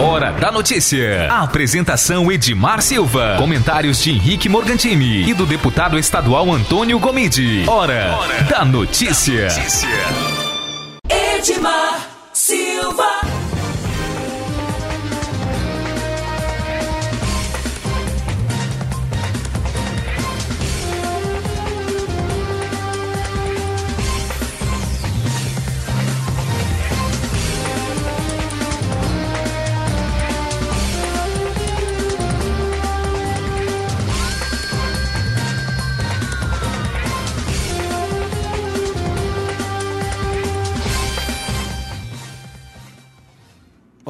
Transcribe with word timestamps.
Hora 0.00 0.30
da 0.32 0.52
notícia. 0.52 1.28
A 1.30 1.42
apresentação 1.42 2.30
Edmar 2.30 2.80
Silva. 2.82 3.34
Comentários 3.36 4.00
de 4.02 4.10
Henrique 4.12 4.48
Morgantini 4.48 5.28
e 5.28 5.34
do 5.34 5.44
deputado 5.44 5.98
estadual 5.98 6.52
Antônio 6.52 6.98
Gomide. 7.00 7.64
Hora, 7.68 8.14
Hora 8.16 8.42
da 8.44 8.64
notícia. 8.64 9.48
notícia. 9.48 9.88
Edmar 11.10 12.00
Silva. 12.32 13.37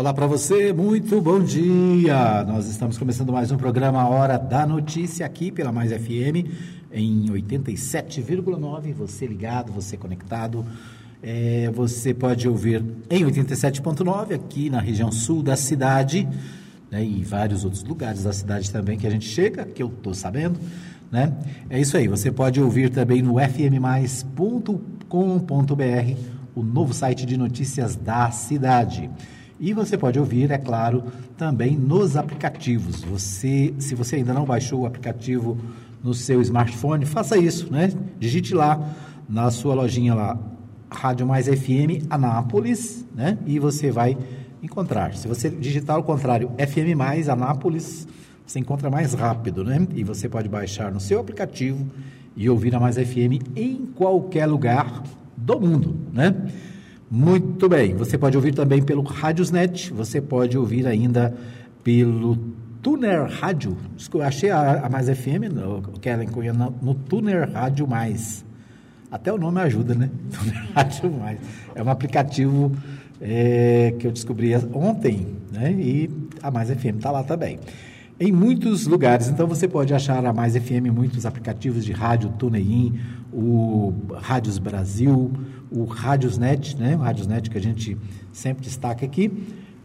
Olá 0.09 0.15
para 0.15 0.27
você, 0.27 0.73
muito 0.73 1.21
bom 1.21 1.39
dia. 1.39 2.43
Nós 2.45 2.67
estamos 2.67 2.97
começando 2.97 3.31
mais 3.31 3.53
um 3.53 3.59
programa 3.59 4.09
Hora 4.09 4.39
da 4.39 4.67
Notícia 4.67 5.27
aqui 5.27 5.53
pela 5.53 5.71
Mais 5.71 5.93
FM 5.93 6.49
em 6.91 7.27
87,9. 7.27 8.95
Você 8.95 9.27
ligado, 9.27 9.71
você 9.71 9.99
conectado. 9.99 10.65
É, 11.23 11.71
você 11.75 12.15
pode 12.15 12.49
ouvir 12.49 12.83
em 13.11 13.23
87,9 13.23 14.35
aqui 14.35 14.71
na 14.71 14.81
região 14.81 15.13
sul 15.13 15.43
da 15.43 15.57
cidade 15.57 16.27
né, 16.91 17.05
e 17.05 17.23
vários 17.23 17.63
outros 17.63 17.85
lugares 17.85 18.23
da 18.23 18.33
cidade 18.33 18.73
também 18.73 18.97
que 18.97 19.07
a 19.07 19.11
gente 19.11 19.27
chega, 19.27 19.67
que 19.67 19.83
eu 19.83 19.89
estou 19.89 20.15
sabendo. 20.15 20.59
Né? 21.13 21.37
É 21.69 21.79
isso 21.79 21.99
aí. 21.99 22.09
Você 22.09 22.33
pode 22.33 22.59
ouvir 22.59 22.89
também 22.89 23.21
no 23.21 23.35
fmmais.com.br, 23.39 24.73
o 26.55 26.63
novo 26.63 26.95
site 26.95 27.27
de 27.27 27.37
notícias 27.37 27.95
da 27.95 28.31
cidade. 28.31 29.11
E 29.61 29.73
você 29.73 29.99
pode 29.99 30.19
ouvir, 30.19 30.51
é 30.51 30.59
claro, 30.59 31.05
também 31.37 31.77
nos 31.77 32.17
aplicativos. 32.17 33.03
Você, 33.03 33.75
se 33.79 33.95
você 33.95 34.17
ainda 34.17 34.33
não 34.33 34.45
baixou 34.45 34.83
o 34.83 34.87
aplicativo 34.87 35.59
no 36.03 36.15
seu 36.15 36.41
smartphone, 36.41 37.05
faça 37.05 37.37
isso, 37.37 37.71
né? 37.73 37.93
Digite 38.21 38.55
lá 38.55 38.95
na 39.29 39.51
sua 39.51 39.75
lojinha 39.75 40.15
lá, 40.15 40.39
Rádio 40.91 41.27
Mais 41.27 41.47
FM 41.47 42.07
Anápolis, 42.09 43.05
né? 43.15 43.37
E 43.47 43.59
você 43.59 43.91
vai 43.91 44.17
encontrar. 44.63 45.15
Se 45.15 45.27
você 45.27 45.51
digitar 45.51 45.97
ao 45.97 46.05
contrário, 46.05 46.51
FM 46.57 46.97
Mais 46.97 47.29
Anápolis, 47.29 48.07
você 48.47 48.61
encontra 48.61 48.89
mais 48.89 49.13
rápido, 49.13 49.65
né? 49.65 49.87
E 49.95 50.05
você 50.05 50.29
pode 50.29 50.49
baixar 50.49 50.93
no 50.93 51.01
seu 51.01 51.21
aplicativo 51.21 51.85
e 52.37 52.49
ouvir 52.49 52.75
a 52.75 52.81
Mais 52.81 52.97
FM 52.97 53.43
em 53.57 53.87
qualquer 53.95 54.47
lugar 54.47 55.03
do 55.37 55.61
mundo, 55.61 55.97
né? 56.13 56.35
Muito 57.11 57.69
bem. 57.69 57.95
Você 57.95 58.19
pode 58.19 58.37
ouvir 58.37 58.53
também 58.55 58.83
pelo 58.83 59.03
Radiosnet, 59.03 59.93
você 59.93 60.21
pode 60.21 60.59
ouvir 60.59 60.87
ainda 60.87 61.35
pelo 61.83 62.37
Tuner 62.83 63.25
Rádio. 63.25 63.79
Achei 64.23 64.51
a, 64.51 64.85
a 64.85 64.89
Mais 64.91 65.09
FM, 65.09 65.51
no, 65.51 65.83
Kellen 66.01 66.29
Cunha, 66.29 66.53
no, 66.53 66.75
no 66.83 66.95
Tuner 66.95 67.51
Rádio 67.51 67.87
Mais. 67.89 68.45
Até 69.11 69.33
o 69.33 69.39
nome 69.39 69.59
ajuda, 69.61 69.95
né? 69.95 70.11
Tuner 70.31 70.69
Rádio 70.75 71.11
Mais. 71.13 71.41
É 71.75 71.83
um 71.83 71.89
aplicativo 71.89 72.73
é, 73.23 73.95
que 73.99 74.07
eu 74.07 74.13
descobri 74.13 74.55
ontem, 74.75 75.29
né? 75.51 75.73
E 75.73 76.11
a 76.43 76.51
Mais 76.51 76.69
FM 76.69 76.97
está 76.97 77.11
lá 77.11 77.23
também. 77.23 77.59
Em 78.21 78.33
muitos 78.33 78.87
lugares, 78.87 79.29
então 79.29 79.47
você 79.47 79.69
pode 79.69 79.95
achar 79.95 80.27
a 80.27 80.33
Mais 80.33 80.57
FM 80.57 80.93
muitos 80.93 81.25
aplicativos 81.25 81.85
de 81.85 81.93
rádio, 81.93 82.29
TuneIn, 82.31 82.99
o 83.33 83.95
Rádios 84.17 84.59
Brasil, 84.59 85.31
o 85.71 85.85
Radiosnet, 85.85 86.77
né? 86.77 86.97
O 86.97 87.01
Radiosnet 87.01 87.51
que 87.51 87.59
a 87.59 87.61
gente 87.61 87.97
sempre 88.33 88.65
destaca 88.65 89.05
aqui. 89.05 89.31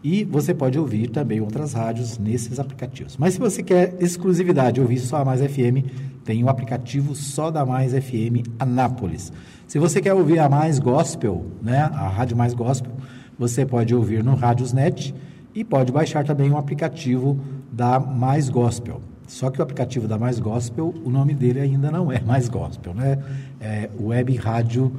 E 0.03 0.25
você 0.25 0.53
pode 0.53 0.77
ouvir 0.77 1.09
também 1.09 1.39
outras 1.39 1.71
rádios 1.71 2.17
nesses 2.17 2.59
aplicativos. 2.59 3.15
Mas 3.17 3.35
se 3.35 3.39
você 3.39 3.63
quer 3.63 3.95
exclusividade, 4.01 4.81
ouvir 4.81 4.99
só 4.99 5.17
a 5.17 5.25
Mais 5.25 5.39
FM, 5.39 5.87
tem 6.25 6.43
o 6.43 6.49
aplicativo 6.49 7.15
só 7.15 7.49
da 7.49 7.65
Mais 7.65 7.93
FM 7.93 8.43
Anápolis. 8.59 9.31
Se 9.65 9.79
você 9.79 10.01
quer 10.01 10.13
ouvir 10.13 10.39
a 10.39 10.49
Mais 10.49 10.77
Gospel, 10.77 11.45
né? 11.61 11.79
A 11.79 12.09
Rádio 12.09 12.35
Mais 12.35 12.53
Gospel, 12.53 12.91
você 13.39 13.65
pode 13.65 13.95
ouvir 13.95 14.23
no 14.23 14.35
Radiosnet 14.35 15.15
e 15.55 15.63
pode 15.63 15.91
baixar 15.91 16.25
também 16.25 16.51
o 16.51 16.57
aplicativo 16.57 17.39
da 17.71 17.97
Mais 17.97 18.49
Gospel. 18.49 18.99
Só 19.25 19.49
que 19.49 19.59
o 19.59 19.63
aplicativo 19.63 20.05
da 20.05 20.17
Mais 20.17 20.37
Gospel, 20.37 20.93
o 21.03 21.09
nome 21.09 21.33
dele 21.33 21.61
ainda 21.61 21.89
não 21.89 22.11
é 22.11 22.19
Mais 22.19 22.49
Gospel, 22.49 22.93
né? 22.93 23.17
É 23.61 23.89
Web 23.99 24.35
Rádio 24.35 24.91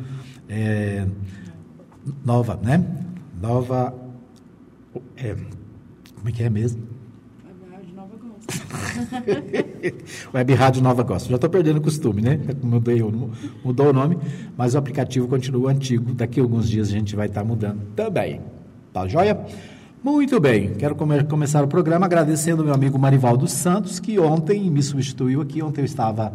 é, 0.49 1.06
Nova, 2.25 2.59
né? 2.62 2.84
Nova. 3.41 3.94
É, 5.16 5.34
como 6.16 6.28
é 6.28 6.32
que 6.32 6.43
é 6.43 6.50
mesmo? 6.50 6.82
Web 7.44 7.65
Rádio 7.71 7.94
Nova 7.94 8.16
Gospel. 8.16 9.94
Web 10.34 10.55
Rádio 10.55 10.82
Nova 10.82 11.03
Gospel. 11.03 11.31
Já 11.31 11.37
estou 11.37 11.50
perdendo 11.50 11.78
o 11.78 11.81
costume, 11.81 12.22
né? 12.22 12.38
Mudei, 12.62 13.00
mudou 13.65 13.88
o 13.88 13.93
nome, 13.93 14.19
mas 14.56 14.75
o 14.75 14.78
aplicativo 14.78 15.27
continua 15.28 15.71
antigo. 15.71 16.12
Daqui 16.12 16.41
a 16.41 16.43
alguns 16.43 16.69
dias 16.69 16.88
a 16.88 16.93
gente 16.93 17.16
vai 17.16 17.26
estar 17.26 17.41
tá 17.41 17.47
mudando 17.47 17.81
também. 17.97 18.41
Tá 18.93 19.06
joia? 19.09 19.38
Muito 20.03 20.38
bem, 20.38 20.75
quero 20.75 20.94
come 20.94 21.25
começar 21.25 21.65
o 21.65 21.66
programa 21.66 22.05
agradecendo 22.05 22.61
ao 22.61 22.66
meu 22.66 22.75
amigo 22.75 22.99
Marivaldo 22.99 23.49
Santos, 23.49 23.99
que 23.99 24.19
ontem 24.19 24.71
me 24.71 24.82
substituiu 24.82 25.41
aqui. 25.41 25.62
Ontem 25.62 25.81
eu 25.81 25.87
estava 25.87 26.31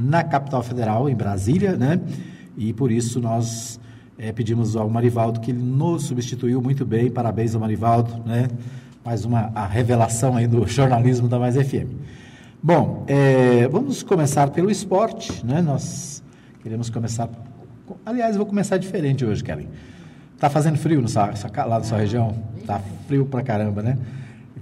na 0.00 0.24
capital 0.24 0.60
federal, 0.64 1.08
em 1.08 1.14
Brasília, 1.14 1.76
né? 1.76 2.00
E 2.56 2.72
por 2.72 2.90
isso 2.90 3.20
nós 3.20 3.80
é, 4.18 4.32
pedimos 4.32 4.76
ao 4.76 4.88
Marivaldo 4.88 5.40
que 5.40 5.50
ele 5.50 5.62
nos 5.62 6.04
substituiu 6.04 6.60
muito 6.60 6.84
bem. 6.84 7.10
Parabéns 7.10 7.54
ao 7.54 7.60
Marivaldo, 7.60 8.22
né? 8.26 8.48
Mais 9.04 9.24
uma 9.24 9.50
a 9.54 9.66
revelação 9.66 10.36
aí 10.36 10.46
do 10.46 10.66
jornalismo 10.68 11.28
da 11.28 11.38
Mais 11.38 11.56
FM. 11.56 11.90
Bom, 12.62 13.04
é, 13.08 13.66
vamos 13.68 14.02
começar 14.02 14.50
pelo 14.50 14.70
esporte, 14.70 15.44
né? 15.44 15.60
Nós 15.60 16.22
queremos 16.62 16.88
começar. 16.90 17.28
Aliás, 18.06 18.36
vou 18.36 18.46
começar 18.46 18.76
diferente 18.76 19.24
hoje, 19.24 19.42
Kellen. 19.42 19.68
Tá 20.38 20.48
fazendo 20.48 20.76
frio 20.78 21.02
no 21.02 21.08
lá 21.12 21.78
na 21.78 21.84
sua 21.84 21.98
região? 21.98 22.34
Tá 22.66 22.80
frio 23.06 23.26
pra 23.26 23.42
caramba, 23.42 23.82
né? 23.82 23.98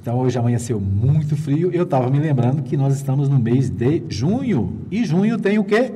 Então 0.00 0.18
hoje 0.18 0.38
amanheceu 0.38 0.80
muito 0.80 1.36
frio. 1.36 1.70
Eu 1.70 1.82
estava 1.82 2.08
me 2.08 2.18
lembrando 2.18 2.62
que 2.62 2.76
nós 2.76 2.94
estamos 2.94 3.28
no 3.28 3.38
mês 3.38 3.68
de 3.68 4.02
junho. 4.08 4.80
E 4.90 5.04
junho 5.04 5.38
tem 5.38 5.58
o 5.58 5.64
quê? 5.64 5.92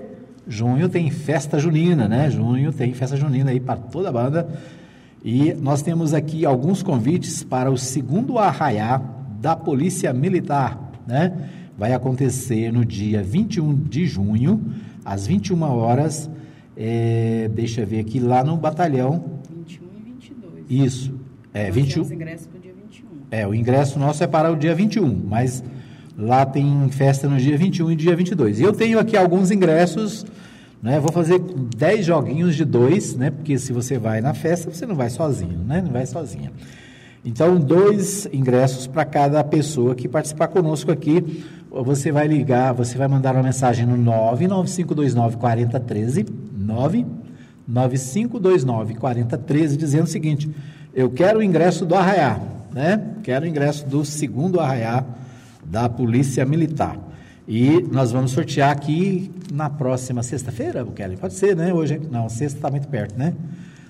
Junho 0.47 0.89
tem 0.89 1.11
festa 1.11 1.59
junina, 1.59 2.07
né? 2.09 2.31
Junho 2.31 2.73
tem 2.73 2.93
festa 2.93 3.17
junina 3.17 3.51
aí 3.51 3.61
para 3.61 3.77
toda 3.77 4.09
a 4.09 4.13
banda. 4.13 4.49
E 5.25 5.55
nós 5.55 5.81
temos 5.83 6.13
aqui 6.13 6.45
alguns 6.45 6.83
convites 6.83 7.43
para 7.43 7.71
o 7.71 7.79
segundo 7.79 8.39
arraiá 8.39 9.01
da 9.41 9.57
Polícia 9.57 10.13
Militar, 10.13 10.93
né? 11.07 11.49
Vai 11.77 11.93
acontecer 11.93 12.73
no 12.73 12.85
dia 12.85 13.23
21 13.23 13.75
de 13.75 14.07
junho, 14.07 14.63
às 15.05 15.27
21 15.27 15.63
horas. 15.63 16.31
É, 16.77 17.51
deixa 17.55 17.81
eu 17.81 17.87
ver 17.87 18.01
aqui, 18.01 18.19
lá 18.21 18.45
no 18.45 18.57
batalhão 18.57 19.35
isso. 20.69 21.15
É, 21.53 21.71
21. 21.71 22.03
Os 22.03 22.11
ingressos 22.11 22.47
para 22.47 22.59
o 22.59 22.61
dia 22.61 22.73
21. 22.75 23.07
É, 23.31 23.47
o 23.47 23.55
ingresso 23.55 23.99
nosso 23.99 24.25
é 24.25 24.27
para 24.27 24.51
o 24.51 24.57
dia 24.57 24.75
21, 24.75 25.23
mas 25.29 25.63
lá 26.17 26.47
tem 26.47 26.89
festa 26.91 27.29
no 27.29 27.37
dia 27.37 27.57
21 27.57 27.93
e 27.93 27.97
dia 27.97 28.17
22. 28.17 28.61
E 28.61 28.63
eu 28.63 28.73
tenho 28.73 28.99
aqui 28.99 29.17
alguns 29.17 29.51
ingressos, 29.51 30.25
né? 30.83 31.01
Vou 31.01 31.13
fazer 31.13 31.39
10 31.39 32.07
joguinhos 32.07 32.55
de 32.55 32.65
dois, 32.65 33.17
né? 33.17 33.31
Porque 33.31 33.59
se 33.59 33.73
você 33.73 33.99
vai 33.99 34.21
na 34.21 34.35
festa, 34.35 34.71
você 34.71 34.87
não 34.87 34.95
vai 34.95 35.11
sozinho, 35.11 35.59
né? 35.59 35.83
Não 35.83 35.91
vai 35.91 36.07
sozinha. 36.07 36.53
Então, 37.25 37.59
dois 37.59 38.29
ingressos 38.33 38.87
para 38.87 39.05
cada 39.05 39.43
pessoa 39.43 39.95
que 39.95 40.07
participar 40.07 40.49
conosco 40.49 40.93
aqui. 40.93 41.45
Você 41.71 42.13
vai 42.13 42.29
ligar, 42.29 42.73
você 42.73 42.97
vai 42.97 43.09
mandar 43.09 43.35
uma 43.35 43.43
mensagem 43.43 43.85
no 43.85 43.97
99529 43.97 45.37
4013, 45.39 46.27
9 46.57 47.05
9529 47.67 48.95
4013 48.95 49.77
dizendo 49.77 50.05
o 50.05 50.07
seguinte: 50.07 50.49
eu 50.95 51.11
quero 51.11 51.41
o 51.41 51.43
ingresso 51.43 51.85
do 51.85 51.97
Arraiá, 51.97 52.41
né? 52.73 53.03
Quero 53.25 53.45
o 53.45 53.49
ingresso 53.49 53.87
do 53.87 54.05
segundo 54.05 54.61
Arraiá 54.61 55.05
da 55.65 55.89
Polícia 55.89 56.45
Militar. 56.45 56.99
E 57.47 57.83
nós 57.93 58.11
vamos 58.11 58.31
sortear 58.31 58.71
aqui 58.71 59.31
na 59.53 59.69
próxima 59.69 60.23
sexta-feira, 60.23 60.85
Kelly? 60.85 61.17
Pode 61.17 61.35
ser, 61.35 61.55
né? 61.55 61.73
Hoje, 61.75 62.01
não, 62.11 62.29
sexta 62.29 62.59
está 62.59 62.71
muito 62.71 62.89
perto, 62.89 63.19
né? 63.19 63.35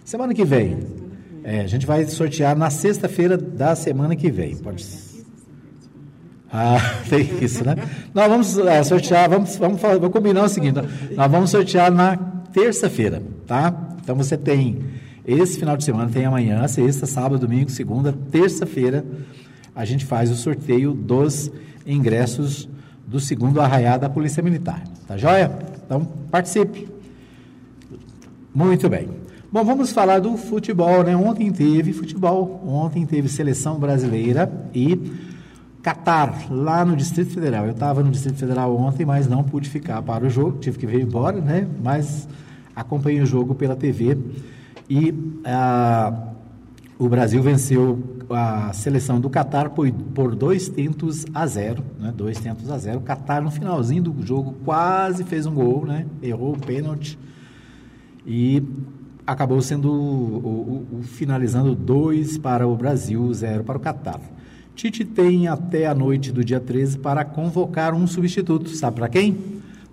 Semana 0.05 0.35
que 0.35 0.45
vem. 0.45 0.79
É, 1.45 1.61
a 1.61 1.67
gente 1.67 1.87
vai 1.87 2.05
sortear 2.07 2.57
na 2.57 2.69
sexta-feira 2.71 3.37
da 3.37 3.77
semana 3.77 4.17
que 4.17 4.31
vem. 4.31 4.57
Pode 4.57 4.85
Ah, 6.51 6.79
tem 7.09 7.29
isso, 7.41 7.65
né? 7.65 7.77
Nós 8.13 8.29
vamos 8.29 8.59
é, 8.59 8.83
sortear, 8.83 9.29
vamos, 9.29 9.57
vamos, 9.57 9.81
vamos 9.81 10.11
combinar 10.11 10.45
o 10.45 10.49
seguinte: 10.49 10.81
nós 11.15 11.31
vamos 11.31 11.51
sortear 11.51 11.93
na 11.93 12.17
terça-feira, 12.53 13.23
tá? 13.47 13.73
Então 14.03 14.17
você 14.17 14.37
tem 14.37 14.79
esse 15.27 15.59
final 15.59 15.77
de 15.77 15.85
semana, 15.85 16.11
tem 16.11 16.25
amanhã, 16.25 16.67
sexta, 16.67 17.07
sábado, 17.07 17.39
domingo, 17.47 17.71
segunda, 17.71 18.13
terça-feira. 18.31 19.05
A 19.75 19.85
gente 19.85 20.05
faz 20.05 20.31
o 20.31 20.37
sorteio 20.37 20.93
dos 20.93 21.51
ingressos 21.87 22.69
do 23.07 23.21
segundo 23.21 23.61
arraiá 23.61 23.97
da 23.97 24.09
Polícia 24.09 24.43
Militar. 24.43 24.83
Tá 25.07 25.17
joia? 25.17 25.51
Então, 25.85 26.05
participe. 26.31 26.89
Muito 28.55 28.89
bem. 28.89 29.09
Bom, 29.53 29.65
vamos 29.65 29.93
falar 29.93 30.21
do 30.21 30.37
futebol, 30.37 31.05
né? 31.05 31.17
Ontem 31.17 31.53
teve 31.53 31.93
futebol, 31.93 32.63
ontem 32.67 33.07
teve 33.07 33.29
seleção 33.29 33.79
brasileira 33.79 34.51
e 34.75 34.99
Catar, 35.85 36.51
lá 36.51 36.83
no 36.83 36.97
Distrito 36.97 37.33
Federal. 37.33 37.67
Eu 37.67 37.73
estava 37.73 38.03
no 38.03 38.11
Distrito 38.11 38.39
Federal 38.39 38.75
ontem, 38.75 39.05
mas 39.05 39.29
não 39.29 39.45
pude 39.45 39.69
ficar 39.69 40.01
para 40.01 40.25
o 40.25 40.31
jogo, 40.31 40.57
tive 40.59 40.79
que 40.79 40.87
vir 40.87 41.03
embora, 41.03 41.43
né? 41.43 41.69
Mas 41.83 42.27
acompanhei 42.75 43.21
o 43.21 43.27
jogo 43.27 43.55
pela 43.55 43.77
TV 43.77 44.17
e 44.89 45.15
ah, 45.45 46.31
o 46.99 47.09
Brasil 47.09 47.43
venceu 47.43 47.99
a 48.31 48.73
seleção 48.73 49.21
do 49.21 49.29
Catar 49.29 49.71
por, 49.71 49.91
por 49.91 50.35
dois 50.35 50.69
tentos 50.69 51.27
a 51.35 51.47
zero, 51.47 51.85
né? 51.99 52.13
Dois 52.17 52.39
tentos 52.39 52.71
a 52.71 52.79
zero. 52.79 52.99
O 52.99 53.03
Catar 53.03 53.43
no 53.43 53.51
finalzinho 53.51 54.03
do 54.03 54.27
jogo 54.27 54.55
quase 54.65 55.25
fez 55.25 55.45
um 55.45 55.55
gol, 55.55 55.85
né? 55.85 56.07
Errou 56.23 56.55
o 56.55 56.59
pênalti 56.59 57.19
e 58.25 58.63
acabou 59.27 59.61
sendo 59.61 59.91
o, 59.91 60.87
o, 60.93 60.99
o, 60.99 61.03
finalizando 61.03 61.75
dois 61.75 62.39
para 62.39 62.67
o 62.67 62.77
Brasil, 62.77 63.33
zero 63.35 63.65
para 63.65 63.77
o 63.77 63.81
Catar. 63.81 64.21
Tite 64.75 65.05
tem 65.05 65.49
até 65.49 65.87
a 65.87 65.95
noite 65.95 66.33
do 66.33 66.45
dia 66.45 66.61
13 66.61 66.99
para 66.99 67.25
convocar 67.25 67.95
um 67.95 68.07
substituto. 68.07 68.71
Sabe 68.71 68.97
para 68.97 69.09
quem? 69.09 69.37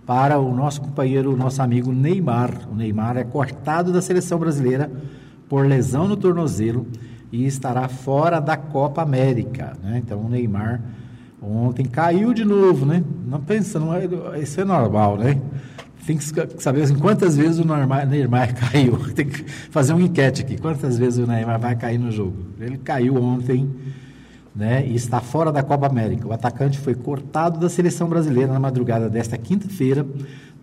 Para 0.05 0.39
o 0.39 0.53
nosso 0.55 0.81
companheiro, 0.81 1.33
o 1.33 1.37
nosso 1.37 1.61
amigo 1.61 1.91
Neymar. 1.91 2.69
O 2.71 2.75
Neymar 2.75 3.17
é 3.17 3.23
cortado 3.23 3.91
da 3.91 4.01
seleção 4.01 4.37
brasileira 4.39 4.91
por 5.51 5.67
lesão 5.67 6.07
no 6.07 6.15
tornozelo 6.15 6.87
e 7.29 7.45
estará 7.45 7.89
fora 7.89 8.39
da 8.39 8.55
Copa 8.55 9.01
América. 9.01 9.73
Né? 9.83 10.01
Então 10.01 10.21
o 10.21 10.29
Neymar 10.29 10.81
ontem 11.41 11.83
caiu 11.83 12.33
de 12.33 12.45
novo, 12.45 12.85
né? 12.85 13.03
Não 13.27 13.41
pensa, 13.41 13.77
é, 14.33 14.39
isso 14.39 14.61
é 14.61 14.63
normal, 14.63 15.17
né? 15.17 15.41
tem 16.07 16.15
que 16.15 16.23
saber 16.57 16.83
assim, 16.83 16.95
quantas 16.95 17.35
vezes 17.35 17.59
o 17.59 17.65
Neymar, 17.65 18.07
Neymar 18.07 18.55
caiu. 18.71 18.97
Tem 19.13 19.27
que 19.27 19.43
fazer 19.43 19.91
uma 19.91 20.03
enquete 20.03 20.41
aqui. 20.41 20.57
Quantas 20.57 20.97
vezes 20.97 21.19
o 21.19 21.27
Neymar 21.27 21.59
vai 21.59 21.75
cair 21.75 21.97
no 21.97 22.13
jogo? 22.13 22.37
Ele 22.57 22.77
caiu 22.77 23.21
ontem 23.21 23.69
né, 24.55 24.85
e 24.85 24.95
está 24.95 25.21
fora 25.21 25.51
da 25.51 25.63
Copa 25.63 25.87
América. 25.87 26.27
O 26.27 26.33
atacante 26.33 26.77
foi 26.77 26.93
cortado 26.93 27.59
da 27.59 27.69
seleção 27.69 28.07
brasileira 28.07 28.51
na 28.51 28.59
madrugada 28.59 29.09
desta 29.09 29.37
quinta-feira, 29.37 30.05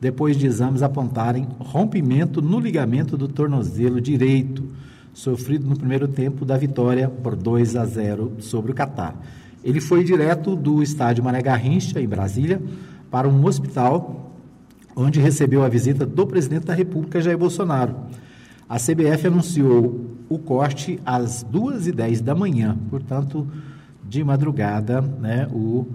depois 0.01 0.37
de 0.37 0.47
exames 0.47 0.83
apontarem 0.83 1.49
rompimento 1.59 2.41
no 2.41 2.61
ligamento 2.61 3.17
do 3.17 3.27
tornozelo 3.27 4.01
direito, 4.01 4.65
sofrido 5.13 5.67
no 5.67 5.77
primeiro 5.77 6.07
tempo 6.07 6.45
da 6.45 6.57
vitória 6.57 7.09
por 7.09 7.35
2 7.35 7.77
a 7.77 7.85
0 7.85 8.37
sobre 8.39 8.71
o 8.71 8.75
Catar. 8.75 9.17
Ele 9.65 9.81
foi 9.81 10.05
direto 10.05 10.55
do 10.55 10.83
estádio 10.83 11.25
Mané 11.25 11.43
Garrincha, 11.43 12.01
em 12.01 12.07
Brasília, 12.07 12.63
para 13.11 13.29
um 13.29 13.45
hospital 13.45 14.33
onde 14.95 15.21
recebeu 15.21 15.65
a 15.65 15.69
visita 15.69 16.05
do 16.07 16.27
presidente 16.27 16.67
da 16.67 16.75
República, 16.75 17.21
Jair 17.21 17.39
Bolsonaro. 17.39 17.95
A 18.69 18.77
CBF 18.77 19.27
anunciou 19.27 20.17
o 20.29 20.39
corte 20.39 21.01
às 21.05 21.45
2h10 21.45 22.21
da 22.21 22.35
manhã, 22.35 22.77
portanto, 22.91 23.47
de 24.09 24.25
madrugada, 24.25 25.01
né, 25.01 25.47
o, 25.53 25.87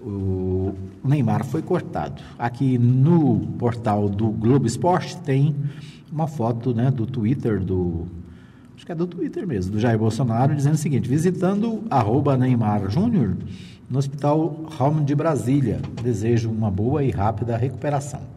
o 0.00 0.74
Neymar 1.02 1.44
foi 1.44 1.62
cortado. 1.62 2.22
Aqui 2.38 2.78
no 2.78 3.40
portal 3.58 4.08
do 4.08 4.28
Globo 4.28 4.66
Esporte 4.66 5.16
tem 5.18 5.54
uma 6.12 6.26
foto 6.26 6.74
né, 6.74 6.90
do 6.90 7.06
Twitter 7.06 7.58
do. 7.60 8.06
Acho 8.76 8.84
que 8.84 8.92
é 8.92 8.94
do 8.94 9.06
Twitter 9.06 9.46
mesmo, 9.46 9.72
do 9.72 9.80
Jair 9.80 9.98
Bolsonaro, 9.98 10.54
dizendo 10.54 10.74
o 10.74 10.78
seguinte: 10.78 11.08
visitando 11.08 11.82
arroba 11.90 12.36
Neymar 12.36 12.90
Júnior 12.90 13.36
no 13.88 13.98
Hospital 13.98 14.66
Home 14.78 15.04
de 15.04 15.14
Brasília. 15.14 15.80
Desejo 16.02 16.50
uma 16.50 16.70
boa 16.70 17.02
e 17.02 17.10
rápida 17.10 17.56
recuperação. 17.56 18.35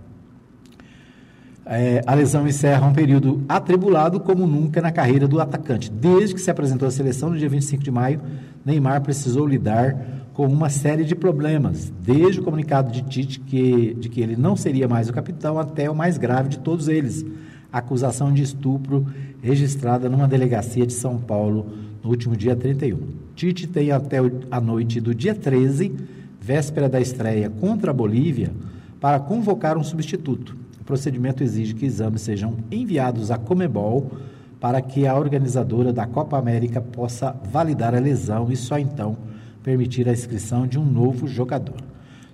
É, 1.71 2.01
a 2.07 2.15
lesão 2.15 2.47
encerra 2.47 2.87
um 2.87 2.93
período 2.93 3.43
atribulado 3.47 4.19
como 4.19 4.47
nunca 4.47 4.81
na 4.81 4.91
carreira 4.91 5.27
do 5.27 5.39
atacante. 5.39 5.91
Desde 5.91 6.33
que 6.33 6.41
se 6.41 6.49
apresentou 6.49 6.87
à 6.87 6.91
seleção 6.91 7.29
no 7.29 7.37
dia 7.37 7.47
25 7.47 7.83
de 7.83 7.91
maio, 7.91 8.19
Neymar 8.65 9.03
precisou 9.03 9.45
lidar 9.45 9.95
com 10.33 10.47
uma 10.47 10.67
série 10.67 11.03
de 11.05 11.13
problemas, 11.13 11.93
desde 12.01 12.39
o 12.39 12.43
comunicado 12.43 12.91
de 12.91 13.03
Tite 13.03 13.39
que, 13.41 13.93
de 13.93 14.09
que 14.09 14.19
ele 14.19 14.35
não 14.35 14.55
seria 14.55 14.87
mais 14.87 15.09
o 15.09 15.13
capitão 15.13 15.59
até 15.59 15.87
o 15.87 15.93
mais 15.93 16.17
grave 16.17 16.49
de 16.49 16.57
todos 16.57 16.87
eles, 16.87 17.23
acusação 17.71 18.33
de 18.33 18.41
estupro 18.41 19.05
registrada 19.39 20.09
numa 20.09 20.27
delegacia 20.27 20.87
de 20.87 20.93
São 20.93 21.19
Paulo 21.19 21.67
no 22.03 22.09
último 22.09 22.35
dia 22.35 22.55
31. 22.55 22.97
Tite 23.35 23.67
tem 23.67 23.91
até 23.91 24.17
a 24.49 24.59
noite 24.59 24.99
do 24.99 25.13
dia 25.13 25.35
13, 25.35 25.93
véspera 26.41 26.89
da 26.89 26.99
estreia 26.99 27.47
contra 27.47 27.91
a 27.91 27.93
Bolívia, 27.93 28.51
para 28.99 29.19
convocar 29.19 29.77
um 29.77 29.83
substituto 29.83 30.57
procedimento 30.89 31.43
exige 31.43 31.75
que 31.75 31.85
exames 31.85 32.23
sejam 32.23 32.57
enviados 32.71 33.29
à 33.29 33.37
Comebol 33.37 34.11
para 34.59 34.81
que 34.81 35.05
a 35.05 35.15
organizadora 35.15 35.93
da 35.93 36.07
Copa 36.07 36.35
América 36.35 36.81
possa 36.81 37.31
validar 37.51 37.93
a 37.93 37.99
lesão 37.99 38.51
e 38.51 38.57
só 38.57 38.79
então 38.79 39.15
permitir 39.61 40.09
a 40.09 40.11
inscrição 40.11 40.65
de 40.65 40.79
um 40.79 40.83
novo 40.83 41.27
jogador. 41.27 41.75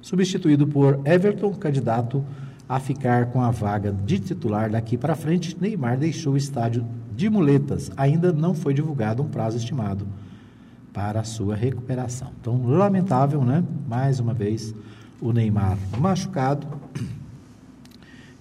Substituído 0.01 0.65
por 0.65 1.01
Everton, 1.03 1.53
candidato 1.55 2.23
a 2.67 2.79
ficar 2.79 3.25
com 3.25 3.41
a 3.41 3.51
vaga 3.51 3.91
de 3.91 4.19
titular 4.19 4.71
daqui 4.71 4.95
para 4.97 5.15
frente, 5.15 5.57
Neymar 5.59 5.97
deixou 5.97 6.31
o 6.31 6.37
estádio 6.37 6.85
de 7.13 7.29
muletas. 7.29 7.91
Ainda 7.97 8.31
não 8.31 8.53
foi 8.53 8.73
divulgado 8.73 9.21
um 9.21 9.27
prazo 9.27 9.57
estimado 9.57 10.07
para 10.93 11.19
a 11.19 11.25
sua 11.25 11.57
recuperação. 11.57 12.29
Então, 12.39 12.65
lamentável, 12.65 13.43
né? 13.43 13.61
Mais 13.85 14.21
uma 14.21 14.33
vez, 14.33 14.73
o 15.19 15.33
Neymar 15.33 15.77
machucado. 15.99 16.84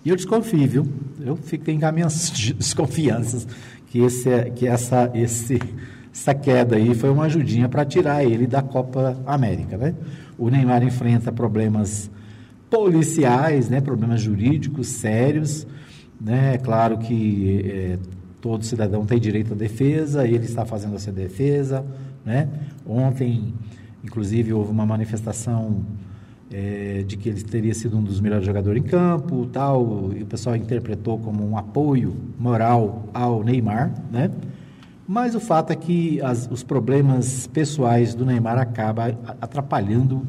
E 0.05 0.11
eu 0.11 0.17
desconfio, 0.17 0.69
viu? 0.69 0.87
Eu 1.19 1.35
fico 1.35 1.65
as 1.71 1.95
minhas 1.95 2.31
desconfianças 2.59 3.47
que, 3.87 4.01
esse, 4.01 4.51
que 4.51 4.67
essa, 4.67 5.11
esse, 5.15 5.59
essa 6.13 6.35
queda 6.35 6.77
aí 6.77 6.95
foi 6.95 7.09
uma 7.09 7.25
ajudinha 7.25 7.69
para 7.69 7.85
tirar 7.85 8.23
ele 8.23 8.47
da 8.47 8.61
Copa 8.61 9.17
América, 9.25 9.79
né? 9.79 9.95
O 10.37 10.51
Neymar 10.51 10.83
enfrenta 10.83 11.33
problemas 11.33 12.11
policiais, 12.69 13.71
né? 13.71 13.81
Problemas 13.81 14.21
jurídicos 14.21 14.89
sérios, 14.89 15.67
né? 16.21 16.55
É 16.55 16.59
claro 16.59 16.99
que 16.99 17.63
é, 17.65 17.99
todo 18.43 18.63
cidadão 18.63 19.07
tem 19.07 19.19
direito 19.19 19.55
à 19.55 19.57
defesa, 19.57 20.27
ele 20.27 20.45
está 20.45 20.67
fazendo 20.67 20.97
essa 20.97 21.11
defesa, 21.11 21.83
né? 22.27 22.49
Ontem, 22.85 23.55
inclusive, 24.05 24.53
houve 24.53 24.71
uma 24.71 24.85
manifestação 24.85 25.83
é, 26.53 27.03
de 27.07 27.17
que 27.17 27.29
ele 27.29 27.43
teria 27.43 27.75
sido 27.75 27.97
um 27.97 28.03
dos 28.03 28.21
melhores 28.21 28.47
jogadores 28.47 28.83
em 28.83 28.87
campo, 28.87 29.47
tal, 29.47 30.13
e 30.15 30.23
o 30.23 30.27
pessoal 30.27 30.55
interpretou 30.57 31.19
como 31.19 31.49
um 31.49 31.57
apoio 31.57 32.15
moral 32.39 33.09
ao 33.13 33.43
Neymar, 33.43 33.93
né? 34.11 34.31
Mas 35.07 35.35
o 35.35 35.41
fato 35.41 35.71
é 35.71 35.77
que 35.77 36.21
as, 36.23 36.49
os 36.51 36.63
problemas 36.63 37.47
pessoais 37.47 38.15
do 38.15 38.25
Neymar 38.25 38.59
acabam 38.59 39.15
atrapalhando 39.41 40.23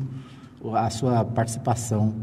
a 0.74 0.90
sua 0.90 1.24
participação 1.24 2.14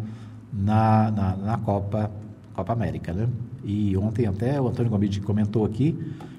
na, 0.52 1.11
na, 1.11 1.37
na, 1.37 1.58
Copa, 1.58 2.11
Copa 2.52 2.72
América, 2.72 3.12
né? 3.12 3.28
E 3.64 3.96
ontem 3.96 4.26
até 4.26 4.61
o 4.61 4.68
Antônio 4.68 4.90
Gomide 4.90 5.20
comentou 5.20 5.64
aqui, 5.64 5.96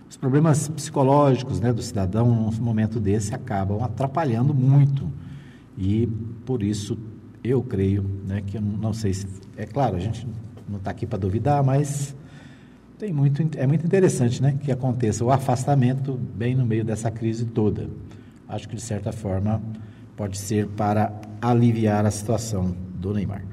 os 0.10 0.18
problemas 0.18 0.68
psicológicos 0.68 1.60
né, 1.60 1.74
do 1.74 1.82
cidadão 1.82 2.28
num 2.28 2.52
momento 2.64 3.00
desse 3.00 3.34
acabam 3.34 3.82
atrapalhando 3.82 4.54
muito. 4.54 5.10
E 5.76 6.08
por 6.46 6.62
isso 6.62 6.96
eu 7.44 7.62
creio, 7.62 8.04
né, 8.26 8.42
que 8.46 8.58
eu 8.58 8.62
não 8.62 8.94
sei 8.94 9.14
se. 9.14 9.28
É 9.58 9.66
claro, 9.66 9.96
a 9.96 10.00
gente 10.00 10.26
não 10.68 10.78
está 10.78 10.92
aqui 10.92 11.06
para 11.06 11.20
duvidar, 11.20 11.64
mas 11.64 12.16
tem 12.98 13.12
muito, 13.12 13.46
é 13.58 13.68
muito 13.68 13.86
interessante 13.86 14.42
né, 14.42 14.58
que 14.64 14.72
aconteça 14.72 15.26
o 15.26 15.32
afastamento 15.32 16.14
bem 16.14 16.56
no 16.56 16.66
meio 16.66 16.86
dessa 16.86 17.12
crise 17.12 17.46
toda. 17.46 17.90
Acho 18.48 18.70
que, 18.70 18.76
de 18.76 18.82
certa 18.82 19.12
forma, 19.12 19.62
pode 20.16 20.38
ser 20.38 20.68
para 20.68 21.12
aliviar 21.42 22.06
a 22.06 22.12
situação 22.12 22.76
do 22.96 23.14
Neymar. 23.14 23.44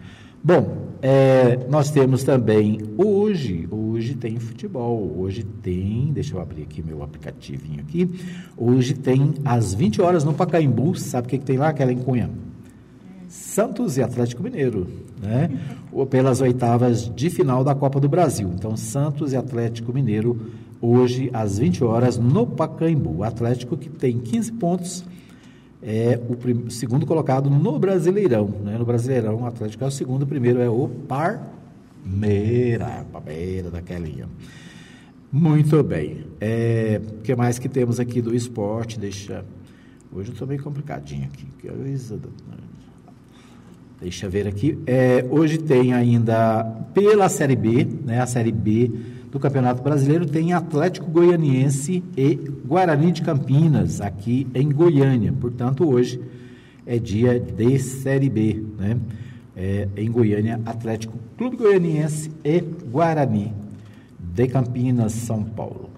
Bom, 0.42 0.90
é, 1.02 1.58
nós 1.68 1.90
temos 1.90 2.22
também 2.22 2.80
hoje, 2.96 3.68
hoje 3.70 4.14
tem 4.14 4.38
futebol, 4.38 5.16
hoje 5.18 5.42
tem, 5.42 6.12
deixa 6.12 6.34
eu 6.34 6.40
abrir 6.40 6.62
aqui 6.62 6.82
meu 6.82 7.02
aplicativinho 7.02 7.80
aqui, 7.80 8.08
hoje 8.56 8.94
tem 8.94 9.34
às 9.44 9.74
20 9.74 10.00
horas 10.00 10.24
no 10.24 10.32
Pacaembu, 10.32 10.94
sabe 10.96 11.26
o 11.26 11.30
que, 11.30 11.38
que 11.38 11.44
tem 11.44 11.58
lá, 11.58 11.68
aquela 11.68 11.92
em 11.92 11.98
Cunha? 11.98 12.30
Santos 13.30 13.96
e 13.96 14.02
Atlético 14.02 14.42
Mineiro, 14.42 14.88
né? 15.22 15.48
pelas 16.10 16.40
oitavas 16.40 17.08
de 17.14 17.30
final 17.30 17.62
da 17.62 17.76
Copa 17.76 18.00
do 18.00 18.08
Brasil. 18.08 18.50
Então, 18.52 18.76
Santos 18.76 19.32
e 19.32 19.36
Atlético 19.36 19.92
Mineiro, 19.92 20.50
hoje 20.80 21.30
às 21.32 21.60
20 21.60 21.84
horas, 21.84 22.18
no 22.18 22.44
Pacaembu. 22.44 23.18
O 23.18 23.22
Atlético 23.22 23.76
que 23.76 23.88
tem 23.88 24.18
15 24.18 24.52
pontos, 24.54 25.04
é 25.80 26.18
o 26.28 26.70
segundo 26.70 27.06
colocado 27.06 27.48
no 27.48 27.78
Brasileirão. 27.78 28.52
Né? 28.64 28.76
No 28.76 28.84
Brasileirão, 28.84 29.36
o 29.36 29.46
Atlético 29.46 29.84
é 29.84 29.86
o 29.86 29.92
segundo, 29.92 30.24
o 30.24 30.26
primeiro 30.26 30.60
é 30.60 30.68
o 30.68 30.88
Parmeira, 30.88 31.46
Parmeira 33.12 33.70
daquelinha. 33.70 34.28
Muito 35.30 35.80
bem. 35.84 36.26
É, 36.40 37.00
o 37.00 37.22
que 37.22 37.36
mais 37.36 37.60
que 37.60 37.68
temos 37.68 38.00
aqui 38.00 38.20
do 38.20 38.34
esporte? 38.34 38.98
Deixa 38.98 39.44
Hoje 40.12 40.30
eu 40.30 40.32
estou 40.32 40.48
meio 40.48 40.60
complicadinho 40.60 41.26
aqui. 41.26 41.46
Deixa 44.00 44.26
eu 44.26 44.30
ver 44.30 44.46
aqui. 44.46 44.78
É, 44.86 45.26
hoje 45.28 45.58
tem 45.58 45.92
ainda 45.92 46.64
pela 46.94 47.28
Série 47.28 47.54
B, 47.54 47.86
né, 48.04 48.20
a 48.20 48.26
Série 48.26 48.50
B 48.50 48.90
do 49.30 49.38
Campeonato 49.38 49.82
Brasileiro, 49.82 50.24
tem 50.26 50.52
Atlético 50.54 51.10
Goianiense 51.10 52.02
e 52.16 52.34
Guarani 52.66 53.12
de 53.12 53.22
Campinas, 53.22 54.00
aqui 54.00 54.46
em 54.54 54.68
Goiânia. 54.70 55.32
Portanto, 55.32 55.88
hoje 55.88 56.20
é 56.86 56.98
dia 56.98 57.38
de 57.38 57.78
Série 57.78 58.28
B, 58.28 58.64
né? 58.78 58.96
É, 59.54 59.86
em 59.96 60.10
Goiânia, 60.10 60.60
Atlético 60.64 61.18
Clube 61.36 61.56
Goianiense 61.56 62.30
e 62.42 62.60
Guarani 62.60 63.52
de 64.18 64.46
Campinas, 64.48 65.12
São 65.12 65.44
Paulo. 65.44 65.90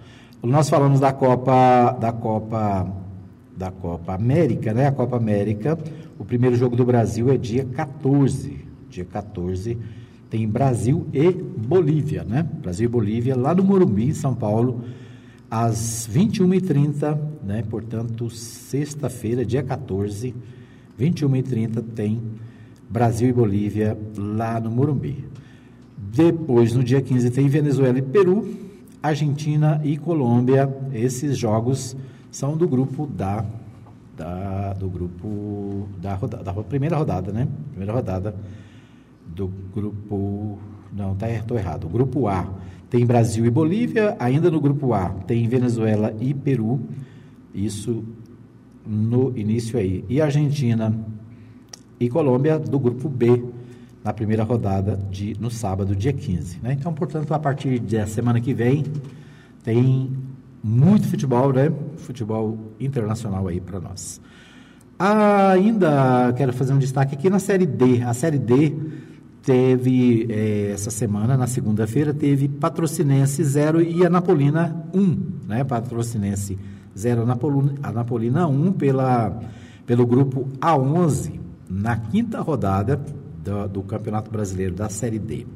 Nós 0.42 0.68
falamos 0.68 0.98
da 0.98 1.12
Copa, 1.12 1.96
da 2.00 2.10
Copa, 2.10 2.92
da 3.56 3.70
Copa 3.70 4.14
América, 4.14 4.74
né? 4.74 4.88
A 4.88 4.92
Copa 4.92 5.16
América, 5.16 5.78
o 6.22 6.24
primeiro 6.24 6.54
jogo 6.54 6.76
do 6.76 6.84
Brasil 6.84 7.32
é 7.32 7.36
dia 7.36 7.64
14, 7.64 8.64
dia 8.88 9.04
14 9.04 9.76
tem 10.30 10.46
Brasil 10.48 11.04
e 11.12 11.32
Bolívia, 11.32 12.22
né? 12.22 12.44
Brasil 12.62 12.84
e 12.84 12.88
Bolívia, 12.88 13.36
lá 13.36 13.52
no 13.52 13.64
Morumbi, 13.64 14.04
em 14.04 14.14
São 14.14 14.32
Paulo, 14.32 14.84
às 15.50 16.08
21h30, 16.10 17.18
né? 17.42 17.64
Portanto, 17.68 18.30
sexta-feira, 18.30 19.44
dia 19.44 19.64
14, 19.64 20.32
21h30, 20.98 21.82
tem 21.92 22.22
Brasil 22.88 23.28
e 23.28 23.32
Bolívia 23.32 23.98
lá 24.16 24.60
no 24.60 24.70
Morumbi. 24.70 25.24
Depois, 25.98 26.72
no 26.72 26.84
dia 26.84 27.02
15, 27.02 27.32
tem 27.32 27.48
Venezuela 27.48 27.98
e 27.98 28.02
Peru, 28.02 28.48
Argentina 29.02 29.80
e 29.82 29.96
Colômbia. 29.96 30.72
Esses 30.94 31.36
jogos 31.36 31.96
são 32.30 32.56
do 32.56 32.68
grupo 32.68 33.08
da, 33.08 33.44
da 34.22 34.72
do 34.74 34.88
grupo 34.88 35.88
da, 35.98 36.14
roda, 36.14 36.38
da 36.38 36.52
primeira 36.54 36.96
rodada, 36.96 37.32
né? 37.32 37.48
Primeira 37.70 37.92
rodada 37.92 38.34
do 39.26 39.50
grupo. 39.74 40.58
Não, 40.92 41.14
tá, 41.14 41.28
estou 41.28 41.58
errado. 41.58 41.86
O 41.86 41.88
grupo 41.88 42.28
A 42.28 42.48
tem 42.88 43.04
Brasil 43.04 43.44
e 43.44 43.50
Bolívia, 43.50 44.16
ainda 44.18 44.50
no 44.50 44.60
grupo 44.60 44.92
A 44.92 45.08
tem 45.26 45.48
Venezuela 45.48 46.14
e 46.20 46.32
Peru, 46.32 46.80
isso 47.54 48.04
no 48.86 49.36
início 49.36 49.78
aí. 49.78 50.04
E 50.08 50.20
Argentina 50.20 50.94
e 51.98 52.08
Colômbia 52.08 52.58
do 52.58 52.78
grupo 52.78 53.08
B, 53.08 53.42
na 54.04 54.12
primeira 54.12 54.44
rodada 54.44 54.96
de 55.10 55.34
no 55.40 55.50
sábado, 55.50 55.96
dia 55.96 56.12
15. 56.12 56.58
Né? 56.62 56.76
Então, 56.78 56.92
portanto, 56.92 57.32
a 57.32 57.38
partir 57.38 57.78
da 57.78 58.06
semana 58.06 58.40
que 58.40 58.52
vem 58.52 58.84
tem 59.64 60.10
muito 60.62 61.08
futebol, 61.08 61.52
né? 61.52 61.72
Futebol 61.96 62.74
internacional 62.78 63.48
aí 63.48 63.60
para 63.60 63.80
nós. 63.80 64.20
ainda 64.98 66.32
quero 66.36 66.52
fazer 66.52 66.72
um 66.72 66.78
destaque 66.78 67.14
aqui 67.14 67.28
na 67.28 67.38
Série 67.38 67.66
D. 67.66 68.02
A 68.02 68.14
Série 68.14 68.38
D 68.38 68.74
teve 69.42 70.26
é, 70.30 70.70
essa 70.72 70.90
semana, 70.90 71.36
na 71.36 71.46
segunda-feira, 71.46 72.14
teve 72.14 72.48
Patrocinense 72.48 73.42
0 73.42 73.82
e 73.82 74.06
Anapolina 74.06 74.86
1, 74.94 75.48
né? 75.48 75.64
Patrocinense 75.64 76.56
0, 76.96 77.22
Anapolina, 77.22 77.74
Anapolina 77.82 78.46
1 78.46 78.72
pela, 78.72 79.40
pelo 79.84 80.06
grupo 80.06 80.46
A11, 80.60 81.40
na 81.68 81.96
quinta 81.96 82.40
rodada 82.40 83.00
do, 83.42 83.68
do, 83.68 83.82
Campeonato 83.82 84.30
Brasileiro 84.30 84.74
da 84.74 84.88
Série 84.88 85.18
D. 85.18 85.46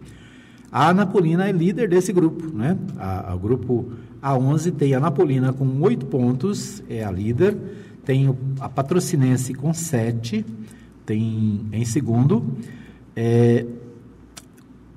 A 0.77 0.91
Anapolina 0.91 1.49
é 1.49 1.53
líder 1.53 1.89
desse 1.89 2.13
grupo, 2.13 2.55
né? 2.55 2.77
A, 2.99 3.33
a 3.33 3.37
grupo 3.37 3.93
A11 4.23 4.75
tem 4.75 4.93
a 4.93 4.99
Anapolina 4.99 5.51
com 5.51 5.81
8 5.81 6.05
pontos, 6.05 6.83
é 6.87 7.03
a 7.03 7.11
líder, 7.11 7.57
tem 8.05 8.37
a 8.61 8.69
Patrocinense 8.69 9.55
com 9.55 9.73
7, 9.73 10.45
tem 11.07 11.63
em 11.73 11.85
segundo, 11.87 12.45
é, 13.17 13.65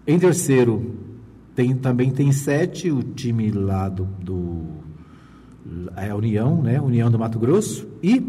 em 0.06 0.20
terceiro, 0.20 0.98
tem, 1.56 1.74
também 1.74 2.12
tem 2.12 2.30
sete, 2.34 2.92
o 2.92 3.02
time 3.02 3.50
lá 3.50 3.88
do, 3.88 4.04
do 4.22 4.66
é 5.96 6.10
a 6.10 6.16
União, 6.18 6.62
né? 6.62 6.82
União 6.82 7.10
do 7.10 7.18
Mato 7.18 7.40
Grosso. 7.40 7.88
E 8.04 8.22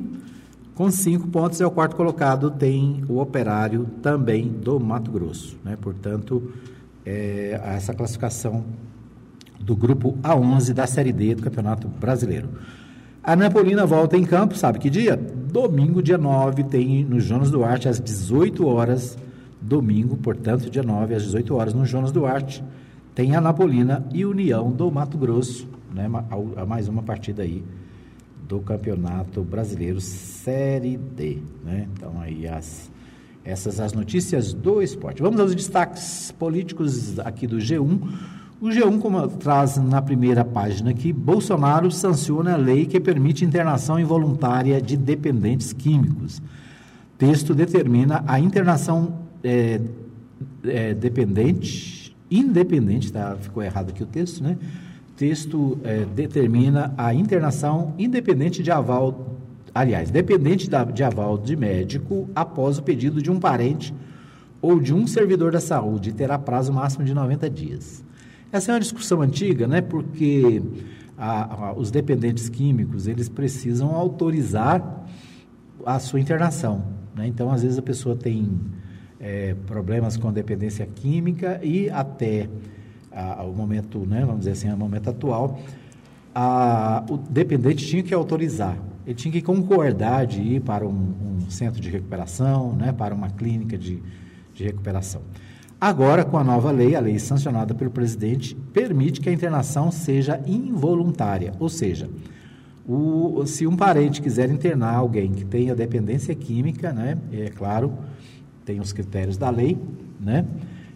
com 0.72 0.88
cinco 0.88 1.26
pontos 1.26 1.60
é 1.60 1.66
o 1.66 1.70
quarto 1.72 1.96
colocado, 1.96 2.48
tem 2.52 3.02
o 3.08 3.18
Operário 3.18 3.88
também 4.00 4.46
do 4.46 4.78
Mato 4.78 5.10
Grosso. 5.10 5.58
Né? 5.64 5.76
Portanto, 5.80 6.52
é, 7.10 7.60
essa 7.76 7.92
classificação 7.92 8.64
do 9.58 9.74
grupo 9.74 10.16
A11 10.22 10.72
da 10.72 10.86
Série 10.86 11.12
D 11.12 11.34
do 11.34 11.42
Campeonato 11.42 11.88
Brasileiro. 11.88 12.48
A 13.22 13.36
Napolina 13.36 13.84
volta 13.84 14.16
em 14.16 14.24
campo, 14.24 14.56
sabe 14.56 14.78
que 14.78 14.88
dia? 14.88 15.16
Domingo, 15.16 16.02
dia 16.02 16.16
9, 16.16 16.64
tem 16.64 17.04
no 17.04 17.20
Jonas 17.20 17.50
Duarte, 17.50 17.88
às 17.88 18.00
18 18.00 18.66
horas 18.66 19.18
domingo, 19.60 20.16
portanto, 20.16 20.70
dia 20.70 20.82
9 20.82 21.14
às 21.14 21.24
18 21.24 21.54
horas, 21.54 21.74
no 21.74 21.84
Jonas 21.84 22.12
Duarte, 22.12 22.64
tem 23.14 23.36
a 23.36 23.40
Napolina 23.40 24.06
e 24.12 24.24
União 24.24 24.70
do 24.70 24.90
Mato 24.90 25.18
Grosso, 25.18 25.68
né? 25.92 26.08
A, 26.56 26.64
mais 26.64 26.88
uma 26.88 27.02
partida 27.02 27.42
aí 27.42 27.62
do 28.48 28.60
Campeonato 28.60 29.42
Brasileiro 29.42 30.00
Série 30.00 30.96
D, 30.96 31.38
né? 31.62 31.86
Então 31.92 32.18
aí 32.20 32.48
as 32.48 32.89
essas 33.50 33.80
as 33.80 33.92
notícias 33.92 34.52
do 34.52 34.80
esporte. 34.80 35.20
Vamos 35.20 35.40
aos 35.40 35.54
destaques 35.54 36.32
políticos 36.38 37.18
aqui 37.18 37.46
do 37.46 37.56
G1. 37.56 38.00
O 38.60 38.66
G1 38.66 39.00
como 39.00 39.26
traz 39.26 39.76
na 39.76 40.00
primeira 40.00 40.44
página 40.44 40.90
aqui, 40.90 41.12
Bolsonaro 41.12 41.90
sanciona 41.90 42.54
a 42.54 42.56
lei 42.56 42.86
que 42.86 43.00
permite 43.00 43.44
internação 43.44 43.98
involuntária 43.98 44.80
de 44.80 44.96
dependentes 44.96 45.72
químicos. 45.72 46.40
Texto 47.18 47.54
determina 47.54 48.22
a 48.26 48.38
internação 48.38 49.20
é, 49.42 49.80
é, 50.64 50.94
dependente, 50.94 52.16
independente, 52.30 53.12
tá? 53.12 53.36
ficou 53.40 53.62
errado 53.62 53.90
aqui 53.90 54.02
o 54.02 54.06
texto, 54.06 54.42
né? 54.42 54.56
Texto 55.16 55.78
é, 55.84 56.04
determina 56.04 56.94
a 56.96 57.12
internação 57.12 57.94
independente 57.98 58.62
de 58.62 58.70
aval, 58.70 59.39
aliás, 59.74 60.10
dependente 60.10 60.68
de 60.68 61.04
aval 61.04 61.38
de 61.38 61.56
médico 61.56 62.28
após 62.34 62.78
o 62.78 62.82
pedido 62.82 63.22
de 63.22 63.30
um 63.30 63.38
parente 63.38 63.94
ou 64.60 64.78
de 64.78 64.92
um 64.92 65.06
servidor 65.06 65.52
da 65.52 65.60
saúde, 65.60 66.12
terá 66.12 66.38
prazo 66.38 66.72
máximo 66.72 67.04
de 67.04 67.14
90 67.14 67.48
dias. 67.48 68.04
Essa 68.52 68.72
é 68.72 68.74
uma 68.74 68.80
discussão 68.80 69.22
antiga, 69.22 69.66
né? 69.66 69.80
Porque 69.80 70.60
a, 71.16 71.68
a, 71.68 71.72
os 71.72 71.90
dependentes 71.90 72.48
químicos 72.48 73.06
eles 73.06 73.28
precisam 73.28 73.94
autorizar 73.94 75.06
a 75.84 75.98
sua 75.98 76.20
internação. 76.20 76.84
Né? 77.14 77.26
Então, 77.26 77.50
às 77.50 77.62
vezes 77.62 77.78
a 77.78 77.82
pessoa 77.82 78.16
tem 78.16 78.58
é, 79.18 79.54
problemas 79.66 80.16
com 80.16 80.32
dependência 80.32 80.86
química 80.86 81.60
e 81.62 81.90
até 81.90 82.48
a, 83.12 83.44
o 83.44 83.52
momento, 83.52 83.98
né, 84.06 84.20
vamos 84.24 84.40
dizer 84.40 84.52
assim, 84.52 84.72
o 84.72 84.76
momento 84.76 85.10
atual, 85.10 85.60
o 87.08 87.16
dependente 87.16 87.86
tinha 87.86 88.02
que 88.02 88.14
autorizar, 88.14 88.78
ele 89.06 89.14
tinha 89.14 89.32
que 89.32 89.42
concordar 89.42 90.26
de 90.26 90.40
ir 90.40 90.60
para 90.60 90.86
um, 90.86 90.92
um 91.42 91.50
centro 91.50 91.80
de 91.80 91.88
recuperação, 91.88 92.74
né, 92.74 92.92
para 92.92 93.14
uma 93.14 93.30
clínica 93.30 93.76
de, 93.76 94.02
de 94.54 94.64
recuperação. 94.64 95.22
Agora, 95.80 96.24
com 96.24 96.36
a 96.36 96.44
nova 96.44 96.70
lei, 96.70 96.94
a 96.94 97.00
lei 97.00 97.18
sancionada 97.18 97.74
pelo 97.74 97.90
presidente, 97.90 98.54
permite 98.54 99.20
que 99.20 99.28
a 99.28 99.32
internação 99.32 99.90
seja 99.90 100.40
involuntária, 100.46 101.54
ou 101.58 101.70
seja, 101.70 102.10
o, 102.86 103.46
se 103.46 103.66
um 103.66 103.76
parente 103.76 104.20
quiser 104.20 104.50
internar 104.50 104.96
alguém 104.96 105.32
que 105.32 105.44
tenha 105.44 105.74
dependência 105.74 106.34
química, 106.34 106.92
né, 106.92 107.16
é 107.32 107.48
claro, 107.48 107.94
tem 108.64 108.78
os 108.78 108.92
critérios 108.92 109.36
da 109.36 109.48
lei, 109.48 109.78
né? 110.20 110.44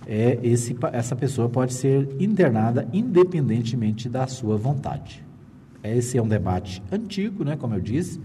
É, 0.06 0.38
esse, 0.42 0.76
essa 0.92 1.16
pessoa 1.16 1.48
pode 1.48 1.72
ser 1.72 2.08
internada 2.20 2.86
independentemente 2.92 4.06
da 4.06 4.26
sua 4.26 4.54
vontade. 4.54 5.23
Esse 5.84 6.16
é 6.16 6.22
um 6.22 6.28
debate 6.28 6.82
antigo, 6.90 7.44
né, 7.44 7.56
como 7.56 7.74
eu 7.74 7.80
disse. 7.80 8.20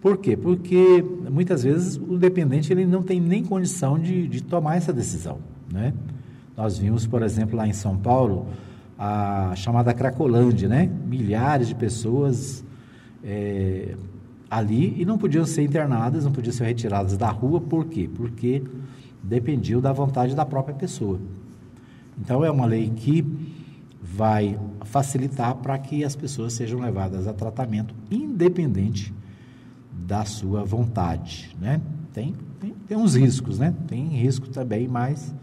Por 0.00 0.16
quê? 0.16 0.36
Porque 0.36 1.04
muitas 1.30 1.62
vezes 1.62 1.96
o 1.96 2.16
dependente 2.16 2.72
ele 2.72 2.86
não 2.86 3.02
tem 3.02 3.20
nem 3.20 3.44
condição 3.44 3.98
de, 3.98 4.26
de 4.28 4.42
tomar 4.42 4.76
essa 4.76 4.92
decisão. 4.92 5.38
Né? 5.70 5.92
Nós 6.56 6.78
vimos, 6.78 7.06
por 7.06 7.22
exemplo, 7.22 7.56
lá 7.56 7.66
em 7.66 7.72
São 7.72 7.96
Paulo, 7.96 8.46
a 8.98 9.52
chamada 9.56 9.92
Cracolândia, 9.92 10.68
né? 10.68 10.88
milhares 11.06 11.68
de 11.68 11.74
pessoas 11.74 12.64
é, 13.24 13.96
ali 14.50 14.94
e 15.00 15.04
não 15.04 15.18
podiam 15.18 15.44
ser 15.44 15.62
internadas, 15.62 16.24
não 16.24 16.32
podiam 16.32 16.52
ser 16.52 16.64
retiradas 16.64 17.16
da 17.16 17.28
rua, 17.28 17.60
por 17.60 17.86
quê? 17.86 18.08
Porque 18.14 18.62
dependiam 19.22 19.80
da 19.80 19.92
vontade 19.92 20.34
da 20.34 20.46
própria 20.46 20.74
pessoa. 20.74 21.18
Então 22.20 22.44
é 22.44 22.50
uma 22.50 22.66
lei 22.66 22.90
que 22.94 23.24
vai 24.00 24.58
facilitar 24.84 25.54
para 25.56 25.76
que 25.78 26.04
as 26.04 26.14
pessoas 26.14 26.52
sejam 26.52 26.80
levadas 26.80 27.26
a 27.26 27.32
tratamento 27.32 27.94
independente 28.10 29.12
da 29.92 30.24
sua 30.24 30.64
vontade, 30.64 31.54
né? 31.60 31.80
Tem, 32.12 32.34
tem, 32.60 32.74
tem 32.86 32.96
uns 32.96 33.14
riscos, 33.14 33.58
né? 33.58 33.74
Tem 33.86 34.08
risco 34.08 34.48
também, 34.48 34.88
mas 34.88 35.34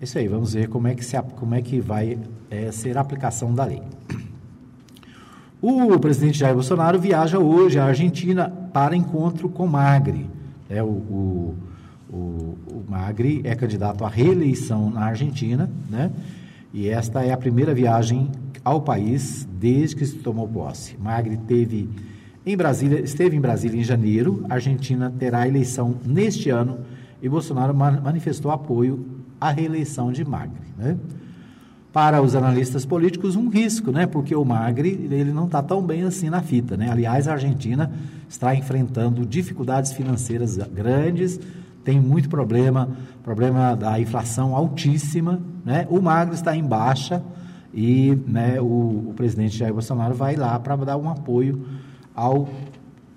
é 0.00 0.04
isso 0.04 0.18
aí. 0.18 0.28
Vamos 0.28 0.52
ver 0.52 0.68
como 0.68 0.88
é 0.88 0.94
que, 0.94 1.04
se, 1.04 1.20
como 1.36 1.54
é 1.54 1.62
que 1.62 1.80
vai 1.80 2.18
é, 2.50 2.70
ser 2.70 2.98
a 2.98 3.00
aplicação 3.00 3.54
da 3.54 3.64
lei. 3.64 3.82
O 5.60 5.98
presidente 5.98 6.38
Jair 6.38 6.54
Bolsonaro 6.54 7.00
viaja 7.00 7.38
hoje 7.38 7.80
à 7.80 7.86
Argentina 7.86 8.48
para 8.72 8.94
encontro 8.94 9.48
com 9.48 9.66
Magri. 9.66 10.30
É, 10.70 10.82
o, 10.82 10.86
o, 10.86 11.56
o, 12.08 12.14
o 12.14 12.84
Magri 12.88 13.40
é 13.42 13.56
candidato 13.56 14.04
à 14.04 14.08
reeleição 14.08 14.90
na 14.90 15.06
Argentina, 15.06 15.68
né? 15.90 16.12
E 16.72 16.88
esta 16.88 17.24
é 17.24 17.32
a 17.32 17.36
primeira 17.36 17.74
viagem 17.74 18.30
ao 18.64 18.80
país 18.80 19.48
desde 19.58 19.96
que 19.96 20.06
se 20.06 20.16
tomou 20.18 20.46
posse. 20.46 20.96
Magri 20.98 21.36
teve 21.36 21.88
em 22.44 22.56
Brasília, 22.56 23.00
esteve 23.00 23.36
em 23.36 23.40
Brasília 23.40 23.80
em 23.80 23.84
janeiro. 23.84 24.44
A 24.48 24.54
Argentina 24.54 25.12
terá 25.18 25.46
eleição 25.46 25.96
neste 26.04 26.50
ano 26.50 26.80
e 27.22 27.28
Bolsonaro 27.28 27.74
manifestou 27.74 28.50
apoio 28.50 29.04
à 29.40 29.50
reeleição 29.50 30.12
de 30.12 30.24
Magri, 30.24 30.60
né? 30.76 30.96
para 31.92 32.20
os 32.22 32.34
analistas 32.34 32.84
políticos 32.84 33.34
um 33.34 33.48
risco, 33.48 33.90
né? 33.90 34.06
Porque 34.06 34.34
o 34.34 34.44
Magri 34.44 35.08
ele 35.10 35.32
não 35.32 35.46
está 35.46 35.62
tão 35.62 35.82
bem 35.82 36.02
assim 36.02 36.28
na 36.28 36.42
fita, 36.42 36.76
né? 36.76 36.90
Aliás, 36.90 37.26
a 37.26 37.32
Argentina 37.32 37.90
está 38.28 38.54
enfrentando 38.54 39.24
dificuldades 39.24 39.92
financeiras 39.92 40.56
grandes, 40.58 41.40
tem 41.88 41.98
muito 41.98 42.28
problema, 42.28 42.90
problema 43.24 43.74
da 43.74 43.98
inflação 43.98 44.54
altíssima, 44.54 45.40
né? 45.64 45.86
O 45.88 46.02
Magri 46.02 46.34
está 46.34 46.54
em 46.54 46.62
baixa 46.62 47.24
e, 47.72 48.14
né? 48.26 48.60
O, 48.60 48.64
o 49.08 49.14
presidente 49.16 49.56
Jair 49.56 49.72
Bolsonaro 49.72 50.12
vai 50.12 50.36
lá 50.36 50.58
para 50.58 50.76
dar 50.76 50.98
um 50.98 51.08
apoio 51.08 51.66
ao 52.14 52.46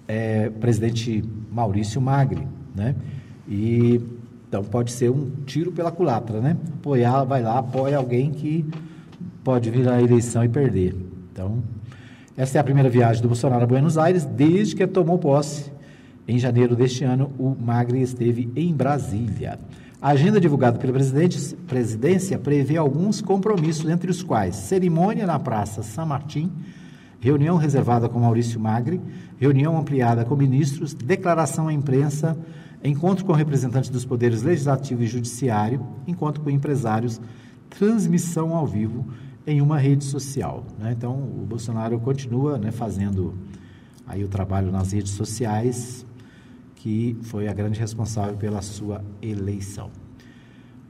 é, 0.08 0.50
presidente 0.52 1.22
Maurício 1.52 2.00
Magri, 2.00 2.48
né? 2.74 2.96
E 3.46 4.00
então 4.48 4.64
pode 4.64 4.94
ser 4.94 5.12
um 5.12 5.30
tiro 5.46 5.74
pela 5.74 5.92
culatra, 5.92 6.40
né? 6.40 6.56
Apoiar, 6.76 7.26
vai 7.26 7.44
lá, 7.44 7.60
apoia 7.60 7.98
alguém 7.98 8.32
que 8.32 8.66
pode 9.44 9.70
vir 9.70 9.86
à 9.90 10.02
eleição 10.02 10.46
e 10.46 10.48
perder. 10.48 10.96
Então, 11.34 11.62
essa 12.38 12.58
é 12.58 12.62
a 12.62 12.64
primeira 12.64 12.90
viagem 12.90 13.22
do 13.22 13.28
Bolsonaro 13.28 13.66
a 13.66 13.68
Buenos 13.68 13.98
Aires 13.98 14.24
desde 14.24 14.78
que 14.78 14.88
tomou 14.88 15.20
posse. 15.20 15.70
Em 16.28 16.38
janeiro 16.38 16.76
deste 16.76 17.04
ano, 17.04 17.32
o 17.38 17.56
Magri 17.60 18.02
esteve 18.02 18.52
em 18.56 18.74
Brasília. 18.74 19.60
A 20.02 20.10
agenda 20.10 20.40
divulgada 20.40 20.80
pela 20.80 20.98
presidência 21.68 22.40
prevê 22.40 22.78
alguns 22.78 23.22
compromissos, 23.22 23.90
entre 23.90 24.10
os 24.10 24.24
quais 24.24 24.56
cerimônia 24.56 25.28
na 25.28 25.38
Praça 25.38 25.84
São 25.84 26.06
Martim, 26.06 26.52
reunião 27.20 27.56
reservada 27.56 28.10
com 28.10 28.20
Maurício 28.20 28.60
Magri, 28.60 29.00
reunião 29.40 29.78
ampliada 29.78 30.26
com 30.26 30.36
ministros, 30.36 30.94
declaração 30.94 31.68
à 31.68 31.74
imprensa, 31.74 32.36
encontro 32.84 33.24
com 33.26 33.34
representantes 33.34 33.92
dos 33.92 34.06
poderes 34.06 34.42
legislativo 34.42 35.04
e 35.04 35.08
judiciário, 35.08 35.86
encontro 36.08 36.42
com 36.42 36.50
empresários, 36.50 37.22
transmissão 37.70 38.56
ao 38.56 38.66
vivo 38.66 39.06
em 39.46 39.62
uma 39.62 39.78
rede 39.78 40.04
social. 40.04 40.66
Né? 40.80 40.94
Então, 40.98 41.14
o 41.14 41.46
Bolsonaro 41.48 42.00
continua 42.00 42.58
né, 42.58 42.72
fazendo 42.72 43.36
aí 44.08 44.24
o 44.24 44.28
trabalho 44.28 44.72
nas 44.72 44.92
redes 44.92 45.12
sociais, 45.12 46.06
que 46.82 47.16
foi 47.22 47.48
a 47.48 47.54
grande 47.54 47.80
responsável 47.80 48.34
pela 48.36 48.60
sua 48.64 49.04
eleição. 49.22 49.92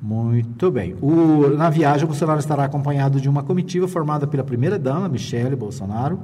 Muito 0.02 0.72
bem. 0.72 0.96
O, 1.02 1.50
na 1.50 1.70
viagem, 1.70 2.06
o 2.06 2.08
Bolsonaro 2.08 2.40
estará 2.40 2.64
acompanhado 2.64 3.20
de 3.20 3.28
uma 3.28 3.44
comitiva 3.44 3.90
formada 3.90 4.26
pela 4.26 4.42
primeira-dama, 4.42 5.10
Michele 5.10 5.54
Bolsonaro, 5.54 6.18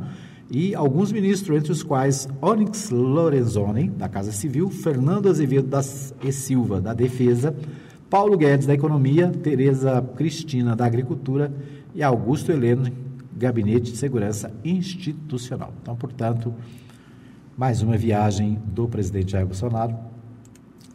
e 0.49 0.73
alguns 0.73 1.11
ministros, 1.11 1.57
entre 1.57 1.73
os 1.73 1.83
quais 1.83 2.29
Onyx 2.41 2.91
Lorenzoni, 2.91 3.89
da 3.89 4.07
Casa 4.07 4.31
Civil, 4.31 4.69
Fernando 4.69 5.27
Azevedo 5.27 5.67
das 5.67 6.15
e 6.23 6.31
Silva, 6.31 6.79
da 6.79 6.93
Defesa, 6.93 7.53
Paulo 8.09 8.37
Guedes, 8.37 8.65
da 8.65 8.73
Economia, 8.73 9.27
Tereza 9.29 10.01
Cristina, 10.15 10.77
da 10.77 10.85
Agricultura 10.85 11.51
e 11.93 12.01
Augusto 12.01 12.53
Heleno, 12.53 12.89
Gabinete 13.35 13.91
de 13.91 13.97
Segurança 13.97 14.49
Institucional. 14.63 15.73
Então, 15.81 15.93
portanto, 15.97 16.53
mais 17.57 17.81
uma 17.81 17.97
viagem 17.97 18.61
do 18.67 18.87
presidente 18.87 19.31
Jair 19.31 19.47
Bolsonaro, 19.47 19.97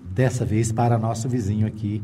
dessa 0.00 0.44
vez 0.44 0.70
para 0.70 0.96
nosso 0.96 1.28
vizinho 1.28 1.66
aqui, 1.66 2.00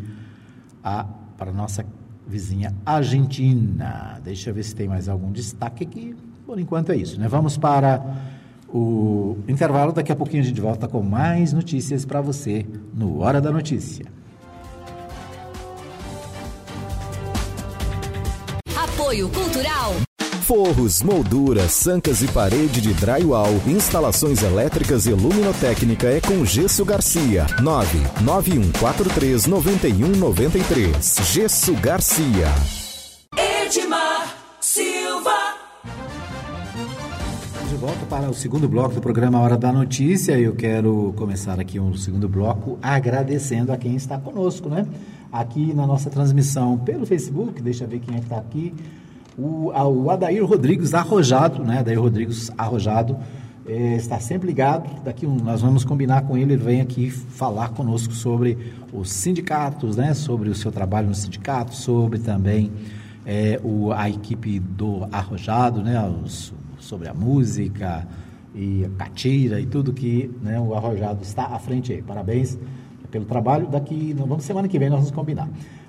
a, 0.82 1.04
para 1.36 1.52
nossa 1.52 1.86
vizinha 2.26 2.74
Argentina. 2.84 4.20
Deixa 4.24 4.50
eu 4.50 4.54
ver 4.54 4.64
se 4.64 4.74
tem 4.74 4.88
mais 4.88 5.08
algum 5.08 5.30
destaque 5.30 5.84
aqui. 5.84 6.16
Por 6.44 6.58
enquanto 6.58 6.90
é 6.90 6.96
isso, 6.96 7.20
né? 7.20 7.28
Vamos 7.28 7.56
para 7.56 8.02
o 8.68 9.38
intervalo. 9.46 9.92
Daqui 9.92 10.10
a 10.10 10.16
pouquinho 10.16 10.42
a 10.42 10.46
gente 10.46 10.60
volta 10.60 10.88
com 10.88 11.02
mais 11.02 11.52
notícias 11.52 12.04
para 12.04 12.20
você 12.20 12.66
no 12.92 13.20
Hora 13.20 13.40
da 13.40 13.52
Notícia. 13.52 14.06
Apoio 18.76 19.28
Cultural. 19.28 20.07
Forros, 20.48 21.02
molduras, 21.02 21.72
sancas 21.72 22.22
e 22.22 22.26
parede 22.28 22.80
de 22.80 22.94
drywall, 22.94 23.52
instalações 23.66 24.42
elétricas 24.42 25.04
e 25.04 25.12
luminotécnica 25.12 26.08
é 26.08 26.22
com 26.22 26.42
Gesso 26.42 26.86
Garcia. 26.86 27.44
99143 27.60 29.44
9193. 29.44 31.16
Gesso 31.30 31.74
Garcia. 31.74 32.46
Edmar 33.36 34.34
Silva 34.58 35.58
volta 37.78 38.06
para 38.06 38.28
o 38.28 38.34
segundo 38.34 38.68
bloco 38.68 38.96
do 38.96 39.00
programa 39.00 39.38
Hora 39.38 39.56
da 39.56 39.72
Notícia. 39.72 40.36
Eu 40.36 40.52
quero 40.56 41.14
começar 41.16 41.60
aqui 41.60 41.78
um 41.78 41.94
segundo 41.94 42.28
bloco 42.28 42.76
agradecendo 42.82 43.72
a 43.72 43.76
quem 43.76 43.94
está 43.94 44.18
conosco, 44.18 44.68
né? 44.68 44.84
Aqui 45.30 45.72
na 45.72 45.86
nossa 45.86 46.10
transmissão 46.10 46.76
pelo 46.76 47.06
Facebook, 47.06 47.62
deixa 47.62 47.84
eu 47.84 47.88
ver 47.88 48.00
quem 48.00 48.16
é 48.16 48.18
que 48.18 48.24
está 48.24 48.38
aqui. 48.38 48.74
O, 49.38 49.70
o 49.72 50.10
Adair 50.10 50.44
Rodrigues 50.44 50.92
Arrojado, 50.94 51.62
né? 51.62 51.78
Adair 51.78 52.00
Rodrigues 52.00 52.50
Arrojado 52.58 53.16
é, 53.64 53.94
está 53.94 54.18
sempre 54.18 54.48
ligado. 54.48 55.02
Daqui 55.04 55.26
um, 55.26 55.36
nós 55.36 55.60
vamos 55.60 55.84
combinar 55.84 56.22
com 56.22 56.36
ele, 56.36 56.54
ele 56.54 56.62
vem 56.62 56.80
aqui 56.80 57.08
falar 57.10 57.68
conosco 57.68 58.12
sobre 58.12 58.58
os 58.92 59.10
sindicatos, 59.10 59.96
né? 59.96 60.12
Sobre 60.12 60.48
o 60.48 60.54
seu 60.54 60.72
trabalho 60.72 61.06
no 61.06 61.14
sindicato, 61.14 61.74
sobre 61.74 62.18
também 62.18 62.72
é, 63.24 63.60
o, 63.62 63.92
a 63.92 64.10
equipe 64.10 64.58
do 64.58 65.06
Arrojado, 65.12 65.82
né? 65.82 66.02
Os, 66.24 66.52
sobre 66.78 67.08
a 67.08 67.14
música 67.14 68.06
e 68.54 68.84
a 68.84 68.88
catira 68.90 69.60
e 69.60 69.66
tudo 69.66 69.92
que 69.92 70.30
né, 70.42 70.58
o 70.58 70.74
Arrojado 70.74 71.22
está 71.22 71.44
à 71.44 71.58
frente 71.58 71.92
aí. 71.92 72.02
Parabéns 72.02 72.58
pelo 73.10 73.24
trabalho. 73.24 73.66
Daqui, 73.68 74.14
não 74.14 74.26
vamos 74.26 74.44
semana 74.44 74.66
que 74.66 74.78
vem 74.78 74.88
nós 74.88 75.00
vamos 75.00 75.12
combinar. 75.12 75.48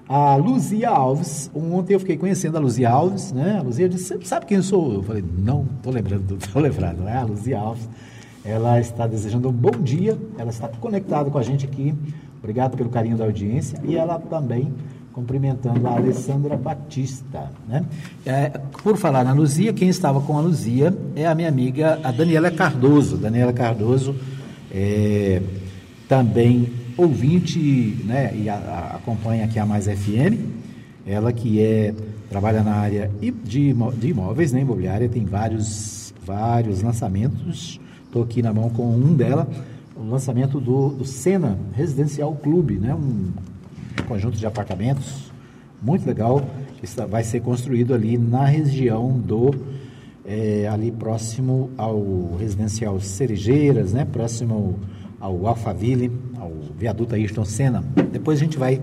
A 0.09 0.35
Luzia 0.37 0.89
Alves, 0.89 1.51
ontem 1.53 1.93
eu 1.93 1.99
fiquei 1.99 2.17
conhecendo 2.17 2.57
a 2.57 2.59
Luzia 2.59 2.89
Alves, 2.89 3.31
né? 3.31 3.57
A 3.59 3.61
Luzia 3.61 3.87
disse, 3.87 4.17
sabe 4.23 4.47
quem 4.47 4.59
sou? 4.59 4.91
Eu 4.91 5.03
falei, 5.03 5.23
não, 5.37 5.67
estou 5.77 5.93
lembrando, 5.93 6.33
estou 6.41 6.59
lembrando, 6.59 7.03
né? 7.03 7.15
A 7.15 7.23
Luzia 7.23 7.59
Alves, 7.59 7.87
ela 8.43 8.79
está 8.79 9.05
desejando 9.05 9.49
um 9.49 9.51
bom 9.51 9.69
dia, 9.69 10.17
ela 10.39 10.49
está 10.49 10.67
conectada 10.67 11.29
com 11.29 11.37
a 11.37 11.43
gente 11.43 11.63
aqui, 11.63 11.93
obrigado 12.39 12.75
pelo 12.75 12.89
carinho 12.89 13.17
da 13.17 13.25
audiência, 13.25 13.79
e 13.83 13.95
ela 13.95 14.17
também 14.17 14.73
cumprimentando 15.13 15.87
a 15.87 15.97
Alessandra 15.97 16.57
Batista. 16.57 17.51
Né? 17.67 17.85
É, 18.25 18.49
por 18.81 18.97
falar 18.97 19.23
na 19.23 19.33
Luzia, 19.33 19.71
quem 19.73 19.89
estava 19.89 20.19
com 20.21 20.35
a 20.39 20.41
Luzia 20.41 20.91
é 21.15 21.27
a 21.27 21.35
minha 21.35 21.49
amiga, 21.49 21.99
a 22.03 22.11
Daniela 22.11 22.49
Cardoso. 22.49 23.15
Daniela 23.15 23.53
Cardoso 23.53 24.15
é 24.71 25.39
também 26.07 26.78
ouvinte 26.99 27.59
né, 28.03 28.33
e 28.35 28.49
a, 28.49 28.55
a, 28.55 28.95
acompanha 28.97 29.45
aqui 29.45 29.57
a 29.57 29.65
Mais 29.65 29.85
FM. 29.85 30.37
Ela 31.05 31.31
que 31.31 31.61
é, 31.61 31.93
trabalha 32.29 32.61
na 32.61 32.73
área 32.73 33.09
de, 33.43 33.75
imóveis, 34.03 34.51
né, 34.51 34.61
imobiliária, 34.61 35.07
tem 35.07 35.25
vários, 35.25 36.13
vários 36.25 36.81
lançamentos. 36.81 37.79
Estou 38.05 38.23
aqui 38.23 38.41
na 38.41 38.53
mão 38.53 38.69
com 38.69 38.93
um 38.93 39.15
dela, 39.15 39.47
o 39.95 40.03
lançamento 40.03 40.59
do, 40.59 40.89
do 40.89 41.05
Sena 41.05 41.57
Residencial 41.73 42.33
Clube, 42.35 42.75
né, 42.75 42.93
um 42.93 43.31
conjunto 44.07 44.37
de 44.37 44.45
apartamentos 44.45 45.31
muito 45.81 46.05
legal 46.05 46.45
que 46.79 46.87
vai 47.07 47.23
ser 47.23 47.41
construído 47.41 47.93
ali 47.93 48.17
na 48.17 48.45
região 48.45 49.11
do 49.17 49.53
é, 50.25 50.67
ali 50.67 50.91
próximo 50.91 51.71
ao 51.77 52.35
residencial 52.39 52.99
Cerejeiras, 52.99 53.93
né? 53.93 54.05
Próximo 54.05 54.53
ao, 54.53 54.75
ao 55.19 55.47
Alphaville, 55.47 56.11
ao 56.39 56.51
viaduto 56.77 57.15
Ayrton 57.15 57.45
Senna. 57.45 57.83
Depois 58.11 58.39
a 58.39 58.43
gente 58.43 58.57
vai 58.57 58.81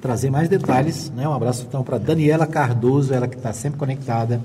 trazer 0.00 0.30
mais 0.30 0.48
detalhes, 0.48 1.10
né? 1.10 1.28
Um 1.28 1.32
abraço 1.32 1.64
então 1.68 1.82
para 1.82 1.98
Daniela 1.98 2.46
Cardoso, 2.46 3.12
ela 3.12 3.26
que 3.26 3.36
está 3.36 3.52
sempre 3.52 3.78
conectada 3.78 4.40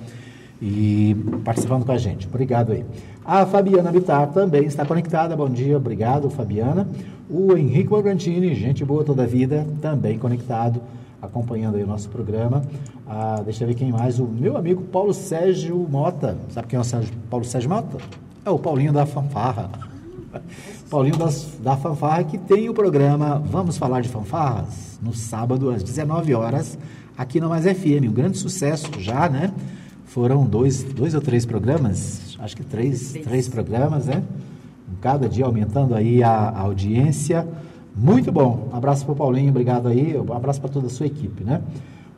e 0.61 1.15
participando 1.43 1.85
com 1.85 1.91
a 1.91 1.97
gente. 1.97 2.27
Obrigado 2.27 2.71
aí. 2.71 2.85
A 3.25 3.45
Fabiana 3.45 3.91
Bittar 3.91 4.27
também 4.31 4.65
está 4.65 4.85
conectada. 4.85 5.35
Bom 5.35 5.49
dia, 5.49 5.77
obrigado, 5.77 6.29
Fabiana. 6.29 6.87
O 7.29 7.55
Henrique 7.55 7.89
Morgantini, 7.89 8.55
gente 8.55 8.83
boa 8.83 9.03
toda 9.03 9.23
a 9.23 9.25
vida, 9.25 9.67
também 9.81 10.17
conectado, 10.17 10.81
acompanhando 11.21 11.75
aí 11.75 11.83
o 11.83 11.87
nosso 11.87 12.09
programa. 12.09 12.63
Ah, 13.07 13.41
deixa 13.43 13.63
eu 13.63 13.67
ver 13.67 13.75
quem 13.75 13.91
mais. 13.91 14.19
O 14.19 14.25
meu 14.25 14.57
amigo 14.57 14.81
Paulo 14.83 15.13
Sérgio 15.13 15.77
Mota. 15.89 16.37
Sabe 16.49 16.67
quem 16.67 16.77
é 16.77 16.79
o 16.79 16.83
Sérgio, 16.83 17.13
Paulo 17.29 17.45
Sérgio 17.45 17.69
Mota? 17.69 17.97
É 18.45 18.49
o 18.49 18.57
Paulinho 18.57 18.93
da 18.93 19.05
Fanfarra. 19.05 19.69
Paulinho 20.93 21.17
das, 21.17 21.47
da 21.59 21.75
Fanfarra, 21.75 22.23
que 22.23 22.37
tem 22.37 22.69
o 22.69 22.73
programa 22.73 23.41
Vamos 23.43 23.79
Falar 23.79 24.01
de 24.01 24.09
Fanfarras, 24.09 24.99
no 25.01 25.11
sábado, 25.11 25.71
às 25.71 25.81
19 25.81 26.35
horas, 26.35 26.77
aqui 27.17 27.41
no 27.41 27.49
Mais 27.49 27.65
FM. 27.65 28.09
Um 28.09 28.13
grande 28.13 28.37
sucesso 28.37 28.91
já, 28.99 29.27
né? 29.27 29.51
Foram 30.05 30.45
dois, 30.45 30.83
dois 30.83 31.15
ou 31.15 31.21
três 31.21 31.47
programas, 31.47 32.37
acho 32.37 32.55
que 32.55 32.61
três, 32.63 33.11
três 33.11 33.49
programas, 33.49 34.05
né? 34.05 34.23
cada 35.01 35.27
dia 35.27 35.45
aumentando 35.45 35.95
aí 35.95 36.21
a, 36.21 36.29
a 36.29 36.59
audiência. 36.59 37.47
Muito 37.95 38.31
bom. 38.31 38.69
Um 38.71 38.77
abraço 38.77 39.03
para 39.03 39.13
o 39.13 39.15
Paulinho, 39.15 39.49
obrigado 39.49 39.87
aí. 39.87 40.15
Um 40.15 40.31
abraço 40.31 40.61
para 40.61 40.69
toda 40.69 40.85
a 40.85 40.89
sua 40.91 41.07
equipe, 41.07 41.43
né? 41.43 41.59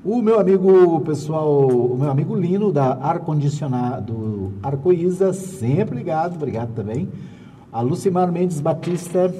O 0.03 0.21
meu 0.21 0.37
amigo, 0.37 0.99
pessoal, 0.99 1.65
o 1.65 1.97
meu 1.97 2.11
amigo 2.11 2.35
Lino, 2.35 2.73
da 2.73 2.97
ar-condicionado 3.01 4.13
do 4.13 4.51
Arcoísa, 4.61 5.31
sempre 5.31 5.95
ligado, 5.95 6.35
obrigado 6.35 6.73
também. 6.75 7.07
A 7.75 7.81
Lucimar 7.81 8.31
Mendes 8.31 8.61
Batista, 8.61 9.35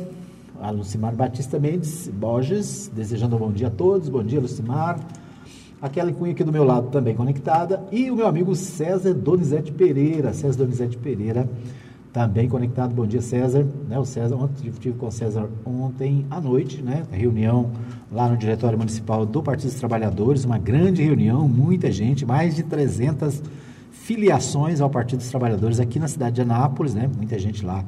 a 0.60 0.70
Lucimar 0.70 1.16
Batista 1.16 1.58
Mendes 1.58 2.10
Borges, 2.10 2.92
desejando 2.94 3.38
um 3.38 3.40
bom 3.40 3.50
dia 3.50 3.68
a 3.68 3.72
todos. 3.72 4.10
Bom 4.10 4.22
dia, 4.22 4.42
Lucimar. 4.42 5.00
Aquela 5.82 6.12
Cunha 6.12 6.34
aqui 6.34 6.44
do 6.44 6.52
meu 6.52 6.66
lado 6.66 6.90
também 6.90 7.16
conectada. 7.16 7.82
E 7.94 8.12
o 8.12 8.16
meu 8.18 8.28
amigo 8.28 8.54
César 8.54 9.14
Donizete 9.14 9.72
Pereira. 9.72 10.34
César 10.34 10.58
Donizete 10.58 10.98
Pereira 10.98 11.48
também 12.12 12.50
conectado. 12.50 12.94
Bom 12.94 13.08
dia, 13.08 13.22
César. 13.22 13.66
Né, 13.88 13.98
o 13.98 14.04
César, 14.04 14.36
ontem 14.36 14.70
tive 14.82 14.98
com 14.98 15.08
o 15.08 15.12
César 15.14 15.48
ontem 15.66 16.26
à 16.30 16.42
noite, 16.42 16.82
né? 16.82 17.06
Reunião 17.14 17.72
lá 18.12 18.28
no 18.28 18.36
Diretório 18.36 18.78
Municipal 18.78 19.26
do 19.26 19.42
Partido 19.42 19.70
dos 19.70 19.80
Trabalhadores, 19.80 20.44
uma 20.44 20.58
grande 20.58 21.02
reunião, 21.02 21.48
muita 21.48 21.90
gente, 21.90 22.26
mais 22.26 22.54
de 22.54 22.64
300 22.64 23.42
filiações 23.94 24.82
ao 24.82 24.90
Partido 24.90 25.20
dos 25.20 25.30
Trabalhadores 25.30 25.80
aqui 25.80 26.00
na 26.00 26.10
cidade 26.10 26.36
de 26.36 26.42
Anápolis, 26.42 26.94
né? 26.94 27.10
Muita 27.16 27.40
gente 27.40 27.66
lá 27.66 27.82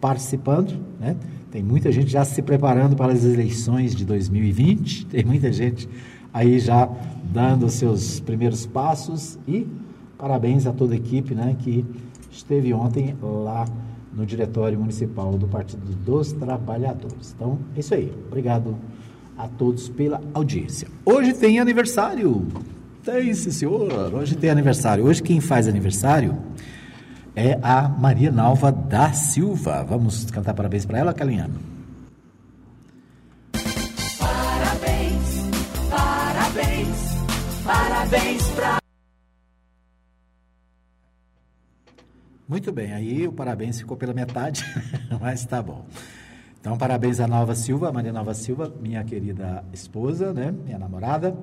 participando, 0.00 0.78
né? 0.98 1.16
Tem 1.50 1.62
muita 1.62 1.90
gente 1.90 2.10
já 2.10 2.24
se 2.24 2.40
preparando 2.42 2.94
para 2.94 3.12
as 3.12 3.24
eleições 3.24 3.94
de 3.94 4.04
2020, 4.04 5.06
tem 5.10 5.24
muita 5.24 5.52
gente 5.52 5.88
aí 6.32 6.58
já 6.58 6.88
dando 7.24 7.68
seus 7.68 8.20
primeiros 8.20 8.66
passos 8.66 9.38
e 9.48 9.66
parabéns 10.16 10.66
a 10.66 10.72
toda 10.72 10.94
a 10.94 10.96
equipe, 10.96 11.34
né, 11.34 11.56
que 11.58 11.84
esteve 12.30 12.72
ontem 12.72 13.16
lá 13.20 13.66
no 14.14 14.24
Diretório 14.26 14.78
Municipal 14.78 15.36
do 15.36 15.48
Partido 15.48 15.82
dos 16.04 16.32
Trabalhadores. 16.32 17.34
Então, 17.34 17.58
é 17.76 17.80
isso 17.80 17.94
aí. 17.94 18.12
Obrigado 18.26 18.76
a 19.36 19.48
todos 19.48 19.88
pela 19.88 20.20
audiência. 20.34 20.88
Hoje 21.04 21.32
tem 21.32 21.58
aniversário. 21.58 22.46
Tem, 23.02 23.32
sim, 23.32 23.50
senhor. 23.50 24.12
Hoje 24.12 24.36
tem 24.36 24.50
aniversário. 24.50 25.04
Hoje 25.04 25.22
quem 25.22 25.40
faz 25.40 25.66
aniversário 25.66 26.36
é 27.34 27.58
a 27.62 27.88
Maria 27.88 28.30
Nalva 28.30 28.72
da 28.72 29.12
Silva. 29.12 29.84
Vamos 29.84 30.30
cantar 30.30 30.54
parabéns 30.54 30.84
para 30.84 30.98
ela, 30.98 31.14
Calinhano? 31.14 31.60
Parabéns, 34.18 35.48
parabéns, 35.90 37.16
parabéns 37.64 38.48
pra 38.50 38.80
Muito 42.48 42.72
bem, 42.72 42.92
aí 42.92 43.28
o 43.28 43.32
parabéns 43.32 43.78
ficou 43.78 43.96
pela 43.96 44.12
metade, 44.12 44.64
mas 45.20 45.44
tá 45.46 45.62
bom. 45.62 45.86
Então, 46.60 46.76
parabéns 46.76 47.20
a 47.20 47.28
Nova 47.28 47.54
Silva, 47.54 47.92
Maria 47.92 48.12
Nova 48.12 48.34
Silva, 48.34 48.74
minha 48.82 49.04
querida 49.04 49.64
esposa, 49.72 50.32
né? 50.32 50.50
Minha 50.50 50.78
namorada. 50.78 51.34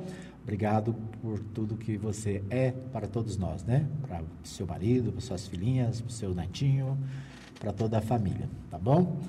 Obrigado 0.47 0.95
por 1.21 1.39
tudo 1.39 1.75
que 1.75 1.97
você 1.97 2.41
é 2.49 2.71
para 2.71 3.05
todos 3.05 3.35
nós, 3.35 3.65
né? 3.65 3.85
Para 4.07 4.21
o 4.21 4.47
seu 4.47 4.65
marido, 4.65 5.11
para 5.11 5.19
suas 5.19 5.45
filhinhas, 5.45 5.99
para 5.99 6.07
o 6.07 6.13
seu 6.13 6.33
netinho, 6.33 6.97
para 7.59 7.73
toda 7.73 7.97
a 7.97 8.01
família, 8.01 8.47
tá 8.71 8.77
bom? 8.77 9.19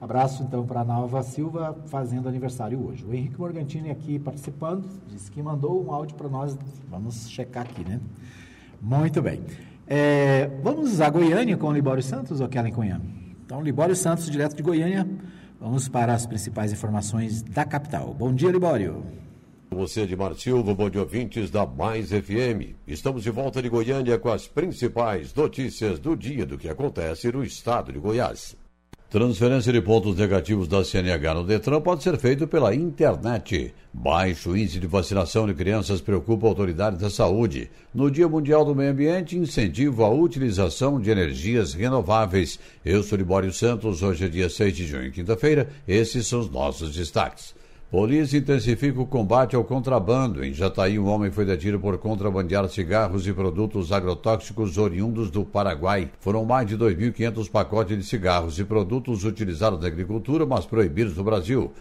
Abraço 0.00 0.42
então 0.42 0.66
para 0.66 0.80
a 0.80 0.84
Nova 0.84 1.22
Silva 1.22 1.78
fazendo 1.86 2.28
aniversário 2.28 2.84
hoje. 2.84 3.04
O 3.04 3.14
Henrique 3.14 3.38
Morgantini 3.38 3.88
aqui 3.88 4.18
participando, 4.18 4.88
disse 5.06 5.30
que 5.30 5.40
mandou 5.40 5.80
um 5.80 5.92
áudio 5.92 6.16
para 6.16 6.28
nós. 6.28 6.58
Vamos 6.90 7.30
checar 7.30 7.66
aqui, 7.66 7.88
né? 7.88 8.00
Muito 8.82 9.22
bem. 9.22 9.42
É, 9.86 10.50
vamos 10.60 11.00
a 11.00 11.08
Goiânia 11.08 11.56
com 11.56 11.68
o 11.68 11.72
Libório 11.72 12.02
Santos 12.02 12.40
ou 12.40 12.48
Kellen 12.48 12.72
Cunha? 12.72 13.00
Então, 13.46 13.62
Libório 13.62 13.94
Santos, 13.94 14.28
direto 14.28 14.56
de 14.56 14.62
Goiânia. 14.64 15.08
Vamos 15.60 15.86
para 15.86 16.12
as 16.12 16.26
principais 16.26 16.72
informações 16.72 17.42
da 17.42 17.64
capital. 17.64 18.12
Bom 18.12 18.34
dia, 18.34 18.50
Libório. 18.50 19.23
Você, 19.74 20.02
Edmar 20.02 20.34
Silva, 20.36 20.72
bom 20.72 20.88
dia, 20.88 21.00
ouvintes 21.00 21.50
da 21.50 21.66
Mais 21.66 22.10
FM. 22.10 22.76
Estamos 22.86 23.24
de 23.24 23.30
volta 23.30 23.60
de 23.60 23.68
Goiânia 23.68 24.18
com 24.18 24.30
as 24.30 24.46
principais 24.46 25.34
notícias 25.34 25.98
do 25.98 26.16
dia 26.16 26.46
do 26.46 26.56
que 26.56 26.68
acontece 26.68 27.30
no 27.32 27.42
estado 27.42 27.92
de 27.92 27.98
Goiás. 27.98 28.56
Transferência 29.10 29.72
de 29.72 29.80
pontos 29.80 30.16
negativos 30.16 30.66
da 30.66 30.84
CNH 30.84 31.34
no 31.34 31.44
Detran 31.44 31.80
pode 31.80 32.02
ser 32.02 32.18
feito 32.18 32.46
pela 32.48 32.74
internet. 32.74 33.74
Baixo 33.92 34.56
índice 34.56 34.80
de 34.80 34.86
vacinação 34.86 35.46
de 35.46 35.54
crianças 35.54 36.00
preocupa 36.00 36.46
autoridades 36.46 37.00
da 37.00 37.10
saúde. 37.10 37.70
No 37.94 38.10
Dia 38.10 38.28
Mundial 38.28 38.64
do 38.64 38.74
Meio 38.74 38.90
Ambiente, 38.90 39.36
incentivo 39.36 40.04
a 40.04 40.10
utilização 40.10 41.00
de 41.00 41.10
energias 41.10 41.74
renováveis. 41.74 42.58
Eu 42.84 43.02
sou 43.02 43.18
Libório 43.18 43.52
Santos, 43.52 44.02
hoje 44.02 44.24
é 44.24 44.28
dia 44.28 44.48
6 44.48 44.76
de 44.76 44.86
junho, 44.86 45.12
quinta-feira. 45.12 45.68
Esses 45.86 46.26
são 46.26 46.40
os 46.40 46.50
nossos 46.50 46.92
destaques. 46.92 47.54
Polícia 47.94 48.38
intensifica 48.38 49.00
o 49.00 49.06
combate 49.06 49.54
ao 49.54 49.62
contrabando. 49.62 50.44
Em 50.44 50.52
Jataí, 50.52 50.98
um 50.98 51.06
homem 51.06 51.30
foi 51.30 51.44
detido 51.44 51.78
por 51.78 51.96
contrabandear 51.96 52.68
cigarros 52.68 53.24
e 53.28 53.32
produtos 53.32 53.92
agrotóxicos 53.92 54.78
oriundos 54.78 55.30
do 55.30 55.44
Paraguai. 55.44 56.10
Foram 56.18 56.44
mais 56.44 56.66
de 56.66 56.76
2.500 56.76 57.48
pacotes 57.48 57.96
de 57.96 58.02
cigarros 58.02 58.58
e 58.58 58.64
produtos 58.64 59.22
utilizados 59.22 59.80
na 59.80 59.86
agricultura, 59.86 60.44
mas 60.44 60.66
proibidos 60.66 61.16
no 61.16 61.22
Brasil. 61.22 61.72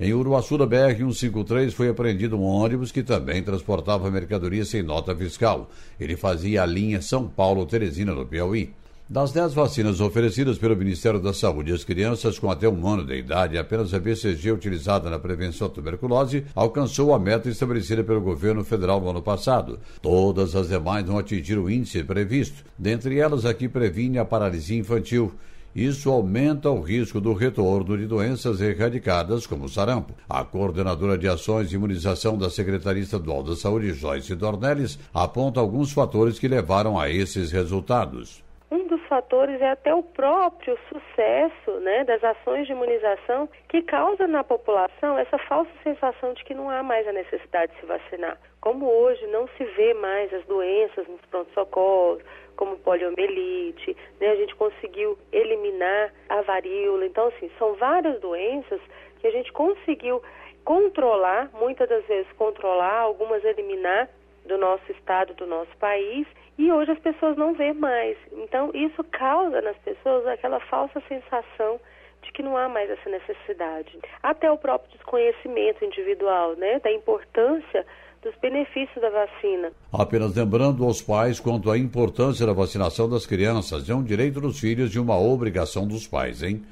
Em 0.00 0.14
Uruaçu 0.14 0.56
da 0.56 0.66
BR-153 0.66 1.70
foi 1.72 1.90
apreendido 1.90 2.38
um 2.38 2.44
ônibus 2.44 2.90
que 2.90 3.02
também 3.02 3.42
transportava 3.42 4.10
mercadoria 4.10 4.64
sem 4.64 4.82
nota 4.82 5.14
fiscal. 5.14 5.68
Ele 6.00 6.16
fazia 6.16 6.62
a 6.62 6.66
linha 6.66 7.02
São 7.02 7.28
Paulo-Teresina, 7.28 8.14
no 8.14 8.24
Piauí. 8.24 8.72
Das 9.10 9.32
10 9.32 9.54
vacinas 9.54 10.02
oferecidas 10.02 10.58
pelo 10.58 10.76
Ministério 10.76 11.18
da 11.18 11.32
Saúde 11.32 11.72
às 11.72 11.82
crianças 11.82 12.38
com 12.38 12.50
até 12.50 12.68
um 12.68 12.86
ano 12.86 13.02
de 13.02 13.16
idade, 13.16 13.56
apenas 13.56 13.94
a 13.94 13.98
BCG 13.98 14.52
utilizada 14.52 15.08
na 15.08 15.18
prevenção 15.18 15.66
da 15.66 15.72
tuberculose 15.72 16.44
alcançou 16.54 17.14
a 17.14 17.18
meta 17.18 17.48
estabelecida 17.48 18.04
pelo 18.04 18.20
governo 18.20 18.62
federal 18.62 19.00
no 19.00 19.08
ano 19.08 19.22
passado. 19.22 19.80
Todas 20.02 20.54
as 20.54 20.68
demais 20.68 21.06
não 21.06 21.16
atingiram 21.16 21.62
o 21.62 21.70
índice 21.70 22.04
previsto. 22.04 22.62
Dentre 22.78 23.18
elas, 23.18 23.46
a 23.46 23.54
que 23.54 23.66
previne 23.66 24.18
a 24.18 24.26
paralisia 24.26 24.78
infantil. 24.78 25.32
Isso 25.74 26.10
aumenta 26.10 26.68
o 26.68 26.82
risco 26.82 27.18
do 27.18 27.32
retorno 27.32 27.96
de 27.96 28.06
doenças 28.06 28.60
erradicadas, 28.60 29.46
como 29.46 29.64
o 29.64 29.68
sarampo. 29.70 30.12
A 30.28 30.44
coordenadora 30.44 31.16
de 31.16 31.26
ações 31.26 31.70
de 31.70 31.76
imunização 31.76 32.36
da 32.36 32.50
Secretaria 32.50 33.04
Estadual 33.04 33.42
da 33.42 33.56
Saúde, 33.56 33.94
Joyce 33.94 34.34
Dornelles, 34.34 34.98
aponta 35.14 35.60
alguns 35.60 35.92
fatores 35.92 36.38
que 36.38 36.46
levaram 36.46 37.00
a 37.00 37.08
esses 37.08 37.50
resultados. 37.50 38.46
Um 38.70 38.86
dos 38.86 39.00
fatores 39.06 39.60
é 39.62 39.70
até 39.70 39.94
o 39.94 40.02
próprio 40.02 40.78
sucesso 40.90 41.80
né, 41.80 42.04
das 42.04 42.22
ações 42.22 42.66
de 42.66 42.72
imunização 42.72 43.48
que 43.66 43.80
causa 43.80 44.26
na 44.26 44.44
população 44.44 45.18
essa 45.18 45.38
falsa 45.38 45.70
sensação 45.82 46.34
de 46.34 46.44
que 46.44 46.52
não 46.52 46.68
há 46.68 46.82
mais 46.82 47.08
a 47.08 47.12
necessidade 47.12 47.72
de 47.72 47.80
se 47.80 47.86
vacinar. 47.86 48.38
Como 48.60 48.84
hoje 48.84 49.26
não 49.28 49.48
se 49.56 49.64
vê 49.64 49.94
mais 49.94 50.32
as 50.34 50.44
doenças 50.44 51.08
nos 51.08 51.20
pronto-socorros, 51.30 52.22
como 52.56 52.76
poliomielite, 52.78 53.96
né, 54.20 54.32
a 54.32 54.36
gente 54.36 54.54
conseguiu 54.56 55.16
eliminar 55.32 56.12
a 56.28 56.42
varíola. 56.42 57.06
Então, 57.06 57.28
assim, 57.28 57.50
são 57.58 57.74
várias 57.74 58.20
doenças 58.20 58.80
que 59.20 59.26
a 59.26 59.30
gente 59.30 59.50
conseguiu 59.50 60.22
controlar, 60.62 61.48
muitas 61.54 61.88
das 61.88 62.04
vezes 62.04 62.30
controlar, 62.32 62.98
algumas 62.98 63.42
eliminar 63.42 64.10
do 64.48 64.58
nosso 64.58 64.90
estado, 64.90 65.34
do 65.34 65.46
nosso 65.46 65.76
país, 65.78 66.26
e 66.58 66.72
hoje 66.72 66.90
as 66.90 66.98
pessoas 66.98 67.36
não 67.36 67.54
vê 67.54 67.72
mais. 67.72 68.16
Então, 68.32 68.72
isso 68.74 69.04
causa 69.04 69.60
nas 69.60 69.76
pessoas 69.78 70.26
aquela 70.26 70.58
falsa 70.58 71.00
sensação 71.06 71.78
de 72.22 72.32
que 72.32 72.42
não 72.42 72.56
há 72.56 72.68
mais 72.68 72.90
essa 72.90 73.08
necessidade. 73.08 73.96
Até 74.22 74.50
o 74.50 74.58
próprio 74.58 74.90
desconhecimento 74.92 75.84
individual, 75.84 76.56
né, 76.56 76.80
da 76.80 76.90
importância 76.90 77.86
dos 78.22 78.34
benefícios 78.42 79.00
da 79.00 79.10
vacina. 79.10 79.70
Apenas 79.92 80.34
lembrando 80.34 80.84
aos 80.84 81.00
pais 81.00 81.38
quanto 81.38 81.70
à 81.70 81.78
importância 81.78 82.44
da 82.44 82.52
vacinação 82.52 83.08
das 83.08 83.24
crianças, 83.24 83.88
é 83.88 83.94
um 83.94 84.02
direito 84.02 84.40
dos 84.40 84.58
filhos 84.58 84.92
e 84.94 84.98
uma 84.98 85.16
obrigação 85.16 85.86
dos 85.86 86.08
pais, 86.08 86.42
hein? 86.42 86.64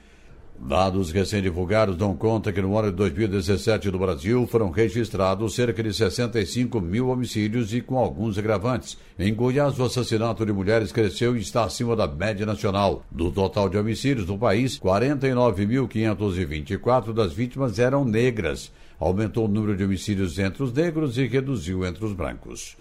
Dados 0.59 1.13
recém-divulgados 1.13 1.97
dão 1.97 2.17
conta 2.17 2.53
que 2.53 2.61
no 2.61 2.77
ano 2.77 2.91
de 2.91 2.97
2017 2.97 3.89
no 3.91 3.99
Brasil 3.99 4.47
foram 4.47 4.71
registrados 4.71 5.55
cerca 5.55 5.83
de 5.83 5.93
65 5.93 6.81
mil 6.81 7.09
homicídios 7.09 7.75
e 7.75 7.81
com 7.81 7.97
alguns 7.99 8.39
agravantes. 8.39 8.99
Em 9.19 9.35
Goiás, 9.35 9.79
o 9.79 9.85
assassinato 9.85 10.45
de 10.45 10.53
mulheres 10.53 10.91
cresceu 10.91 11.37
e 11.37 11.41
está 11.41 11.63
acima 11.65 11.95
da 11.95 12.09
média 12.09 12.45
nacional. 12.45 13.05
Do 13.11 13.31
total 13.31 13.69
de 13.69 13.79
homicídios 13.79 14.27
no 14.27 14.39
país, 14.39 14.77
49.524 14.79 17.13
das 17.13 17.33
vítimas 17.33 17.79
eram 17.79 18.05
negras. 18.05 18.73
Aumentou 18.99 19.45
o 19.45 19.49
número 19.49 19.77
de 19.77 19.85
homicídios 19.85 20.37
entre 20.39 20.63
os 20.63 20.73
negros 20.73 21.19
e 21.19 21.27
reduziu 21.27 21.87
entre 21.87 22.05
os 22.05 22.13
brancos. 22.13 22.77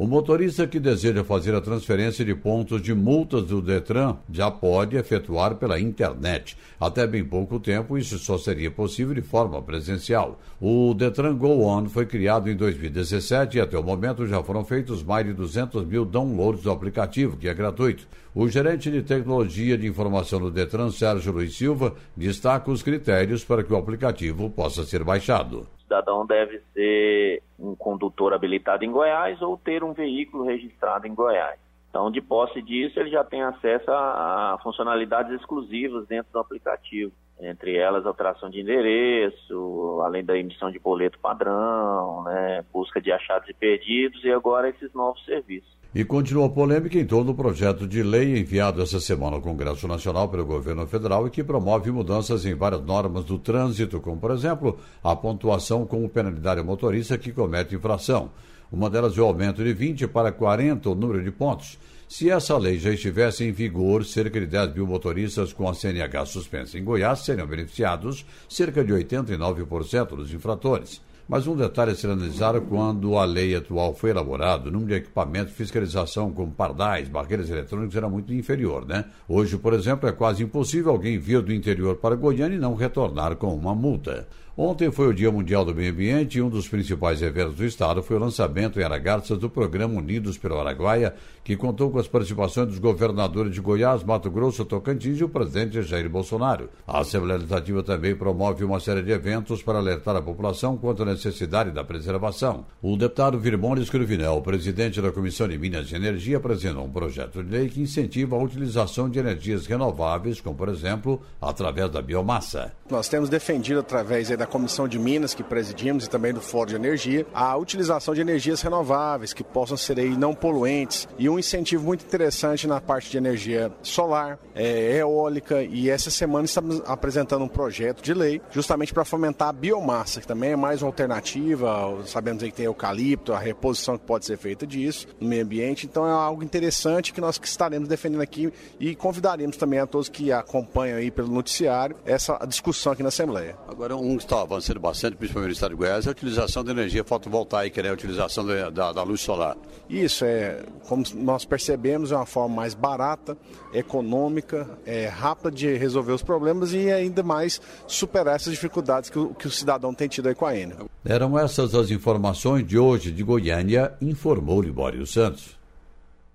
O 0.00 0.06
motorista 0.06 0.66
que 0.66 0.80
deseja 0.80 1.22
fazer 1.22 1.54
a 1.54 1.60
transferência 1.60 2.24
de 2.24 2.34
pontos 2.34 2.80
de 2.80 2.94
multas 2.94 3.44
do 3.44 3.60
Detran 3.60 4.16
já 4.32 4.50
pode 4.50 4.96
efetuar 4.96 5.56
pela 5.56 5.78
internet. 5.78 6.56
Até 6.80 7.06
bem 7.06 7.22
pouco 7.22 7.60
tempo, 7.60 7.98
isso 7.98 8.18
só 8.18 8.38
seria 8.38 8.70
possível 8.70 9.14
de 9.14 9.20
forma 9.20 9.60
presencial. 9.60 10.40
O 10.58 10.94
Detran 10.94 11.36
Go 11.36 11.66
On 11.66 11.84
foi 11.84 12.06
criado 12.06 12.48
em 12.48 12.56
2017 12.56 13.58
e 13.58 13.60
até 13.60 13.78
o 13.78 13.82
momento 13.82 14.26
já 14.26 14.42
foram 14.42 14.64
feitos 14.64 15.02
mais 15.02 15.26
de 15.26 15.34
200 15.34 15.84
mil 15.84 16.06
downloads 16.06 16.62
do 16.62 16.70
aplicativo, 16.70 17.36
que 17.36 17.46
é 17.46 17.52
gratuito. 17.52 18.08
O 18.34 18.48
gerente 18.48 18.90
de 18.90 19.02
tecnologia 19.02 19.76
de 19.76 19.86
informação 19.86 20.40
do 20.40 20.50
Detran, 20.50 20.90
Sérgio 20.90 21.30
Luiz 21.30 21.54
Silva, 21.54 21.94
destaca 22.16 22.70
os 22.70 22.82
critérios 22.82 23.44
para 23.44 23.62
que 23.62 23.70
o 23.70 23.76
aplicativo 23.76 24.48
possa 24.48 24.82
ser 24.82 25.04
baixado 25.04 25.66
cidadão 25.90 26.24
deve 26.24 26.60
ser 26.72 27.42
um 27.58 27.74
condutor 27.74 28.32
habilitado 28.32 28.84
em 28.84 28.92
Goiás 28.92 29.42
ou 29.42 29.58
ter 29.58 29.82
um 29.82 29.92
veículo 29.92 30.44
registrado 30.44 31.08
em 31.08 31.14
Goiás. 31.14 31.58
Então, 31.88 32.08
de 32.08 32.20
posse 32.20 32.62
disso, 32.62 33.00
ele 33.00 33.10
já 33.10 33.24
tem 33.24 33.42
acesso 33.42 33.90
a, 33.90 34.54
a 34.54 34.58
funcionalidades 34.58 35.32
exclusivas 35.32 36.06
dentro 36.06 36.32
do 36.32 36.38
aplicativo, 36.38 37.10
entre 37.40 37.76
elas 37.76 38.06
alteração 38.06 38.48
de 38.48 38.60
endereço, 38.60 40.00
além 40.04 40.24
da 40.24 40.38
emissão 40.38 40.70
de 40.70 40.78
boleto 40.78 41.18
padrão, 41.18 42.22
né, 42.22 42.64
busca 42.72 43.00
de 43.00 43.10
achados 43.10 43.48
e 43.48 43.54
perdidos 43.54 44.22
e 44.22 44.30
agora 44.30 44.68
esses 44.68 44.94
novos 44.94 45.24
serviços. 45.24 45.79
E 45.92 46.04
continua 46.04 46.46
a 46.46 46.48
polêmica 46.48 46.96
em 46.96 47.04
torno 47.04 47.32
do 47.32 47.34
projeto 47.34 47.84
de 47.84 48.00
lei 48.00 48.38
enviado 48.38 48.80
essa 48.80 49.00
semana 49.00 49.34
ao 49.34 49.42
Congresso 49.42 49.88
Nacional 49.88 50.28
pelo 50.28 50.46
governo 50.46 50.86
federal 50.86 51.26
e 51.26 51.30
que 51.30 51.42
promove 51.42 51.90
mudanças 51.90 52.46
em 52.46 52.54
várias 52.54 52.84
normas 52.84 53.24
do 53.24 53.36
trânsito, 53.40 53.98
como, 53.98 54.16
por 54.16 54.30
exemplo, 54.30 54.78
a 55.02 55.16
pontuação 55.16 55.84
como 55.84 56.08
penalidade 56.08 56.60
ao 56.60 56.64
motorista 56.66 57.18
que 57.18 57.32
comete 57.32 57.74
infração. 57.74 58.30
Uma 58.70 58.88
delas 58.88 59.18
é 59.18 59.20
o 59.20 59.24
aumento 59.24 59.64
de 59.64 59.72
20 59.72 60.06
para 60.06 60.30
40 60.30 60.90
o 60.90 60.94
número 60.94 61.24
de 61.24 61.32
pontos. 61.32 61.76
Se 62.08 62.30
essa 62.30 62.56
lei 62.56 62.78
já 62.78 62.92
estivesse 62.92 63.42
em 63.42 63.50
vigor, 63.50 64.04
cerca 64.04 64.38
de 64.38 64.46
10 64.46 64.74
mil 64.74 64.86
motoristas 64.86 65.52
com 65.52 65.68
a 65.68 65.74
CNH 65.74 66.24
suspensa 66.26 66.78
em 66.78 66.84
Goiás 66.84 67.24
seriam 67.24 67.48
beneficiados, 67.48 68.24
cerca 68.48 68.84
de 68.84 68.92
89% 68.92 70.06
dos 70.14 70.32
infratores. 70.32 71.02
Mas 71.30 71.46
um 71.46 71.54
detalhe 71.54 71.92
a 71.92 71.94
ser 71.94 72.10
analisado 72.10 72.60
quando 72.62 73.16
a 73.16 73.24
lei 73.24 73.54
atual 73.54 73.94
foi 73.94 74.10
elaborada, 74.10 74.68
o 74.68 74.72
número 74.72 74.88
de 74.88 74.94
equipamentos 74.96 75.50
de 75.50 75.54
fiscalização 75.54 76.32
como 76.32 76.50
pardais, 76.50 77.08
barreiras 77.08 77.48
eletrônicas 77.48 77.94
era 77.94 78.08
muito 78.08 78.34
inferior, 78.34 78.84
né? 78.84 79.04
Hoje, 79.28 79.56
por 79.56 79.72
exemplo, 79.72 80.08
é 80.08 80.12
quase 80.12 80.42
impossível 80.42 80.90
alguém 80.90 81.20
vir 81.20 81.40
do 81.40 81.52
interior 81.52 81.94
para 81.98 82.16
Goiânia 82.16 82.56
e 82.56 82.58
não 82.58 82.74
retornar 82.74 83.36
com 83.36 83.54
uma 83.54 83.76
multa. 83.76 84.26
Ontem 84.56 84.90
foi 84.90 85.06
o 85.06 85.14
Dia 85.14 85.30
Mundial 85.30 85.64
do 85.64 85.74
Meio 85.74 85.92
Ambiente 85.92 86.38
e 86.38 86.42
um 86.42 86.50
dos 86.50 86.68
principais 86.68 87.22
eventos 87.22 87.54
do 87.54 87.64
Estado 87.64 88.02
foi 88.02 88.16
o 88.16 88.20
lançamento 88.20 88.80
em 88.80 88.82
Aragarças 88.82 89.38
do 89.38 89.48
programa 89.48 89.94
Unidos 89.94 90.36
pelo 90.36 90.58
Araguaia, 90.58 91.14
que 91.44 91.56
contou 91.56 91.90
com 91.90 91.98
as 91.98 92.08
participações 92.08 92.68
dos 92.68 92.78
governadores 92.78 93.54
de 93.54 93.60
Goiás, 93.60 94.02
Mato 94.02 94.30
Grosso, 94.30 94.64
Tocantins 94.64 95.20
e 95.20 95.24
o 95.24 95.28
presidente 95.28 95.80
Jair 95.82 96.10
Bolsonaro. 96.10 96.68
A 96.86 97.00
Assembleia 97.00 97.38
Legislativa 97.38 97.82
também 97.82 98.14
promove 98.14 98.64
uma 98.64 98.80
série 98.80 99.02
de 99.02 99.12
eventos 99.12 99.62
para 99.62 99.78
alertar 99.78 100.16
a 100.16 100.22
população 100.22 100.76
quanto 100.76 101.04
à 101.04 101.06
necessidade 101.06 101.70
da 101.70 101.84
preservação. 101.84 102.66
O 102.82 102.96
deputado 102.96 103.38
Virmone 103.38 103.82
Escruvinel, 103.82 104.42
presidente 104.42 105.00
da 105.00 105.12
Comissão 105.12 105.46
de 105.48 105.56
Minas 105.58 105.90
e 105.90 105.94
Energia, 105.94 106.38
apresentou 106.38 106.84
um 106.84 106.90
projeto 106.90 107.42
de 107.42 107.50
lei 107.50 107.68
que 107.68 107.80
incentiva 107.80 108.36
a 108.36 108.42
utilização 108.42 109.08
de 109.08 109.18
energias 109.18 109.66
renováveis, 109.66 110.40
como, 110.40 110.56
por 110.56 110.68
exemplo, 110.68 111.22
através 111.40 111.88
da 111.90 112.02
biomassa. 112.02 112.72
Nós 112.90 113.08
temos 113.08 113.28
defendido, 113.28 113.80
através 113.80 114.28
da 114.40 114.46
Comissão 114.46 114.88
de 114.88 114.98
Minas, 114.98 115.34
que 115.34 115.42
presidimos, 115.42 116.06
e 116.06 116.10
também 116.10 116.32
do 116.32 116.40
Fórum 116.40 116.70
de 116.70 116.74
Energia, 116.74 117.26
a 117.32 117.56
utilização 117.56 118.14
de 118.14 118.22
energias 118.22 118.62
renováveis, 118.62 119.32
que 119.32 119.44
possam 119.44 119.76
ser 119.76 120.00
aí 120.00 120.16
não 120.16 120.34
poluentes, 120.34 121.06
e 121.18 121.28
um 121.28 121.38
incentivo 121.38 121.84
muito 121.84 122.04
interessante 122.04 122.66
na 122.66 122.80
parte 122.80 123.10
de 123.10 123.18
energia 123.18 123.70
solar, 123.82 124.38
é, 124.54 124.96
eólica, 124.96 125.62
e 125.62 125.90
essa 125.90 126.10
semana 126.10 126.46
estamos 126.46 126.82
apresentando 126.86 127.44
um 127.44 127.48
projeto 127.48 128.02
de 128.02 128.14
lei 128.14 128.40
justamente 128.50 128.94
para 128.94 129.04
fomentar 129.04 129.48
a 129.48 129.52
biomassa, 129.52 130.20
que 130.20 130.26
também 130.26 130.52
é 130.52 130.56
mais 130.56 130.80
uma 130.80 130.88
alternativa, 130.88 131.98
sabemos 132.06 132.42
aí 132.42 132.50
que 132.50 132.56
tem 132.56 132.66
eucalipto, 132.66 133.34
a 133.34 133.38
reposição 133.38 133.98
que 133.98 134.04
pode 134.06 134.24
ser 134.24 134.38
feita 134.38 134.66
disso 134.66 135.06
no 135.20 135.28
meio 135.28 135.44
ambiente, 135.44 135.84
então 135.86 136.06
é 136.06 136.10
algo 136.10 136.42
interessante 136.42 137.12
que 137.12 137.20
nós 137.20 137.38
estaremos 137.42 137.88
defendendo 137.88 138.22
aqui 138.22 138.50
e 138.78 138.94
convidaremos 138.94 139.58
também 139.58 139.78
a 139.78 139.86
todos 139.86 140.08
que 140.08 140.32
acompanham 140.32 140.96
aí 140.96 141.10
pelo 141.10 141.28
noticiário 141.28 141.96
essa 142.06 142.38
discussão 142.46 142.92
aqui 142.92 143.02
na 143.02 143.08
Assembleia. 143.08 143.56
Agora, 143.68 143.94
um 143.96 144.16
está 144.30 144.42
avançando 144.42 144.78
bastante, 144.78 145.16
principalmente 145.16 145.48
no 145.48 145.52
estado 145.54 145.70
de 145.70 145.76
Goiás, 145.76 146.06
é 146.06 146.08
a 146.08 146.12
utilização 146.12 146.62
da 146.62 146.70
energia 146.70 147.02
fotovoltaica, 147.02 147.82
né? 147.82 147.90
a 147.90 147.92
utilização 147.92 148.46
da, 148.46 148.70
da, 148.70 148.92
da 148.92 149.02
luz 149.02 149.20
solar. 149.20 149.56
Isso, 149.88 150.24
é, 150.24 150.62
como 150.86 151.02
nós 151.16 151.44
percebemos, 151.44 152.12
é 152.12 152.16
uma 152.16 152.26
forma 152.26 152.54
mais 152.54 152.72
barata, 152.72 153.36
econômica, 153.72 154.78
é, 154.86 155.08
rápida 155.08 155.50
de 155.50 155.76
resolver 155.76 156.12
os 156.12 156.22
problemas 156.22 156.72
e 156.72 156.90
ainda 156.90 157.22
mais 157.24 157.60
superar 157.88 158.36
essas 158.36 158.52
dificuldades 158.52 159.10
que 159.10 159.18
o, 159.18 159.34
que 159.34 159.48
o 159.48 159.50
cidadão 159.50 159.92
tem 159.92 160.06
tido 160.06 160.28
aí 160.28 160.34
com 160.34 160.46
a 160.46 160.56
Enel. 160.56 160.88
Eram 161.04 161.36
essas 161.36 161.74
as 161.74 161.90
informações 161.90 162.64
de 162.66 162.78
hoje 162.78 163.10
de 163.10 163.24
Goiânia, 163.24 163.94
informou 164.00 164.62
Libório 164.62 165.04
Santos. 165.06 165.58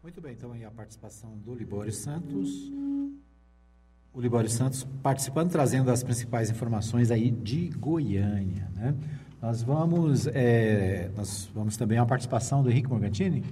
Muito 0.04 0.20
bem, 0.20 0.34
então 0.34 0.52
aí 0.52 0.66
a 0.66 0.72
participação 0.72 1.32
do 1.46 1.56
Libório 1.56 1.92
Santos 1.92 2.72
o 4.16 4.22
Libório 4.22 4.50
Santos 4.50 4.88
participando, 5.04 5.52
trazendo 5.52 5.92
as 5.92 6.02
principais 6.02 6.50
informações 6.50 7.12
aí 7.12 7.30
de 7.30 7.70
Goiânia. 7.78 8.70
Né? 8.74 8.96
Nós 9.42 9.62
vamos, 9.62 10.26
é, 10.28 11.12
nós 11.16 11.52
vamos 11.54 11.76
também 11.76 11.98
a 11.98 12.06
participação 12.06 12.64
do 12.64 12.72
Henrique 12.72 12.90
Morgantini. 12.90 13.44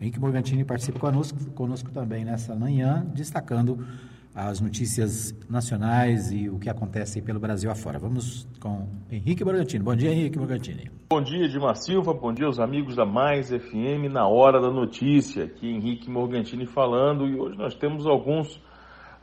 O 0.00 0.02
Henrique 0.02 0.18
Morgantini 0.18 0.64
participa 0.64 0.98
conosco, 0.98 1.38
conosco 1.50 1.90
também 1.90 2.24
nessa 2.24 2.56
manhã, 2.56 3.06
destacando 3.14 3.86
as 4.34 4.60
notícias 4.60 5.34
nacionais 5.48 6.30
e 6.30 6.48
o 6.48 6.58
que 6.58 6.68
acontece 6.68 7.20
pelo 7.20 7.38
Brasil 7.38 7.70
afora. 7.70 7.98
Vamos 7.98 8.48
com 8.58 8.88
Henrique 9.10 9.44
Morgantini. 9.44 9.84
Bom 9.84 9.94
dia, 9.94 10.10
Henrique 10.10 10.38
Morgantini. 10.38 10.90
Bom 11.10 11.22
dia, 11.22 11.44
Edmar 11.44 11.76
Silva. 11.76 12.14
Bom 12.14 12.32
dia 12.32 12.46
aos 12.46 12.58
amigos 12.58 12.96
da 12.96 13.04
Mais 13.04 13.50
FM 13.50 14.10
na 14.10 14.26
Hora 14.26 14.60
da 14.60 14.70
Notícia. 14.70 15.44
Aqui 15.44 15.68
Henrique 15.68 16.10
Morgantini 16.10 16.66
falando 16.66 17.26
e 17.26 17.38
hoje 17.38 17.56
nós 17.56 17.74
temos 17.74 18.06
alguns 18.06 18.60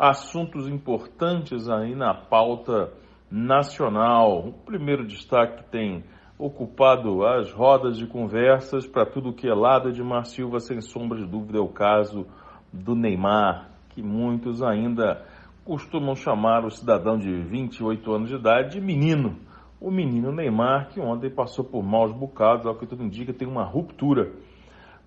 assuntos 0.10 0.68
importantes 0.68 1.70
aí 1.70 1.96
na 1.96 2.14
pauta 2.14 2.92
nacional. 3.32 4.50
O 4.50 4.52
primeiro 4.52 5.08
destaque 5.08 5.64
tem 5.72 6.04
ocupado 6.38 7.26
as 7.26 7.54
rodas 7.54 7.98
de 7.98 8.06
conversas 8.06 8.86
para 8.86 9.06
tudo 9.06 9.32
que 9.32 9.48
é 9.48 9.54
lado 9.54 9.94
de 9.94 10.04
Mar 10.04 10.26
Silva, 10.26 10.60
sem 10.60 10.82
sombra 10.82 11.20
de 11.20 11.26
dúvida, 11.26 11.58
é 11.58 11.62
o 11.62 11.70
caso 11.70 12.28
do 12.72 12.96
Neymar, 12.96 13.70
que 13.92 14.04
muitos 14.04 14.62
ainda 14.62 15.26
costumam 15.64 16.16
chamar 16.16 16.66
o 16.66 16.70
cidadão 16.70 17.18
de 17.18 17.32
28 17.32 18.12
anos 18.12 18.28
de 18.28 18.36
idade 18.36 18.74
de 18.74 18.82
menino. 18.82 19.38
O 19.80 19.90
menino 19.90 20.34
Neymar, 20.34 20.90
que 20.90 21.00
ontem 21.00 21.30
passou 21.30 21.64
por 21.64 21.82
maus 21.82 22.12
bocados, 22.12 22.66
ao 22.66 22.76
que 22.76 22.86
tudo 22.86 23.06
indica, 23.06 23.32
tem 23.32 23.48
uma 23.48 23.64
ruptura 23.64 24.34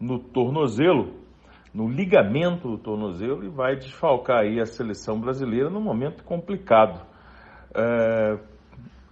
no 0.01 0.19
tornozelo 0.19 1.26
no 1.77 1.87
ligamento 1.87 2.71
do 2.71 2.79
tornozelo 2.79 3.45
e 3.45 3.51
vai 3.51 3.77
desfalcar 3.77 4.39
aí 4.39 4.59
a 4.59 4.65
seleção 4.65 5.21
brasileira 5.21 5.69
num 5.69 5.83
momento 5.83 6.25
complicado. 6.25 7.05
É, 7.75 8.39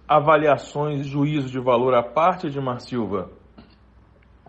avaliações 0.07 1.01
e 1.01 1.03
juízo 1.03 1.47
de 1.47 1.59
valor 1.59 1.93
à 1.93 2.01
parte 2.01 2.49
de 2.49 2.59
Mar 2.59 2.79
Silva, 2.79 3.29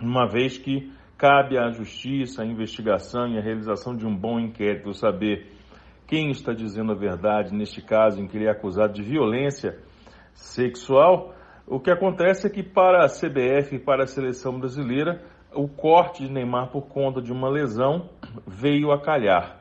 uma 0.01 0.27
vez 0.27 0.57
que 0.57 0.91
cabe 1.19 1.59
à 1.59 1.71
justiça, 1.71 2.43
à 2.43 2.47
investigação 2.47 3.29
e 3.29 3.39
à 3.39 3.43
realização 3.43 3.95
de 3.95 4.07
um 4.07 4.17
bom 4.17 4.41
inquérito 4.41 4.95
saber 4.95 5.53
quem 6.07 6.31
está 6.31 6.55
dizendo 6.55 6.93
a 6.93 6.95
verdade 6.95 7.55
neste 7.55 7.83
caso 7.83 8.19
em 8.19 8.27
que 8.27 8.39
ele 8.39 8.47
é 8.47 8.51
acusado 8.51 8.95
de 8.95 9.03
violência 9.03 9.79
sexual. 10.33 11.35
O 11.67 11.79
que 11.79 11.91
acontece 11.91 12.47
é 12.47 12.51
que 12.51 12.63
para 12.63 13.05
a 13.05 13.09
CBF 13.09 13.77
e 13.77 13.79
para 13.79 14.05
a 14.05 14.07
seleção 14.07 14.59
brasileira 14.59 15.23
o 15.57 15.67
corte 15.67 16.23
de 16.27 16.33
Neymar 16.33 16.71
por 16.71 16.83
conta 16.83 17.21
de 17.21 17.33
uma 17.33 17.49
lesão 17.49 18.11
veio 18.47 18.93
a 18.93 19.01
calhar. 19.01 19.59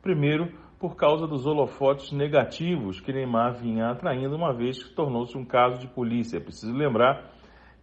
Primeiro, 0.00 0.52
por 0.78 0.96
causa 0.96 1.26
dos 1.26 1.46
holofotes 1.46 2.12
negativos 2.12 3.00
que 3.00 3.12
Neymar 3.12 3.54
vinha 3.54 3.90
atraindo, 3.90 4.34
uma 4.34 4.52
vez 4.52 4.82
que 4.82 4.94
tornou-se 4.94 5.36
um 5.36 5.44
caso 5.44 5.78
de 5.78 5.86
polícia. 5.86 6.38
É 6.38 6.40
preciso 6.40 6.72
lembrar 6.72 7.30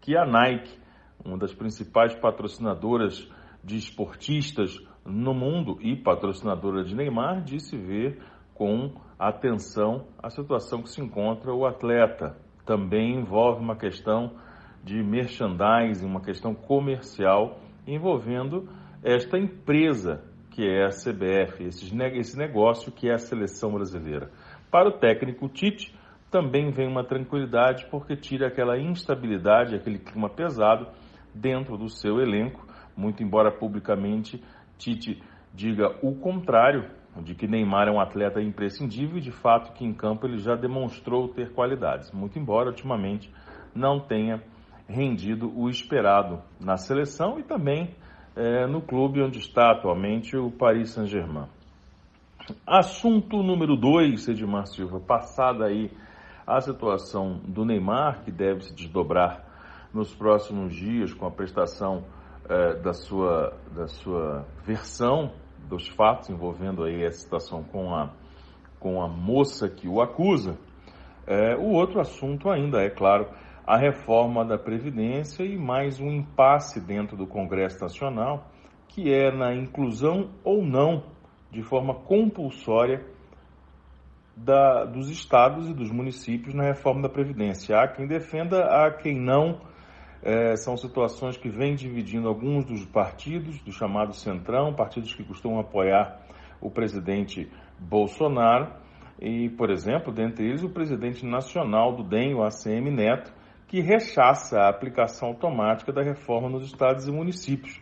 que 0.01 0.17
a 0.17 0.25
Nike, 0.25 0.77
uma 1.23 1.37
das 1.37 1.53
principais 1.53 2.15
patrocinadoras 2.15 3.29
de 3.63 3.77
esportistas 3.77 4.79
no 5.05 5.33
mundo 5.33 5.77
e 5.81 5.95
patrocinadora 5.95 6.83
de 6.83 6.95
Neymar, 6.95 7.41
disse 7.43 7.77
ver 7.77 8.21
com 8.53 8.91
atenção 9.17 10.07
a 10.21 10.29
situação 10.29 10.81
que 10.81 10.89
se 10.89 11.01
encontra 11.01 11.53
o 11.53 11.65
atleta. 11.65 12.37
Também 12.65 13.15
envolve 13.15 13.61
uma 13.61 13.75
questão 13.75 14.31
de 14.83 15.01
merchandising, 15.03 16.05
uma 16.05 16.21
questão 16.21 16.53
comercial 16.53 17.59
envolvendo 17.87 18.69
esta 19.03 19.37
empresa 19.37 20.23
que 20.51 20.65
é 20.65 20.85
a 20.85 20.89
CBF, 20.89 21.63
esse 21.63 22.37
negócio 22.37 22.91
que 22.91 23.09
é 23.09 23.13
a 23.13 23.17
seleção 23.17 23.71
brasileira. 23.71 24.29
Para 24.69 24.89
o 24.89 24.91
técnico 24.91 25.47
Tite, 25.47 25.95
também 26.29 26.69
vem 26.69 26.87
uma 26.87 27.03
tranquilidade 27.03 27.87
porque 27.89 28.15
tira 28.15 28.47
aquela 28.47 28.77
instabilidade, 28.77 29.75
aquele 29.75 29.99
clima 29.99 30.29
pesado 30.29 30.87
dentro 31.33 31.77
do 31.77 31.89
seu 31.89 32.19
elenco, 32.19 32.67
muito 32.95 33.23
embora 33.23 33.51
publicamente 33.51 34.43
Tite 34.77 35.21
diga 35.53 35.95
o 36.01 36.15
contrário, 36.15 36.85
de 37.21 37.33
que 37.35 37.47
Neymar 37.47 37.87
é 37.87 37.91
um 37.91 37.99
atleta 37.99 38.41
imprescindível 38.41 39.17
e 39.17 39.21
de 39.21 39.31
fato 39.31 39.73
que 39.73 39.83
em 39.83 39.93
campo 39.93 40.27
ele 40.27 40.37
já 40.37 40.55
demonstrou 40.55 41.27
ter 41.27 41.51
qualidades, 41.51 42.11
muito 42.11 42.37
embora 42.37 42.69
ultimamente 42.69 43.33
não 43.73 43.99
tenha 43.99 44.41
rendido 44.89 45.51
o 45.55 45.69
esperado 45.69 46.41
na 46.59 46.75
seleção 46.75 47.39
e 47.39 47.43
também 47.43 47.95
é, 48.35 48.65
no 48.65 48.81
clube 48.81 49.21
onde 49.21 49.37
está 49.37 49.71
atualmente 49.71 50.35
o 50.35 50.49
Paris 50.49 50.91
Saint-Germain. 50.91 51.47
Assunto 52.65 53.43
número 53.43 53.77
2, 53.77 54.27
Edmar 54.29 54.65
Silva, 54.65 54.99
passada 54.99 55.65
aí 55.65 55.91
a 56.47 56.59
situação 56.59 57.39
do 57.45 57.63
Neymar, 57.63 58.23
que 58.23 58.31
deve 58.31 58.61
se 58.61 58.73
desdobrar 58.73 59.45
nos 59.93 60.15
próximos 60.15 60.73
dias 60.73 61.13
com 61.13 61.27
a 61.27 61.31
prestação 61.31 62.03
é, 62.49 62.73
da, 62.75 62.93
sua, 62.93 63.53
da 63.75 63.87
sua 63.87 64.47
versão 64.65 65.31
dos 65.67 65.87
fatos 65.89 66.31
envolvendo 66.31 66.83
aí 66.83 67.05
a 67.05 67.11
situação 67.11 67.63
com 67.63 67.93
a, 67.93 68.09
com 68.79 69.03
a 69.03 69.07
moça 69.07 69.69
que 69.69 69.87
o 69.87 70.01
acusa. 70.01 70.57
É, 71.27 71.55
o 71.55 71.73
outro 71.73 71.99
assunto 71.99 72.49
ainda 72.49 72.81
é, 72.81 72.89
claro, 72.89 73.27
a 73.69 73.77
reforma 73.77 74.43
da 74.43 74.57
Previdência 74.57 75.43
e 75.43 75.55
mais 75.55 75.99
um 75.99 76.09
impasse 76.09 76.81
dentro 76.81 77.15
do 77.15 77.27
Congresso 77.27 77.79
Nacional, 77.79 78.49
que 78.87 79.13
é 79.13 79.31
na 79.31 79.53
inclusão 79.53 80.31
ou 80.43 80.65
não, 80.65 81.03
de 81.51 81.61
forma 81.61 81.93
compulsória, 81.93 83.05
da, 84.35 84.85
dos 84.85 85.11
estados 85.11 85.69
e 85.69 85.73
dos 85.75 85.91
municípios 85.91 86.55
na 86.55 86.63
reforma 86.63 87.03
da 87.03 87.09
Previdência. 87.09 87.77
Há 87.77 87.87
quem 87.87 88.07
defenda, 88.07 88.63
há 88.63 88.89
quem 88.91 89.15
não. 89.15 89.61
É, 90.23 90.55
são 90.55 90.75
situações 90.75 91.37
que 91.37 91.47
vêm 91.47 91.75
dividindo 91.75 92.27
alguns 92.27 92.65
dos 92.65 92.87
partidos, 92.87 93.61
do 93.61 93.71
chamado 93.71 94.15
Centrão, 94.15 94.73
partidos 94.73 95.13
que 95.13 95.23
costumam 95.23 95.59
apoiar 95.59 96.19
o 96.59 96.71
presidente 96.71 97.47
Bolsonaro, 97.77 98.73
e, 99.21 99.47
por 99.49 99.69
exemplo, 99.69 100.11
dentre 100.11 100.47
eles, 100.47 100.63
o 100.63 100.69
presidente 100.69 101.23
nacional 101.23 101.95
do 101.95 102.03
DEM, 102.03 102.33
o 102.33 102.43
ACM 102.43 102.89
Neto, 102.89 103.37
que 103.69 103.79
rechaça 103.79 104.59
a 104.59 104.69
aplicação 104.69 105.29
automática 105.29 105.93
da 105.93 106.03
reforma 106.03 106.49
nos 106.49 106.65
estados 106.65 107.07
e 107.07 107.11
municípios. 107.11 107.79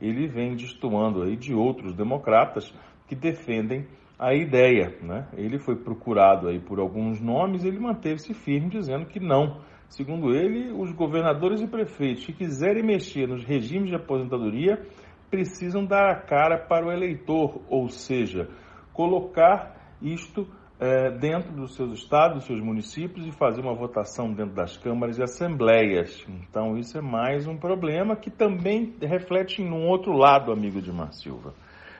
Ele 0.00 0.28
vem 0.28 0.54
destoando 0.54 1.22
aí 1.22 1.36
de 1.36 1.52
outros 1.52 1.92
democratas 1.94 2.72
que 3.08 3.16
defendem 3.16 3.88
a 4.16 4.32
ideia. 4.32 4.96
Né? 5.02 5.26
Ele 5.36 5.58
foi 5.58 5.74
procurado 5.74 6.46
aí 6.46 6.60
por 6.60 6.78
alguns 6.78 7.20
nomes, 7.20 7.64
ele 7.64 7.80
manteve-se 7.80 8.32
firme 8.34 8.68
dizendo 8.68 9.06
que 9.06 9.18
não 9.18 9.60
Segundo 9.90 10.32
ele, 10.32 10.70
os 10.70 10.92
governadores 10.92 11.60
e 11.60 11.66
prefeitos 11.66 12.24
que 12.24 12.32
quiserem 12.32 12.80
mexer 12.80 13.26
nos 13.26 13.42
regimes 13.42 13.88
de 13.88 13.96
aposentadoria 13.96 14.80
precisam 15.28 15.84
dar 15.84 16.12
a 16.12 16.14
cara 16.14 16.56
para 16.56 16.86
o 16.86 16.92
eleitor, 16.92 17.60
ou 17.68 17.88
seja, 17.88 18.48
colocar 18.92 19.96
isto 20.00 20.46
é, 20.80 21.10
dentro 21.10 21.52
dos 21.52 21.74
seus 21.74 21.92
estados, 21.92 22.38
dos 22.38 22.46
seus 22.46 22.60
municípios 22.60 23.26
e 23.26 23.32
fazer 23.32 23.60
uma 23.60 23.74
votação 23.74 24.32
dentro 24.32 24.54
das 24.54 24.78
câmaras 24.78 25.18
e 25.18 25.22
assembleias. 25.22 26.26
Então, 26.26 26.78
isso 26.78 26.96
é 26.96 27.02
mais 27.02 27.46
um 27.46 27.58
problema 27.58 28.16
que 28.16 28.30
também 28.30 28.94
reflete 29.02 29.60
em 29.60 29.70
um 29.70 29.86
outro 29.86 30.12
lado, 30.12 30.50
amigo 30.50 30.80
de 30.80 30.90
Mar 30.90 31.12
Silva, 31.12 31.52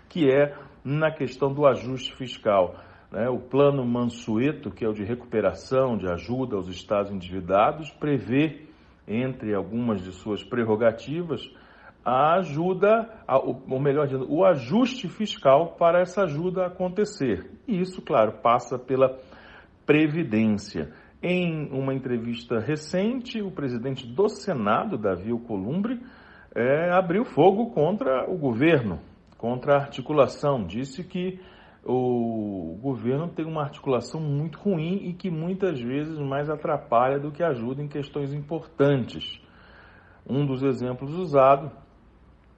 que 0.09 0.31
é 0.31 0.57
na 0.83 1.13
questão 1.13 1.53
do 1.53 1.67
ajuste 1.67 2.17
fiscal. 2.17 2.75
Né? 3.13 3.29
O 3.29 3.39
plano 3.39 3.85
Mansueto, 3.85 4.71
que 4.71 4.83
é 4.83 4.89
o 4.89 4.95
de 4.95 5.05
recuperação, 5.05 5.99
de 5.99 6.11
ajuda 6.11 6.57
aos 6.57 6.69
estados 6.69 7.13
endividados, 7.13 7.91
prevê, 7.91 8.63
entre 9.07 9.55
algumas 9.55 10.03
de 10.03 10.13
suas 10.13 10.43
prerrogativas, 10.43 11.43
a 12.05 12.37
ajuda, 12.37 13.09
ou 13.29 13.81
melhor 13.81 14.07
dizendo, 14.07 14.27
o 14.33 14.45
ajuste 14.45 15.09
fiscal 15.09 15.77
para 15.79 16.01
essa 16.01 16.23
ajuda 16.23 16.67
acontecer. 16.67 17.51
E 17.69 17.81
isso, 17.81 18.03
claro, 18.03 18.41
passa 18.43 18.79
pela 18.79 19.19
Previdência. 19.87 20.93
Em 21.23 21.69
uma 21.73 21.93
entrevista 21.93 22.61
recente, 22.61 23.43
o 23.43 23.51
presidente 23.51 24.07
do 24.07 24.29
Senado, 24.29 24.97
Davi 24.97 25.33
Alcolumbre, 25.33 26.01
é, 26.55 26.91
abriu 26.93 27.25
fogo 27.25 27.73
contra 27.73 28.31
o 28.31 28.39
governo, 28.39 29.01
contra 29.37 29.75
a 29.75 29.81
articulação. 29.81 30.65
Disse 30.65 31.05
que 31.05 31.41
o 31.85 32.79
governo 32.81 33.29
tem 33.29 33.45
uma 33.45 33.63
articulação 33.63 34.21
muito 34.21 34.59
ruim 34.59 35.09
e 35.09 35.13
que 35.13 35.31
muitas 35.31 35.81
vezes 35.81 36.19
mais 36.19 36.49
atrapalha 36.49 37.19
do 37.19 37.33
que 37.33 37.43
ajuda 37.43 37.83
em 37.83 37.89
questões 37.89 38.33
importantes. 38.33 39.41
Um 40.29 40.47
dos 40.47 40.63
exemplos 40.63 41.13
usado, 41.15 41.73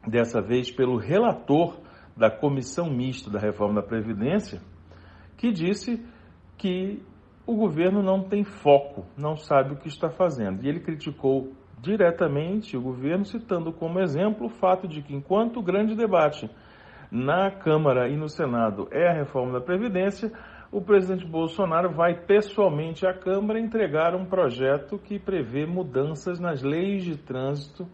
dessa 0.07 0.41
vez 0.41 0.71
pelo 0.71 0.97
relator 0.97 1.79
da 2.17 2.31
comissão 2.31 2.91
mista 2.91 3.31
da 3.31 3.39
reforma 3.39 3.81
da 3.81 3.87
Previdência, 3.87 4.61
que 5.37 5.51
disse 5.51 6.05
que 6.59 7.03
o 7.47 7.57
governo 7.57 8.03
não 8.03 8.23
tem 8.23 8.45
foco, 8.45 9.05
não 9.17 9.37
sabe 9.37 9.75
o 9.75 9.77
que 9.77 9.89
está 9.89 10.11
fazendo. 10.11 10.65
E 10.65 10.69
ele 10.69 10.81
criticou 10.81 11.53
diretamente 11.81 12.77
o 12.77 12.81
governo, 12.81 13.25
citando 13.25 13.73
como 13.73 14.01
exemplo 14.01 14.47
o 14.47 14.51
fato 14.51 14.87
de 14.87 15.03
que, 15.03 15.15
enquanto 15.15 15.59
o 15.59 15.63
grande 15.63 15.97
debate 15.97 16.49
na 17.11 17.51
Câmara 17.51 18.09
e 18.09 18.17
no 18.17 18.29
Senado 18.29 18.89
é 18.93 19.09
a 19.09 19.13
reforma 19.13 19.53
da 19.53 19.61
Previdência, 19.61 20.33
o 20.71 20.81
presidente 20.81 21.27
Bolsonaro 21.27 21.91
vai 21.91 22.15
pessoalmente 22.15 23.07
à 23.07 23.13
Câmara 23.13 23.61
entregar 23.61 24.15
um 24.15 24.25
projeto 24.25 24.99
que 24.99 25.19
prevê 25.19 25.67
mudanças 25.67 26.41
nas 26.41 26.63
leis 26.63 27.05
de 27.05 27.17
trânsito, 27.19 27.87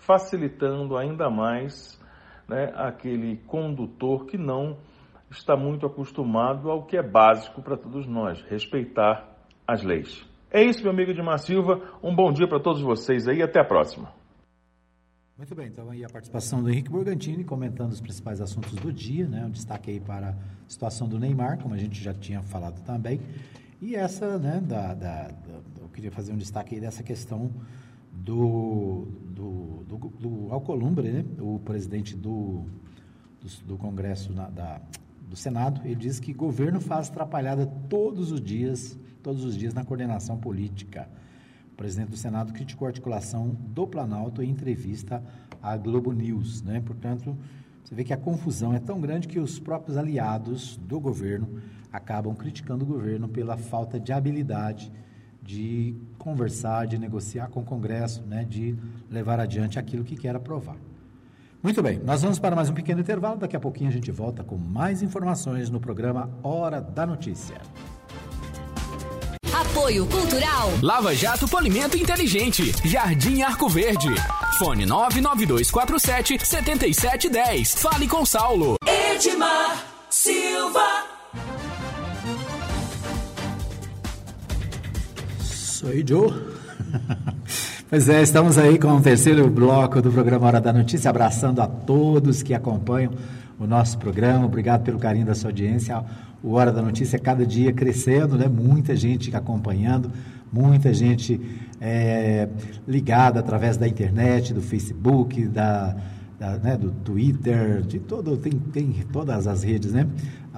facilitando 0.00 0.96
ainda 0.96 1.30
mais 1.30 2.00
né, 2.48 2.72
aquele 2.74 3.36
condutor 3.46 4.26
que 4.26 4.38
não 4.38 4.78
está 5.30 5.56
muito 5.56 5.84
acostumado 5.84 6.70
ao 6.70 6.86
que 6.86 6.96
é 6.96 7.02
básico 7.02 7.62
para 7.62 7.76
todos 7.76 8.06
nós, 8.06 8.40
respeitar 8.42 9.36
as 9.66 9.82
leis. 9.82 10.26
É 10.50 10.64
isso, 10.64 10.82
meu 10.82 10.92
amigo 10.92 11.10
Edmar 11.10 11.38
Silva. 11.38 11.82
Um 12.02 12.14
bom 12.14 12.32
dia 12.32 12.48
para 12.48 12.58
todos 12.58 12.80
vocês 12.80 13.28
aí 13.28 13.42
até 13.42 13.60
a 13.60 13.64
próxima. 13.64 14.10
Muito 15.36 15.54
bem, 15.54 15.68
então 15.68 15.88
aí 15.90 16.04
a 16.04 16.08
participação 16.08 16.62
do 16.62 16.70
Henrique 16.70 16.90
Morgantini 16.90 17.44
comentando 17.44 17.92
os 17.92 18.00
principais 18.00 18.40
assuntos 18.40 18.72
do 18.72 18.92
dia, 18.92 19.28
né? 19.28 19.44
Um 19.44 19.50
destaque 19.50 19.90
aí 19.90 20.00
para 20.00 20.30
a 20.30 20.34
situação 20.66 21.06
do 21.06 21.18
Neymar, 21.18 21.62
como 21.62 21.74
a 21.74 21.78
gente 21.78 22.02
já 22.02 22.12
tinha 22.12 22.42
falado 22.42 22.82
também. 22.82 23.20
E 23.80 23.94
essa, 23.94 24.36
né, 24.38 24.60
da, 24.60 24.94
da, 24.94 25.28
da 25.28 25.60
eu 25.80 25.88
queria 25.90 26.10
fazer 26.10 26.32
um 26.32 26.36
destaque 26.36 26.74
aí 26.74 26.80
dessa 26.80 27.04
questão 27.04 27.52
do, 28.24 29.06
do, 29.30 29.84
do, 29.88 29.96
do 30.18 30.52
Alcolumbre, 30.52 31.10
né? 31.10 31.24
O 31.38 31.58
presidente 31.58 32.16
do, 32.16 32.64
do, 33.40 33.66
do 33.66 33.76
Congresso, 33.76 34.32
na, 34.32 34.48
da, 34.48 34.80
do 35.28 35.36
Senado, 35.36 35.80
ele 35.84 35.94
diz 35.94 36.20
que 36.20 36.32
governo 36.32 36.80
faz 36.80 37.08
atrapalhada 37.08 37.66
todos 37.88 38.30
os 38.32 38.40
dias, 38.40 38.98
todos 39.22 39.44
os 39.44 39.56
dias 39.56 39.74
na 39.74 39.84
coordenação 39.84 40.36
política 40.38 41.08
presidente 41.78 42.10
do 42.10 42.16
Senado 42.16 42.52
criticou 42.52 42.86
a 42.86 42.88
articulação 42.88 43.56
do 43.68 43.86
Planalto 43.86 44.42
em 44.42 44.50
entrevista 44.50 45.22
à 45.62 45.76
Globo 45.76 46.12
News. 46.12 46.60
Né? 46.60 46.80
Portanto, 46.80 47.38
você 47.84 47.94
vê 47.94 48.02
que 48.02 48.12
a 48.12 48.16
confusão 48.16 48.74
é 48.74 48.80
tão 48.80 49.00
grande 49.00 49.28
que 49.28 49.38
os 49.38 49.60
próprios 49.60 49.96
aliados 49.96 50.76
do 50.76 50.98
governo 50.98 51.62
acabam 51.92 52.34
criticando 52.34 52.84
o 52.84 52.88
governo 52.88 53.28
pela 53.28 53.56
falta 53.56 53.98
de 53.98 54.12
habilidade 54.12 54.92
de 55.48 55.96
conversar, 56.18 56.86
de 56.86 56.98
negociar 56.98 57.48
com 57.48 57.60
o 57.60 57.64
Congresso, 57.64 58.22
né? 58.26 58.44
de 58.44 58.76
levar 59.10 59.40
adiante 59.40 59.78
aquilo 59.78 60.04
que 60.04 60.14
quer 60.14 60.36
aprovar. 60.36 60.76
Muito 61.62 61.82
bem, 61.82 61.98
nós 62.04 62.20
vamos 62.20 62.38
para 62.38 62.54
mais 62.54 62.68
um 62.68 62.74
pequeno 62.74 63.00
intervalo. 63.00 63.38
Daqui 63.38 63.56
a 63.56 63.60
pouquinho 63.60 63.88
a 63.88 63.92
gente 63.92 64.10
volta 64.10 64.44
com 64.44 64.58
mais 64.58 65.00
informações 65.00 65.70
no 65.70 65.80
programa 65.80 66.30
Hora 66.42 66.82
da 66.82 67.06
Notícia. 67.06 67.56
Apoio 69.50 70.06
Cultural. 70.06 70.70
Lava 70.82 71.14
Jato 71.14 71.48
Polimento 71.48 71.96
Inteligente. 71.96 72.70
Jardim 72.86 73.40
Arco 73.40 73.70
Verde. 73.70 74.10
Fone 74.58 74.84
99247 74.84 76.44
7710. 76.44 77.74
Fale 77.74 78.06
com 78.06 78.24
Saulo. 78.26 78.76
Edmar 78.86 79.97
Sou 85.88 86.06
Joe. 86.06 86.32
Pois 87.88 88.06
é, 88.10 88.20
estamos 88.20 88.58
aí 88.58 88.78
com 88.78 88.94
o 88.94 89.00
terceiro 89.00 89.48
bloco 89.48 90.02
do 90.02 90.12
programa 90.12 90.46
Hora 90.46 90.60
da 90.60 90.70
Notícia, 90.70 91.08
abraçando 91.08 91.62
a 91.62 91.66
todos 91.66 92.42
que 92.42 92.52
acompanham 92.52 93.12
o 93.58 93.66
nosso 93.66 93.96
programa. 93.96 94.44
Obrigado 94.44 94.82
pelo 94.82 94.98
carinho 94.98 95.24
da 95.24 95.34
sua 95.34 95.48
audiência 95.48 96.04
o 96.42 96.52
Hora 96.52 96.70
da 96.70 96.82
Notícia 96.82 97.18
cada 97.18 97.46
dia 97.46 97.72
crescendo, 97.72 98.36
né? 98.36 98.46
muita 98.46 98.94
gente 98.94 99.34
acompanhando, 99.34 100.12
muita 100.52 100.92
gente 100.92 101.40
é, 101.80 102.46
ligada 102.86 103.40
através 103.40 103.78
da 103.78 103.88
internet, 103.88 104.52
do 104.52 104.60
Facebook, 104.60 105.46
da, 105.48 105.96
da 106.38 106.58
né, 106.58 106.76
do 106.76 106.90
Twitter, 106.90 107.80
de 107.80 107.98
todo, 107.98 108.36
tem, 108.36 108.52
tem 108.52 108.92
todas 109.10 109.46
as 109.46 109.62
redes, 109.62 109.92
né? 109.92 110.06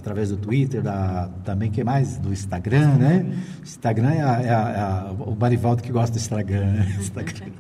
Através 0.01 0.31
do 0.31 0.37
Twitter, 0.37 0.83
da, 0.83 1.31
também 1.45 1.71
que 1.71 1.85
mais? 1.85 2.17
Do 2.19 2.33
Instagram, 2.33 2.95
né? 2.97 3.27
Instagram 3.63 4.11
é, 4.11 4.21
a, 4.21 4.43
é, 4.43 4.51
a, 4.51 4.71
é 4.71 4.81
a, 4.81 5.13
o 5.13 5.37
Marivaldo 5.39 5.83
que 5.83 5.93
gosta 5.93 6.13
do 6.13 6.19
Instagram, 6.19 6.73
né? 6.73 6.97
Instagram 6.99 7.53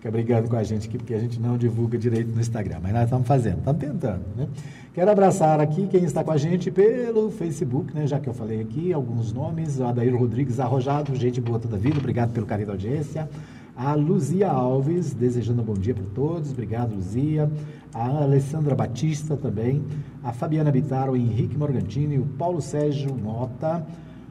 fica 0.00 0.10
brigando 0.10 0.48
com 0.48 0.56
a 0.56 0.62
gente 0.62 0.88
aqui 0.88 0.96
porque 0.96 1.12
a 1.12 1.18
gente 1.18 1.38
não 1.38 1.58
divulga 1.58 1.98
direito 1.98 2.32
no 2.32 2.40
Instagram, 2.40 2.78
mas 2.82 2.92
nós 2.92 3.04
estamos 3.04 3.28
fazendo, 3.28 3.58
estamos 3.58 3.80
tentando, 3.80 4.24
né? 4.34 4.48
Quero 4.94 5.10
abraçar 5.10 5.60
aqui 5.60 5.86
quem 5.88 6.04
está 6.04 6.24
com 6.24 6.32
a 6.32 6.38
gente 6.38 6.70
pelo 6.70 7.30
Facebook, 7.30 7.94
né? 7.94 8.06
Já 8.06 8.18
que 8.18 8.28
eu 8.28 8.32
falei 8.32 8.62
aqui 8.62 8.94
alguns 8.94 9.30
nomes, 9.32 9.78
Adair 9.78 10.16
Rodrigues 10.16 10.58
Arrojado, 10.58 11.14
gente 11.14 11.38
boa 11.40 11.58
toda 11.58 11.76
vida, 11.76 11.98
obrigado 11.98 12.32
pelo 12.32 12.46
carinho 12.46 12.68
da 12.68 12.72
audiência. 12.72 13.28
A 13.76 13.94
Luzia 13.94 14.50
Alves, 14.50 15.14
desejando 15.14 15.62
um 15.62 15.64
bom 15.64 15.74
dia 15.74 15.94
para 15.94 16.04
todos, 16.14 16.50
obrigado 16.50 16.94
Luzia. 16.94 17.50
A 17.94 18.06
Alessandra 18.22 18.74
Batista 18.74 19.36
também, 19.36 19.82
a 20.22 20.32
Fabiana 20.32 20.70
Bitar, 20.70 21.10
o 21.10 21.16
Henrique 21.16 21.56
Morgantini, 21.56 22.18
o 22.18 22.24
Paulo 22.24 22.60
Sérgio 22.60 23.14
Mota, 23.14 23.84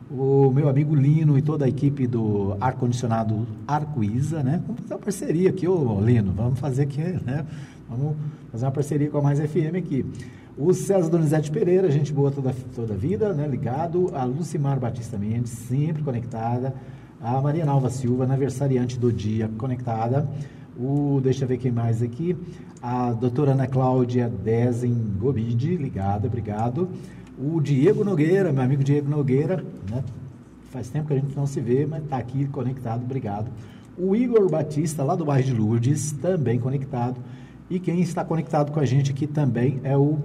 o 0.10 0.52
meu 0.52 0.70
amigo 0.70 0.96
Lino 0.96 1.38
e 1.38 1.42
toda 1.42 1.66
a 1.66 1.68
equipe 1.68 2.08
do 2.08 2.56
ar-condicionado 2.60 3.48
Arcoísa, 3.68 4.42
né? 4.44 4.62
Vamos 4.66 4.82
fazer 4.82 4.94
uma 4.94 5.00
parceria 5.00 5.50
aqui, 5.50 5.68
ô 5.68 6.00
Lino, 6.02 6.32
vamos 6.32 6.60
fazer 6.60 6.84
aqui, 6.84 7.02
né? 7.02 7.46
Vamos 7.90 8.16
fazer 8.52 8.66
uma 8.66 8.72
parceria 8.72 9.10
com 9.10 9.18
a 9.18 9.22
Mais 9.22 9.40
FM 9.40 9.76
aqui. 9.78 10.06
O 10.58 10.74
César 10.74 11.10
Donizete 11.10 11.50
Pereira, 11.50 11.90
gente 11.90 12.12
boa 12.12 12.30
toda, 12.30 12.54
toda 12.76 12.94
vida, 12.94 13.34
né? 13.34 13.48
Ligado. 13.48 14.12
A 14.14 14.26
Lucimar 14.26 14.80
Batista 14.80 15.18
Mendes, 15.18 15.52
sempre 15.52 16.04
conectada. 16.04 16.74
A 17.22 17.42
Maria 17.42 17.66
Nalva 17.66 17.90
Silva, 17.90 18.24
aniversariante 18.24 18.98
do 18.98 19.12
dia, 19.12 19.50
conectada. 19.58 20.28
O, 20.78 21.20
deixa 21.22 21.44
eu 21.44 21.48
ver 21.48 21.58
quem 21.58 21.72
mais 21.72 22.02
aqui. 22.02 22.38
A 22.82 23.12
doutora 23.12 23.52
Ana 23.52 23.68
Cláudia 23.68 24.30
Dezen 24.30 24.96
Gobide, 25.20 25.76
ligada, 25.76 26.28
obrigado 26.28 26.90
o 27.40 27.62
Diego 27.62 28.04
Nogueira, 28.04 28.52
meu 28.52 28.62
amigo 28.62 28.84
Diego 28.84 29.10
Nogueira, 29.10 29.64
né? 29.90 30.04
Faz 30.72 30.90
tempo 30.90 31.08
que 31.08 31.14
a 31.14 31.16
gente 31.16 31.36
não 31.36 31.48
se 31.48 31.62
vê, 31.62 31.86
mas 31.86 32.04
está 32.04 32.18
aqui 32.18 32.46
conectado, 32.48 33.02
obrigado. 33.04 33.50
O 33.98 34.16
Igor 34.16 34.50
Batista, 34.50 35.04
lá 35.04 35.16
do 35.16 35.26
bairro 35.26 35.46
de 35.46 35.54
Lourdes, 35.54 36.12
também 36.12 36.60
conectado. 36.60 37.20
E 37.70 37.80
quem 37.80 38.02
está 38.02 38.26
conectado 38.26 38.72
com 38.72 38.80
a 38.80 38.86
gente 38.86 39.12
aqui 39.12 39.26
também 39.26 39.80
é 39.84 39.96
o 39.96 40.20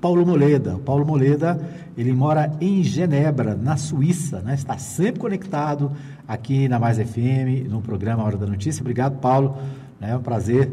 Paulo 0.00 0.24
Moleda. 0.24 0.76
O 0.76 0.78
Paulo 0.78 1.04
Moleda, 1.04 1.60
ele 1.96 2.12
mora 2.12 2.52
em 2.60 2.82
Genebra, 2.82 3.54
na 3.56 3.76
Suíça, 3.76 4.40
né? 4.40 4.54
Está 4.54 4.78
sempre 4.78 5.20
conectado 5.20 5.90
aqui 6.26 6.68
na 6.68 6.78
Mais 6.78 6.98
FM, 6.98 7.68
no 7.68 7.82
programa 7.82 8.22
Hora 8.22 8.36
da 8.36 8.46
Notícia. 8.46 8.80
Obrigado, 8.80 9.18
Paulo. 9.18 9.56
É 10.00 10.16
um 10.16 10.22
prazer 10.22 10.70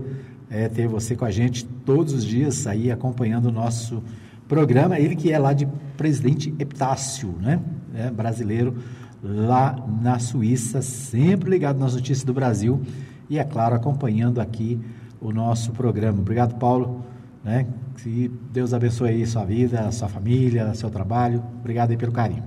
é, 0.50 0.70
ter 0.70 0.88
você 0.88 1.16
com 1.16 1.26
a 1.26 1.32
gente 1.32 1.66
todos 1.66 2.14
os 2.14 2.24
dias 2.24 2.68
aí 2.68 2.92
acompanhando 2.92 3.48
o 3.48 3.52
nosso 3.52 4.04
programa, 4.48 5.00
ele 5.00 5.16
que 5.16 5.32
é 5.32 5.40
lá 5.40 5.54
de 5.54 5.68
Presidente 5.98 6.54
Epitácio, 6.60 7.36
né? 7.42 7.60
É, 7.96 8.12
brasileiro, 8.12 8.76
lá 9.24 9.76
na 10.02 10.20
Suíça, 10.20 10.82
sempre 10.82 11.50
ligado 11.50 11.80
nas 11.80 11.96
notícias 11.96 12.24
do 12.24 12.34
Brasil 12.34 12.82
e, 13.30 13.40
é 13.40 13.44
claro, 13.44 13.74
acompanhando 13.74 14.40
aqui 14.40 14.80
o 15.20 15.32
nosso 15.32 15.72
programa. 15.72 16.20
Obrigado, 16.20 16.60
Paulo. 16.60 17.04
Né? 17.46 17.68
Que 18.02 18.30
Deus 18.52 18.74
abençoe 18.74 19.10
aí 19.10 19.26
sua 19.28 19.46
vida, 19.46 19.92
sua 19.92 20.10
família, 20.10 20.74
seu 20.74 20.90
trabalho. 20.90 21.44
Obrigado 21.60 21.92
aí 21.92 21.98
pelo 21.98 22.12
carinho. 22.12 22.44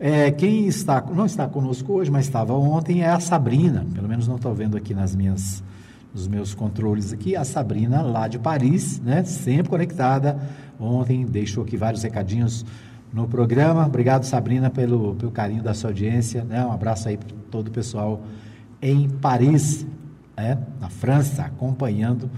É, 0.00 0.32
quem 0.32 0.66
está, 0.66 1.00
não 1.00 1.24
está 1.24 1.46
conosco 1.46 1.92
hoje, 1.92 2.10
mas 2.10 2.26
estava 2.26 2.52
ontem, 2.52 3.02
é 3.02 3.08
a 3.08 3.20
Sabrina. 3.20 3.86
Pelo 3.94 4.08
menos 4.08 4.26
não 4.26 4.34
estou 4.34 4.52
vendo 4.52 4.76
aqui 4.76 4.92
nas 4.92 5.14
minhas, 5.14 5.62
nos 6.12 6.26
meus 6.26 6.54
controles 6.54 7.12
aqui. 7.12 7.36
A 7.36 7.44
Sabrina, 7.44 8.02
lá 8.02 8.26
de 8.26 8.36
Paris, 8.36 9.00
né? 9.00 9.22
sempre 9.22 9.70
conectada 9.70 10.36
ontem, 10.80 11.24
deixou 11.24 11.62
aqui 11.62 11.76
vários 11.76 12.02
recadinhos 12.02 12.66
no 13.12 13.28
programa. 13.28 13.86
Obrigado, 13.86 14.24
Sabrina, 14.24 14.68
pelo, 14.68 15.14
pelo 15.14 15.30
carinho 15.30 15.62
da 15.62 15.72
sua 15.72 15.90
audiência. 15.90 16.42
Né? 16.42 16.66
Um 16.66 16.72
abraço 16.72 17.08
aí 17.08 17.16
para 17.16 17.28
todo 17.48 17.68
o 17.68 17.70
pessoal 17.70 18.24
em 18.80 19.08
Paris, 19.08 19.86
né? 20.36 20.58
na 20.80 20.88
França, 20.88 21.44
acompanhando 21.44 22.28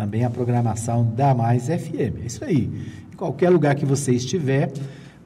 também 0.00 0.24
a 0.24 0.30
programação 0.30 1.04
da 1.04 1.34
Mais 1.34 1.66
FM. 1.66 2.22
É 2.22 2.26
isso 2.26 2.42
aí. 2.42 2.70
Em 3.12 3.16
qualquer 3.16 3.50
lugar 3.50 3.74
que 3.74 3.84
você 3.84 4.12
estiver, 4.12 4.72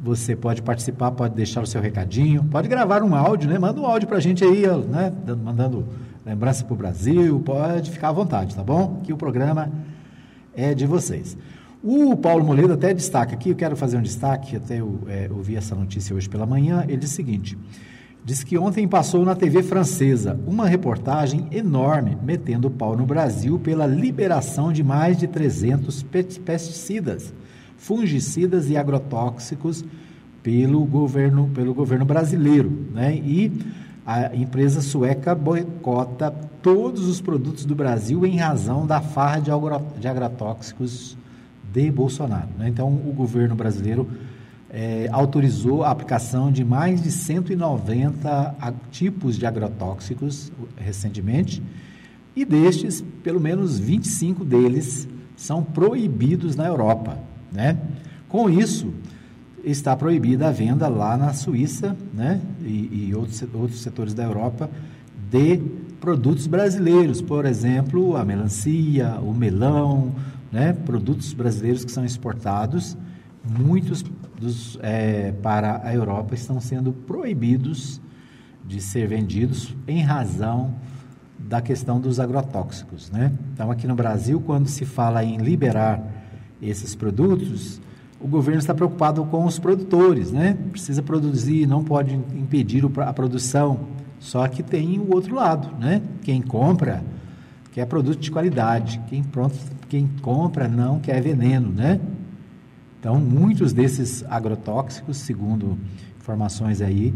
você 0.00 0.34
pode 0.34 0.62
participar, 0.62 1.12
pode 1.12 1.32
deixar 1.36 1.62
o 1.62 1.66
seu 1.66 1.80
recadinho, 1.80 2.42
pode 2.42 2.66
gravar 2.66 3.00
um 3.04 3.14
áudio, 3.14 3.48
né? 3.48 3.56
Manda 3.56 3.80
um 3.80 3.86
áudio 3.86 4.08
para 4.08 4.16
a 4.16 4.20
gente 4.20 4.42
aí, 4.42 4.66
né? 4.88 5.12
Mandando 5.44 5.86
lembrança 6.26 6.64
para 6.64 6.74
o 6.74 6.76
Brasil, 6.76 7.38
pode 7.38 7.88
ficar 7.92 8.08
à 8.08 8.12
vontade, 8.12 8.56
tá 8.56 8.64
bom? 8.64 9.00
Que 9.04 9.12
o 9.12 9.16
programa 9.16 9.70
é 10.56 10.74
de 10.74 10.86
vocês. 10.86 11.36
O 11.80 12.16
Paulo 12.16 12.44
Moledo 12.44 12.72
até 12.72 12.92
destaca 12.92 13.34
aqui, 13.34 13.50
eu 13.50 13.56
quero 13.56 13.76
fazer 13.76 13.96
um 13.96 14.02
destaque, 14.02 14.56
até 14.56 14.80
eu 14.80 15.02
é, 15.06 15.28
ouvi 15.30 15.54
essa 15.54 15.76
notícia 15.76 16.16
hoje 16.16 16.28
pela 16.28 16.46
manhã, 16.46 16.84
ele 16.88 16.96
diz 16.96 17.12
o 17.12 17.14
seguinte, 17.14 17.56
diz 18.24 18.42
que 18.42 18.56
ontem 18.56 18.88
passou 18.88 19.24
na 19.24 19.34
TV 19.34 19.62
francesa 19.62 20.40
uma 20.46 20.66
reportagem 20.66 21.46
enorme 21.52 22.16
metendo 22.22 22.68
o 22.68 22.70
pau 22.70 22.96
no 22.96 23.04
Brasil 23.04 23.58
pela 23.58 23.86
liberação 23.86 24.72
de 24.72 24.82
mais 24.82 25.18
de 25.18 25.26
300 25.26 26.02
pesticidas, 26.44 27.34
fungicidas 27.76 28.70
e 28.70 28.76
agrotóxicos 28.76 29.84
pelo 30.42 30.84
governo, 30.84 31.50
pelo 31.54 31.74
governo 31.74 32.04
brasileiro, 32.04 32.70
né? 32.94 33.14
E 33.14 33.52
a 34.06 34.34
empresa 34.34 34.80
sueca 34.80 35.34
boicota 35.34 36.30
todos 36.62 37.08
os 37.08 37.20
produtos 37.20 37.64
do 37.64 37.74
Brasil 37.74 38.24
em 38.26 38.36
razão 38.36 38.86
da 38.86 39.00
farra 39.00 39.40
de, 39.40 40.08
agrotóxicos 40.08 41.16
de 41.72 41.90
Bolsonaro. 41.90 42.48
Né? 42.58 42.68
Então, 42.68 42.88
o 42.88 43.12
governo 43.12 43.54
brasileiro 43.54 44.06
é, 44.74 45.08
autorizou 45.12 45.84
a 45.84 45.90
aplicação 45.92 46.50
de 46.50 46.64
mais 46.64 47.00
de 47.00 47.12
190 47.12 48.56
tipos 48.90 49.38
de 49.38 49.46
agrotóxicos 49.46 50.50
recentemente, 50.76 51.62
e 52.34 52.44
destes, 52.44 53.04
pelo 53.22 53.40
menos 53.40 53.78
25 53.78 54.44
deles 54.44 55.06
são 55.36 55.62
proibidos 55.62 56.56
na 56.56 56.66
Europa. 56.66 57.16
Né? 57.52 57.78
Com 58.28 58.50
isso, 58.50 58.92
está 59.62 59.94
proibida 59.94 60.48
a 60.48 60.50
venda 60.50 60.88
lá 60.88 61.16
na 61.16 61.32
Suíça 61.32 61.96
né? 62.12 62.40
e, 62.60 63.08
e 63.10 63.14
outros, 63.14 63.44
outros 63.54 63.80
setores 63.80 64.12
da 64.12 64.24
Europa 64.24 64.68
de 65.30 65.58
produtos 66.00 66.48
brasileiros, 66.48 67.22
por 67.22 67.46
exemplo, 67.46 68.16
a 68.16 68.24
melancia, 68.24 69.20
o 69.22 69.32
melão, 69.32 70.12
né, 70.52 70.72
produtos 70.72 71.32
brasileiros 71.32 71.84
que 71.84 71.90
são 71.90 72.04
exportados, 72.04 72.96
muitos 73.44 74.02
dos, 74.40 74.78
é, 74.82 75.32
para 75.42 75.80
a 75.84 75.94
Europa 75.94 76.34
estão 76.34 76.60
sendo 76.60 76.92
proibidos 76.92 78.00
de 78.64 78.80
ser 78.80 79.06
vendidos 79.06 79.74
em 79.86 80.02
razão 80.02 80.74
da 81.38 81.60
questão 81.60 82.00
dos 82.00 82.18
agrotóxicos. 82.18 83.10
Né? 83.10 83.32
Então, 83.52 83.70
aqui 83.70 83.86
no 83.86 83.94
Brasil, 83.94 84.40
quando 84.40 84.68
se 84.68 84.84
fala 84.84 85.22
em 85.22 85.36
liberar 85.36 86.02
esses 86.62 86.94
produtos, 86.94 87.80
o 88.20 88.26
governo 88.26 88.58
está 88.58 88.72
preocupado 88.72 89.22
com 89.26 89.44
os 89.44 89.58
produtores, 89.58 90.32
né? 90.32 90.56
Precisa 90.70 91.02
produzir, 91.02 91.66
não 91.66 91.84
pode 91.84 92.14
impedir 92.14 92.82
a 93.00 93.12
produção. 93.12 93.80
Só 94.18 94.48
que 94.48 94.62
tem 94.62 94.98
o 94.98 95.14
outro 95.14 95.34
lado, 95.34 95.68
né? 95.78 96.00
Quem 96.22 96.40
compra 96.40 97.04
quer 97.72 97.84
produto 97.86 98.20
de 98.20 98.30
qualidade. 98.30 98.98
Quem, 99.08 99.22
pronto, 99.22 99.54
quem 99.90 100.08
compra 100.22 100.66
não 100.68 101.00
quer 101.00 101.20
veneno, 101.20 101.68
né? 101.70 102.00
Então, 103.04 103.20
muitos 103.20 103.74
desses 103.74 104.24
agrotóxicos, 104.30 105.18
segundo 105.18 105.78
informações 106.18 106.80
aí 106.80 107.12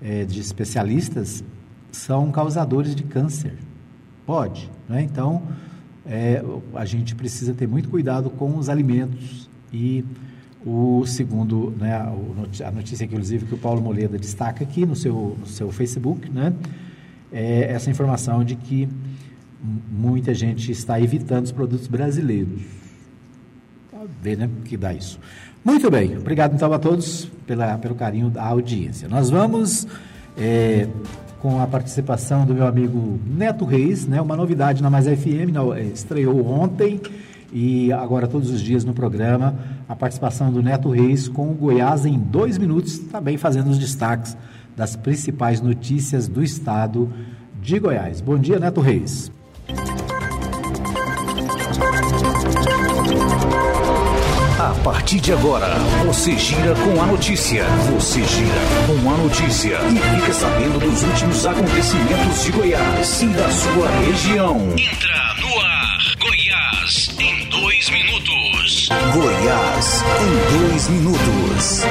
é, 0.00 0.24
de 0.24 0.40
especialistas, 0.40 1.44
são 1.92 2.32
causadores 2.32 2.96
de 2.96 3.02
câncer. 3.02 3.52
Pode, 4.24 4.70
né? 4.88 5.02
Então, 5.02 5.42
é, 6.06 6.42
a 6.74 6.86
gente 6.86 7.14
precisa 7.14 7.52
ter 7.52 7.68
muito 7.68 7.90
cuidado 7.90 8.30
com 8.30 8.56
os 8.56 8.70
alimentos 8.70 9.50
e 9.70 10.02
o 10.64 11.04
segundo, 11.04 11.70
né, 11.78 11.94
a 12.64 12.70
notícia 12.70 13.04
inclusive 13.04 13.44
que 13.44 13.54
o 13.56 13.58
Paulo 13.58 13.82
Moleda 13.82 14.16
destaca 14.16 14.64
aqui 14.64 14.86
no 14.86 14.96
seu, 14.96 15.36
no 15.38 15.46
seu 15.46 15.70
Facebook, 15.70 16.30
né, 16.30 16.54
é 17.30 17.72
essa 17.74 17.90
informação 17.90 18.42
de 18.42 18.56
que 18.56 18.88
muita 19.92 20.32
gente 20.32 20.72
está 20.72 20.98
evitando 20.98 21.44
os 21.44 21.52
produtos 21.52 21.88
brasileiros. 21.88 22.85
Ver, 24.22 24.36
né, 24.36 24.48
que 24.64 24.76
dá 24.76 24.92
isso. 24.92 25.18
Muito 25.64 25.90
bem, 25.90 26.16
obrigado 26.16 26.54
então 26.54 26.72
a 26.72 26.78
todos 26.78 27.28
pela, 27.46 27.76
pelo 27.78 27.94
carinho 27.94 28.30
da 28.30 28.44
audiência. 28.44 29.08
Nós 29.08 29.30
vamos 29.30 29.86
é, 30.36 30.86
com 31.40 31.60
a 31.60 31.66
participação 31.66 32.44
do 32.46 32.54
meu 32.54 32.66
amigo 32.66 33.18
Neto 33.26 33.64
Reis, 33.64 34.06
né, 34.06 34.20
uma 34.20 34.36
novidade 34.36 34.82
na 34.82 34.90
Mais 34.90 35.06
FM, 35.06 35.52
não, 35.52 35.76
estreou 35.76 36.46
ontem 36.46 37.00
e 37.52 37.92
agora 37.92 38.26
todos 38.26 38.50
os 38.50 38.60
dias 38.60 38.84
no 38.84 38.92
programa, 38.92 39.56
a 39.88 39.94
participação 39.94 40.52
do 40.52 40.62
Neto 40.62 40.90
Reis 40.90 41.28
com 41.28 41.50
o 41.50 41.54
Goiás 41.54 42.04
em 42.04 42.18
dois 42.18 42.58
minutos, 42.58 42.98
também 42.98 43.36
fazendo 43.36 43.70
os 43.70 43.78
destaques 43.78 44.36
das 44.76 44.94
principais 44.94 45.60
notícias 45.60 46.28
do 46.28 46.42
estado 46.42 47.10
de 47.62 47.78
Goiás. 47.78 48.20
Bom 48.20 48.38
dia, 48.38 48.58
Neto 48.58 48.80
Reis. 48.80 49.32
Partir 54.86 55.18
de 55.18 55.32
agora, 55.32 55.74
você 56.04 56.38
gira 56.38 56.72
com 56.76 57.02
a 57.02 57.06
notícia. 57.06 57.64
Você 57.92 58.22
gira 58.22 58.54
com 58.86 59.10
a 59.10 59.16
notícia 59.16 59.80
e 59.80 60.20
fica 60.20 60.32
sabendo 60.32 60.78
dos 60.78 61.02
últimos 61.02 61.44
acontecimentos 61.44 62.44
de 62.44 62.52
Goiás 62.52 63.20
e 63.22 63.26
da 63.26 63.50
sua 63.50 63.88
região. 64.06 64.56
Entra 64.78 65.34
no 65.40 65.60
ar, 65.60 65.98
Goiás 66.20 67.10
em 67.18 67.48
dois 67.48 67.90
minutos. 67.90 68.88
Goiás 69.12 70.04
em 70.22 70.68
dois 70.68 70.88
minutos. 70.88 71.82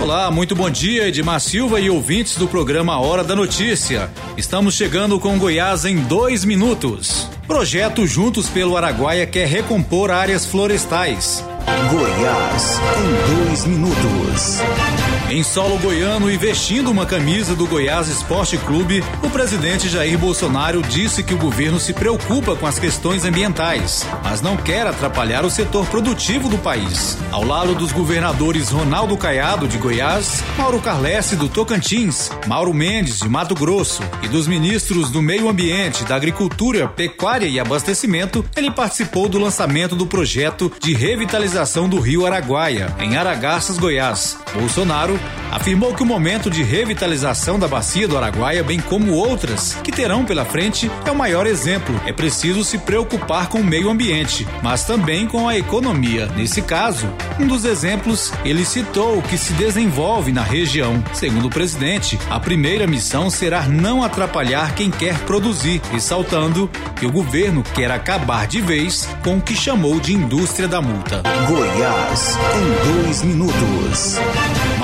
Olá, 0.00 0.30
muito 0.30 0.54
bom 0.54 0.70
dia, 0.70 1.08
Edmar 1.08 1.40
Silva 1.40 1.80
e 1.80 1.90
ouvintes 1.90 2.36
do 2.36 2.46
programa 2.46 2.96
Hora 3.00 3.24
da 3.24 3.34
Notícia. 3.34 4.08
Estamos 4.36 4.76
chegando 4.76 5.18
com 5.18 5.36
Goiás 5.36 5.84
em 5.84 5.96
dois 5.96 6.44
minutos. 6.44 7.28
Projeto 7.48 8.06
Juntos 8.06 8.48
pelo 8.48 8.76
Araguaia 8.76 9.26
quer 9.26 9.48
recompor 9.48 10.12
áreas 10.12 10.46
florestais. 10.46 11.44
Goiás 11.66 12.80
em 12.98 13.36
dois 13.44 13.64
minutos. 13.66 14.60
Em 15.34 15.42
solo 15.42 15.76
goiano 15.78 16.30
e 16.30 16.36
vestindo 16.36 16.92
uma 16.92 17.04
camisa 17.04 17.56
do 17.56 17.66
Goiás 17.66 18.06
Esporte 18.06 18.56
Clube, 18.56 19.02
o 19.20 19.28
presidente 19.28 19.88
Jair 19.88 20.16
Bolsonaro 20.16 20.80
disse 20.80 21.24
que 21.24 21.34
o 21.34 21.36
governo 21.36 21.80
se 21.80 21.92
preocupa 21.92 22.54
com 22.54 22.68
as 22.68 22.78
questões 22.78 23.24
ambientais, 23.24 24.06
mas 24.22 24.40
não 24.40 24.56
quer 24.56 24.86
atrapalhar 24.86 25.44
o 25.44 25.50
setor 25.50 25.86
produtivo 25.86 26.48
do 26.48 26.56
país. 26.56 27.18
Ao 27.32 27.42
lado 27.42 27.74
dos 27.74 27.90
governadores 27.90 28.68
Ronaldo 28.68 29.16
Caiado, 29.16 29.66
de 29.66 29.76
Goiás, 29.76 30.40
Mauro 30.56 30.80
Carlesse, 30.80 31.34
do 31.34 31.48
Tocantins, 31.48 32.30
Mauro 32.46 32.72
Mendes, 32.72 33.18
de 33.18 33.28
Mato 33.28 33.56
Grosso, 33.56 34.04
e 34.22 34.28
dos 34.28 34.46
ministros 34.46 35.10
do 35.10 35.20
Meio 35.20 35.48
Ambiente, 35.48 36.04
da 36.04 36.14
Agricultura, 36.14 36.86
Pecuária 36.86 37.48
e 37.48 37.58
Abastecimento, 37.58 38.44
ele 38.56 38.70
participou 38.70 39.28
do 39.28 39.40
lançamento 39.40 39.96
do 39.96 40.06
projeto 40.06 40.70
de 40.80 40.94
revitalização 40.94 41.88
do 41.88 41.98
Rio 41.98 42.24
Araguaia, 42.24 42.94
em 43.00 43.16
Aragarças, 43.16 43.78
Goiás. 43.78 44.38
Bolsonaro 44.54 45.18
afirmou 45.50 45.94
que 45.94 46.02
o 46.02 46.06
momento 46.06 46.50
de 46.50 46.62
revitalização 46.62 47.58
da 47.58 47.68
bacia 47.68 48.08
do 48.08 48.16
Araguaia, 48.16 48.62
bem 48.62 48.80
como 48.80 49.12
outras 49.12 49.74
que 49.82 49.92
terão 49.92 50.24
pela 50.24 50.44
frente, 50.44 50.90
é 51.04 51.10
o 51.10 51.16
maior 51.16 51.46
exemplo. 51.46 52.00
É 52.06 52.12
preciso 52.12 52.64
se 52.64 52.78
preocupar 52.78 53.48
com 53.48 53.58
o 53.58 53.64
meio 53.64 53.90
ambiente, 53.90 54.46
mas 54.62 54.84
também 54.84 55.26
com 55.26 55.48
a 55.48 55.56
economia. 55.56 56.26
Nesse 56.36 56.62
caso, 56.62 57.08
um 57.38 57.46
dos 57.46 57.64
exemplos, 57.64 58.32
ele 58.44 58.64
citou 58.64 59.18
o 59.18 59.22
que 59.22 59.38
se 59.38 59.52
desenvolve 59.54 60.32
na 60.32 60.42
região. 60.42 61.02
Segundo 61.12 61.46
o 61.46 61.50
presidente, 61.50 62.18
a 62.30 62.40
primeira 62.40 62.86
missão 62.86 63.30
será 63.30 63.68
não 63.68 64.02
atrapalhar 64.02 64.74
quem 64.74 64.90
quer 64.90 65.18
produzir, 65.20 65.80
ressaltando 65.92 66.70
que 66.96 67.06
o 67.06 67.12
governo 67.12 67.62
quer 67.74 67.90
acabar 67.90 68.46
de 68.46 68.60
vez 68.60 69.08
com 69.22 69.36
o 69.36 69.40
que 69.40 69.54
chamou 69.54 70.00
de 70.00 70.14
indústria 70.14 70.68
da 70.68 70.80
multa. 70.80 71.22
Goiás, 71.48 72.38
em 72.54 73.02
dois 73.02 73.22
minutos. 73.22 74.18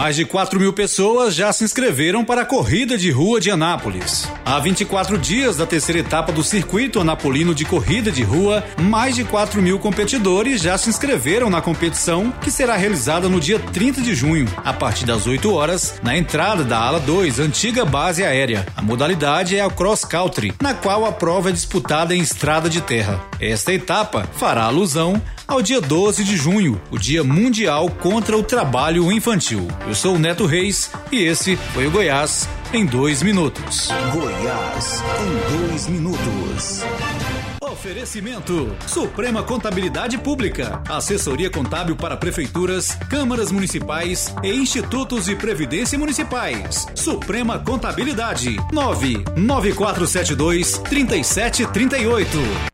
Mais 0.00 0.16
de 0.16 0.24
4 0.24 0.58
mil 0.58 0.72
pessoas 0.72 1.34
já 1.34 1.52
se 1.52 1.62
inscreveram 1.62 2.24
para 2.24 2.40
a 2.40 2.44
corrida 2.46 2.96
de 2.96 3.10
rua 3.10 3.38
de 3.38 3.50
Anápolis. 3.50 4.26
Há 4.46 4.58
24 4.58 5.18
dias 5.18 5.58
da 5.58 5.66
terceira 5.66 6.00
etapa 6.00 6.32
do 6.32 6.42
circuito 6.42 7.00
anapolino 7.00 7.54
de 7.54 7.66
corrida 7.66 8.10
de 8.10 8.22
rua, 8.22 8.64
mais 8.80 9.14
de 9.14 9.24
4 9.24 9.60
mil 9.60 9.78
competidores 9.78 10.62
já 10.62 10.78
se 10.78 10.88
inscreveram 10.88 11.50
na 11.50 11.60
competição, 11.60 12.32
que 12.40 12.50
será 12.50 12.76
realizada 12.76 13.28
no 13.28 13.38
dia 13.38 13.58
30 13.58 14.00
de 14.00 14.14
junho, 14.14 14.48
a 14.64 14.72
partir 14.72 15.04
das 15.04 15.26
8 15.26 15.52
horas, 15.52 16.00
na 16.02 16.16
entrada 16.16 16.64
da 16.64 16.78
ala 16.78 16.98
2, 16.98 17.38
antiga 17.38 17.84
base 17.84 18.24
aérea. 18.24 18.66
A 18.74 18.80
modalidade 18.80 19.54
é 19.54 19.60
a 19.60 19.68
cross 19.68 20.02
country, 20.02 20.54
na 20.62 20.72
qual 20.72 21.04
a 21.04 21.12
prova 21.12 21.50
é 21.50 21.52
disputada 21.52 22.16
em 22.16 22.22
estrada 22.22 22.70
de 22.70 22.80
terra. 22.80 23.22
Esta 23.38 23.70
etapa 23.70 24.26
fará 24.38 24.64
alusão 24.64 25.20
ao 25.50 25.60
dia 25.60 25.80
12 25.80 26.22
de 26.22 26.36
junho, 26.36 26.80
o 26.92 26.98
Dia 26.98 27.24
Mundial 27.24 27.90
contra 27.90 28.38
o 28.38 28.42
Trabalho 28.42 29.10
Infantil. 29.10 29.66
Eu 29.86 29.94
sou 29.96 30.14
o 30.14 30.18
Neto 30.18 30.46
Reis 30.46 30.92
e 31.10 31.24
esse 31.24 31.56
foi 31.56 31.88
o 31.88 31.90
Goiás 31.90 32.48
em 32.72 32.86
dois 32.86 33.20
minutos. 33.20 33.88
Goiás 34.12 35.02
em 35.20 35.58
dois 35.58 35.88
minutos. 35.88 36.84
Oferecimento: 37.60 38.76
Suprema 38.86 39.42
Contabilidade 39.42 40.16
Pública, 40.18 40.80
assessoria 40.88 41.50
contábil 41.50 41.96
para 41.96 42.16
prefeituras, 42.16 42.94
câmaras 43.08 43.50
municipais 43.50 44.32
e 44.44 44.52
institutos 44.52 45.24
de 45.24 45.34
previdência 45.34 45.98
municipais. 45.98 46.86
Suprema 46.94 47.58
Contabilidade 47.58 48.56
99472 48.72 50.78
3738. 50.78 52.69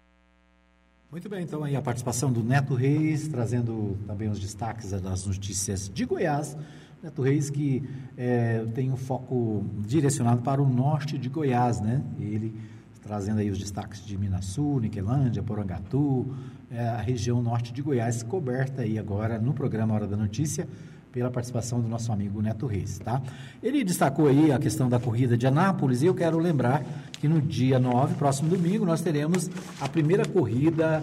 Muito 1.16 1.30
bem, 1.30 1.44
então 1.44 1.64
aí 1.64 1.74
a 1.74 1.80
participação 1.80 2.30
do 2.30 2.44
Neto 2.44 2.74
Reis, 2.74 3.26
trazendo 3.26 3.96
também 4.06 4.28
os 4.28 4.38
destaques 4.38 4.90
das 4.90 5.24
notícias 5.24 5.88
de 5.88 6.04
Goiás. 6.04 6.54
Neto 7.02 7.22
Reis 7.22 7.48
que 7.48 7.82
é, 8.18 8.66
tem 8.74 8.92
um 8.92 8.98
foco 8.98 9.64
direcionado 9.78 10.42
para 10.42 10.60
o 10.60 10.68
norte 10.68 11.16
de 11.16 11.30
Goiás, 11.30 11.80
né? 11.80 12.02
Ele 12.20 12.54
trazendo 13.00 13.40
aí 13.40 13.50
os 13.50 13.58
destaques 13.58 14.04
de 14.04 14.18
Minasul, 14.18 14.78
Niquelândia, 14.78 15.42
Porangatu, 15.42 16.36
é, 16.70 16.86
a 16.86 17.00
região 17.00 17.40
norte 17.40 17.72
de 17.72 17.80
Goiás, 17.80 18.22
coberta 18.22 18.82
aí 18.82 18.98
agora 18.98 19.38
no 19.38 19.54
programa 19.54 19.94
Hora 19.94 20.06
da 20.06 20.18
Notícia, 20.18 20.68
pela 21.16 21.30
participação 21.30 21.80
do 21.80 21.88
nosso 21.88 22.12
amigo 22.12 22.42
Neto 22.42 22.66
Reis, 22.66 22.98
tá? 22.98 23.22
Ele 23.62 23.82
destacou 23.82 24.28
aí 24.28 24.52
a 24.52 24.58
questão 24.58 24.86
da 24.86 25.00
corrida 25.00 25.34
de 25.34 25.46
Anápolis 25.46 26.02
e 26.02 26.06
eu 26.06 26.14
quero 26.14 26.36
lembrar 26.36 26.84
que 27.20 27.28
no 27.28 27.40
dia 27.40 27.78
9, 27.78 28.14
próximo 28.14 28.48
domingo, 28.48 28.84
nós 28.84 29.00
teremos 29.00 29.50
a 29.80 29.88
primeira 29.88 30.24
corrida 30.24 31.02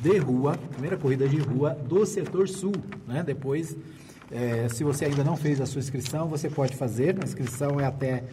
de 0.00 0.16
rua, 0.18 0.56
primeira 0.72 0.96
corrida 0.96 1.28
de 1.28 1.38
rua 1.38 1.76
do 1.88 2.06
setor 2.06 2.48
sul, 2.48 2.72
né? 3.06 3.22
Depois, 3.22 3.76
é, 4.30 4.68
se 4.68 4.84
você 4.84 5.06
ainda 5.06 5.24
não 5.24 5.36
fez 5.36 5.60
a 5.60 5.66
sua 5.66 5.80
inscrição, 5.80 6.28
você 6.28 6.48
pode 6.48 6.76
fazer, 6.76 7.16
a 7.20 7.24
inscrição 7.24 7.80
é 7.80 7.84
até 7.84 8.24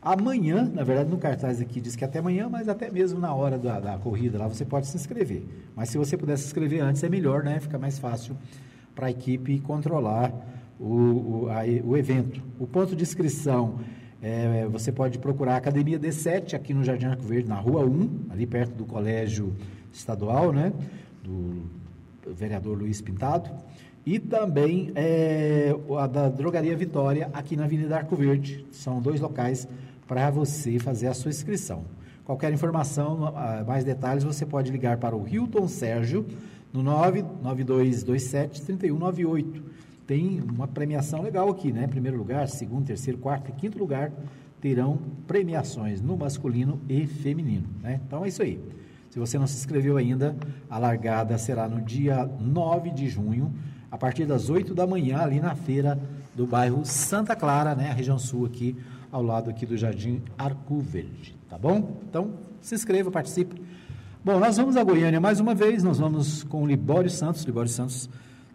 amanhã, 0.00 0.70
na 0.72 0.84
verdade 0.84 1.10
no 1.10 1.16
cartaz 1.16 1.60
aqui 1.60 1.80
diz 1.80 1.96
que 1.96 2.04
é 2.04 2.06
até 2.06 2.18
amanhã, 2.18 2.48
mas 2.48 2.68
até 2.68 2.90
mesmo 2.90 3.18
na 3.18 3.34
hora 3.34 3.58
da, 3.58 3.80
da 3.80 3.98
corrida 3.98 4.38
lá 4.38 4.46
você 4.46 4.64
pode 4.64 4.86
se 4.86 4.96
inscrever. 4.96 5.44
Mas 5.74 5.88
se 5.88 5.98
você 5.98 6.16
puder 6.16 6.36
se 6.36 6.46
inscrever 6.46 6.82
antes 6.82 7.02
é 7.02 7.08
melhor, 7.08 7.42
né? 7.42 7.60
Fica 7.60 7.78
mais 7.78 7.98
fácil 7.98 8.36
para 8.94 9.06
a 9.06 9.10
equipe 9.10 9.60
controlar 9.60 10.32
o, 10.78 10.86
o, 10.86 11.48
a, 11.50 11.62
o 11.84 11.96
evento. 11.96 12.42
O 12.58 12.66
ponto 12.66 12.94
de 12.94 13.02
inscrição, 13.02 13.78
é, 14.24 14.66
você 14.66 14.90
pode 14.90 15.18
procurar 15.18 15.52
a 15.52 15.56
Academia 15.58 15.98
D7 15.98 16.54
aqui 16.54 16.72
no 16.72 16.82
Jardim 16.82 17.04
Arco 17.04 17.22
Verde, 17.22 17.46
na 17.46 17.56
Rua 17.56 17.84
1, 17.84 18.30
ali 18.30 18.46
perto 18.46 18.72
do 18.74 18.86
Colégio 18.86 19.52
Estadual, 19.92 20.50
né? 20.50 20.72
Do 21.22 21.70
vereador 22.34 22.78
Luiz 22.78 23.02
Pintado. 23.02 23.50
E 24.06 24.18
também 24.18 24.92
é, 24.94 25.76
a 25.98 26.06
da 26.06 26.30
Drogaria 26.30 26.74
Vitória, 26.74 27.28
aqui 27.34 27.54
na 27.54 27.64
Avenida 27.64 27.98
Arco 27.98 28.16
Verde. 28.16 28.64
São 28.72 28.98
dois 28.98 29.20
locais 29.20 29.68
para 30.08 30.30
você 30.30 30.78
fazer 30.78 31.08
a 31.08 31.14
sua 31.14 31.30
inscrição. 31.30 31.84
Qualquer 32.24 32.50
informação, 32.50 33.30
mais 33.66 33.84
detalhes, 33.84 34.24
você 34.24 34.46
pode 34.46 34.72
ligar 34.72 34.96
para 34.96 35.14
o 35.14 35.28
Hilton 35.28 35.68
Sérgio 35.68 36.24
no 36.72 36.82
99227 36.82 38.62
3198 38.62 39.83
tem 40.06 40.40
uma 40.40 40.68
premiação 40.68 41.22
legal 41.22 41.48
aqui, 41.48 41.72
né? 41.72 41.86
Primeiro 41.86 42.16
lugar, 42.16 42.48
segundo, 42.48 42.86
terceiro, 42.86 43.18
quarto 43.18 43.50
e 43.50 43.52
quinto 43.52 43.78
lugar 43.78 44.12
terão 44.60 44.98
premiações 45.26 46.00
no 46.00 46.16
masculino 46.16 46.80
e 46.88 47.06
feminino, 47.06 47.68
né? 47.82 48.00
Então 48.06 48.24
é 48.24 48.28
isso 48.28 48.42
aí. 48.42 48.58
Se 49.10 49.18
você 49.18 49.38
não 49.38 49.46
se 49.46 49.56
inscreveu 49.56 49.96
ainda, 49.96 50.36
a 50.68 50.78
largada 50.78 51.36
será 51.38 51.68
no 51.68 51.80
dia 51.80 52.28
9 52.40 52.90
de 52.90 53.08
junho, 53.08 53.52
a 53.90 53.96
partir 53.96 54.26
das 54.26 54.50
8 54.50 54.74
da 54.74 54.86
manhã, 54.86 55.18
ali 55.18 55.38
na 55.38 55.54
feira 55.54 55.98
do 56.34 56.46
bairro 56.46 56.84
Santa 56.84 57.36
Clara, 57.36 57.74
né? 57.74 57.90
A 57.90 57.92
região 57.92 58.18
sul 58.18 58.46
aqui, 58.46 58.76
ao 59.12 59.22
lado 59.22 59.50
aqui 59.50 59.64
do 59.64 59.76
Jardim 59.76 60.22
Arco 60.36 60.80
Verde, 60.80 61.36
tá 61.48 61.56
bom? 61.56 62.00
Então, 62.08 62.32
se 62.60 62.74
inscreva, 62.74 63.10
participe. 63.10 63.60
Bom, 64.24 64.40
nós 64.40 64.56
vamos 64.56 64.76
a 64.76 64.82
Goiânia 64.82 65.20
mais 65.20 65.38
uma 65.38 65.54
vez, 65.54 65.82
nós 65.82 65.98
vamos 65.98 66.42
com 66.42 66.62
o 66.62 66.66
Libório 66.66 67.10
Santos, 67.10 67.44
Libório 67.44 67.70
Santos 67.70 68.08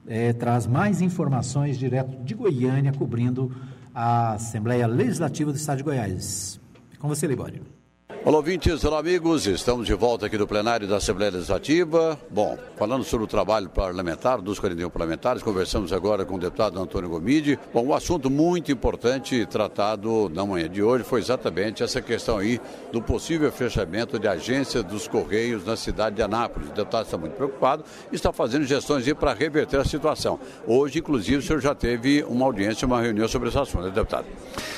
é, 0.09 0.33
traz 0.33 0.65
mais 0.65 1.01
informações 1.01 1.77
direto 1.77 2.21
de 2.23 2.33
Goiânia, 2.33 2.91
cobrindo 2.91 3.55
a 3.93 4.33
Assembleia 4.33 4.87
Legislativa 4.87 5.51
do 5.51 5.55
Estado 5.55 5.77
de 5.77 5.83
Goiás. 5.83 6.59
Com 6.97 7.07
você, 7.07 7.27
Libório. 7.27 7.78
Olá, 8.25 8.35
ouvintes, 8.35 8.83
olá, 8.83 8.99
amigos. 8.99 9.47
Estamos 9.47 9.87
de 9.87 9.93
volta 9.93 10.25
aqui 10.25 10.37
no 10.37 10.45
plenário 10.45 10.85
da 10.85 10.97
Assembleia 10.97 11.31
Legislativa. 11.31 12.19
Bom, 12.29 12.57
falando 12.75 13.05
sobre 13.05 13.23
o 13.23 13.27
trabalho 13.27 13.69
parlamentar 13.69 14.41
dos 14.41 14.59
41 14.59 14.89
parlamentares, 14.89 15.41
conversamos 15.41 15.93
agora 15.93 16.25
com 16.25 16.35
o 16.35 16.37
deputado 16.37 16.77
Antônio 16.81 17.09
Gomide. 17.09 17.57
Bom, 17.73 17.85
um 17.87 17.93
assunto 17.93 18.29
muito 18.29 18.73
importante 18.73 19.45
tratado 19.45 20.29
na 20.33 20.45
manhã 20.45 20.67
de 20.67 20.83
hoje 20.83 21.05
foi 21.05 21.21
exatamente 21.21 21.81
essa 21.81 22.01
questão 22.01 22.37
aí 22.37 22.59
do 22.91 23.01
possível 23.01 23.49
fechamento 23.53 24.19
de 24.19 24.27
agências 24.27 24.83
dos 24.83 25.07
Correios 25.07 25.65
na 25.65 25.77
cidade 25.77 26.17
de 26.17 26.21
Anápolis. 26.21 26.69
O 26.71 26.73
deputado 26.73 27.05
está 27.05 27.17
muito 27.17 27.35
preocupado 27.35 27.85
e 28.11 28.15
está 28.15 28.33
fazendo 28.33 28.65
gestões 28.65 29.07
aí 29.07 29.15
para 29.15 29.33
reverter 29.33 29.79
a 29.79 29.85
situação. 29.85 30.37
Hoje, 30.67 30.99
inclusive, 30.99 31.37
o 31.37 31.41
senhor 31.41 31.61
já 31.61 31.73
teve 31.73 32.21
uma 32.23 32.45
audiência, 32.45 32.85
uma 32.85 33.01
reunião 33.01 33.29
sobre 33.29 33.47
esse 33.47 33.57
assunto, 33.57 33.85
né, 33.85 33.91
deputado? 33.91 34.25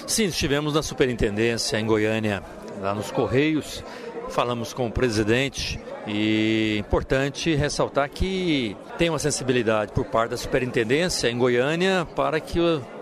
Sim, 0.06 0.26
estivemos 0.26 0.76
na 0.76 0.84
superintendência 0.84 1.80
em 1.80 1.88
Goiânia 1.88 2.44
lá 2.82 2.94
nos 2.96 3.12
Correios, 3.12 3.84
falamos 4.30 4.74
com 4.74 4.88
o 4.88 4.92
presidente 4.92 5.80
E 6.08 6.78
importante 6.80 7.54
ressaltar 7.54 8.10
que 8.10 8.76
tem 8.98 9.10
uma 9.10 9.20
sensibilidade 9.20 9.92
por 9.92 10.06
parte 10.06 10.32
da 10.32 10.38
superintendência 10.38 11.30
em 11.30 11.38
Goiânia 11.38 12.08
para 12.16 12.40
que 12.40 12.60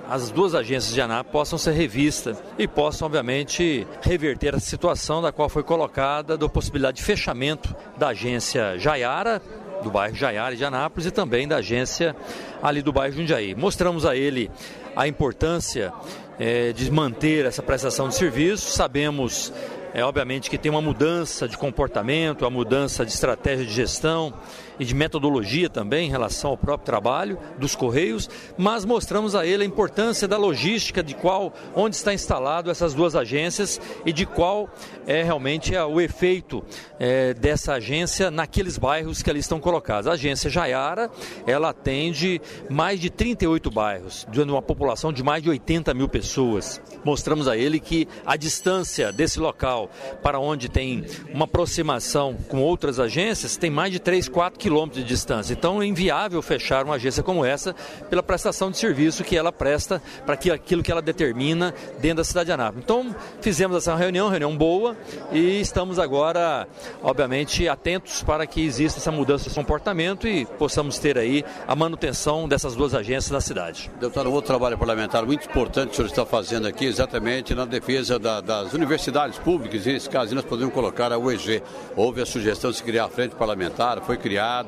as 0.09 0.31
duas 0.31 0.53
agências 0.53 0.93
de 0.93 0.99
ANAP 0.99 1.27
possam 1.27 1.57
ser 1.57 1.71
revistas 1.71 2.41
e 2.57 2.67
possam, 2.67 3.05
obviamente, 3.05 3.87
reverter 4.01 4.55
a 4.55 4.59
situação 4.59 5.21
da 5.21 5.31
qual 5.31 5.47
foi 5.47 5.63
colocada 5.63 6.35
da 6.37 6.49
possibilidade 6.49 6.97
de 6.97 7.03
fechamento 7.03 7.73
da 7.95 8.09
agência 8.09 8.77
Jaiara, 8.77 9.41
do 9.83 9.89
bairro 9.89 10.15
Jaiara 10.15 10.55
de 10.55 10.65
Anápolis 10.65 11.05
e 11.05 11.11
também 11.11 11.47
da 11.47 11.57
agência 11.57 12.15
ali 12.61 12.81
do 12.81 12.91
bairro 12.91 13.15
Jundiaí. 13.15 13.55
Mostramos 13.55 14.05
a 14.05 14.15
ele 14.15 14.51
a 14.95 15.07
importância 15.07 15.93
é, 16.39 16.71
de 16.71 16.89
manter 16.89 17.45
essa 17.45 17.61
prestação 17.61 18.07
de 18.07 18.15
serviço, 18.15 18.71
sabemos 18.71 19.53
é 19.93 20.03
obviamente 20.03 20.49
que 20.49 20.57
tem 20.57 20.71
uma 20.71 20.81
mudança 20.81 21.47
de 21.47 21.57
comportamento, 21.57 22.45
a 22.45 22.49
mudança 22.49 23.03
de 23.05 23.11
estratégia 23.11 23.65
de 23.65 23.73
gestão 23.73 24.33
e 24.79 24.85
de 24.85 24.95
metodologia 24.95 25.69
também 25.69 26.07
em 26.07 26.09
relação 26.09 26.51
ao 26.51 26.57
próprio 26.57 26.85
trabalho 26.85 27.37
dos 27.57 27.75
Correios, 27.75 28.29
mas 28.57 28.85
mostramos 28.85 29.35
a 29.35 29.45
ele 29.45 29.63
a 29.63 29.65
importância 29.65 30.27
da 30.27 30.37
logística 30.37 31.03
de 31.03 31.13
qual, 31.13 31.53
onde 31.75 31.95
está 31.95 32.13
instalado 32.13 32.71
essas 32.71 32.93
duas 32.93 33.15
agências 33.15 33.79
e 34.05 34.13
de 34.13 34.25
qual 34.25 34.69
é 35.05 35.21
realmente 35.21 35.75
o 35.75 35.99
efeito 35.99 36.63
é, 36.99 37.33
dessa 37.33 37.73
agência 37.73 38.31
naqueles 38.31 38.77
bairros 38.77 39.21
que 39.21 39.29
ali 39.29 39.39
estão 39.39 39.59
colocados. 39.59 40.07
A 40.07 40.13
agência 40.13 40.49
Jaiara, 40.49 41.09
ela 41.45 41.69
atende 41.69 42.41
mais 42.69 42.99
de 42.99 43.09
38 43.09 43.69
bairros, 43.69 44.25
de 44.31 44.41
uma 44.41 44.61
população 44.61 45.11
de 45.11 45.21
mais 45.21 45.43
de 45.43 45.49
80 45.49 45.93
mil 45.93 46.07
pessoas. 46.07 46.81
Mostramos 47.03 47.47
a 47.47 47.57
ele 47.57 47.79
que 47.79 48.07
a 48.25 48.37
distância 48.37 49.11
desse 49.11 49.39
local 49.39 49.89
para 50.21 50.39
onde 50.39 50.69
tem 50.69 51.05
uma 51.33 51.45
aproximação 51.45 52.35
com 52.47 52.61
outras 52.61 52.99
agências 52.99 53.57
tem 53.57 53.69
mais 53.69 53.91
de 53.91 53.99
3, 53.99 54.29
4 54.29 54.57
quilômetros 54.59 54.68
quilômetros 54.69 55.03
de 55.03 55.09
distância. 55.09 55.51
Então 55.51 55.81
é 55.81 55.85
inviável 55.87 56.39
fechar 56.43 56.85
uma 56.85 56.93
agência 56.93 57.23
como 57.23 57.43
essa 57.43 57.75
pela 58.07 58.21
prestação 58.21 58.69
de 58.69 58.77
serviço 58.77 59.23
que 59.23 59.35
ela 59.35 59.51
presta 59.51 59.99
para 60.27 60.35
aquilo 60.35 60.83
que 60.83 60.91
ela 60.91 61.01
determina 61.01 61.73
dentro 61.99 62.17
da 62.17 62.23
cidade 62.23 62.45
de 62.45 62.51
Anápolis. 62.51 62.83
Então 62.83 63.15
fizemos 63.41 63.75
essa 63.77 63.95
reunião, 63.95 64.29
reunião 64.29 64.55
boa, 64.55 64.95
e 65.31 65.59
estamos 65.59 65.97
agora, 65.97 66.67
obviamente, 67.01 67.67
atentos 67.67 68.21
para 68.21 68.45
que 68.45 68.63
exista 68.63 68.99
essa 68.99 69.11
mudança 69.11 69.49
de 69.49 69.55
comportamento 69.55 70.27
e 70.27 70.45
possamos 70.45 70.99
ter 70.99 71.17
aí 71.17 71.43
a 71.67 71.75
manutenção 71.75 72.47
dessas 72.47 72.75
duas 72.75 72.93
agências 72.93 73.31
na 73.31 73.41
cidade. 73.41 73.89
Deputado, 73.99 74.31
outro 74.31 74.49
trabalho 74.49 74.77
parlamentar 74.77 75.25
muito 75.25 75.49
importante 75.49 75.87
que 75.87 75.93
o 75.93 75.95
senhor 75.95 76.07
está 76.07 76.25
fazendo 76.27 76.67
aqui, 76.67 76.85
exatamente 76.85 77.55
na 77.55 77.65
defesa 77.65 78.19
da, 78.19 78.39
das 78.39 78.73
universidades 78.73 79.39
públicas, 79.39 79.87
e 79.87 79.93
nesse 79.93 80.09
caso 80.09 80.35
nós 80.35 80.45
podemos 80.45 80.73
colocar 80.75 81.11
a 81.11 81.17
UEG. 81.17 81.63
Houve 81.95 82.21
a 82.21 82.25
sugestão 82.25 82.69
de 82.69 82.77
se 82.77 82.83
criar 82.83 83.05
a 83.05 83.09
frente 83.09 83.33
parlamentar, 83.33 83.99
foi 84.01 84.17
criada 84.17 84.58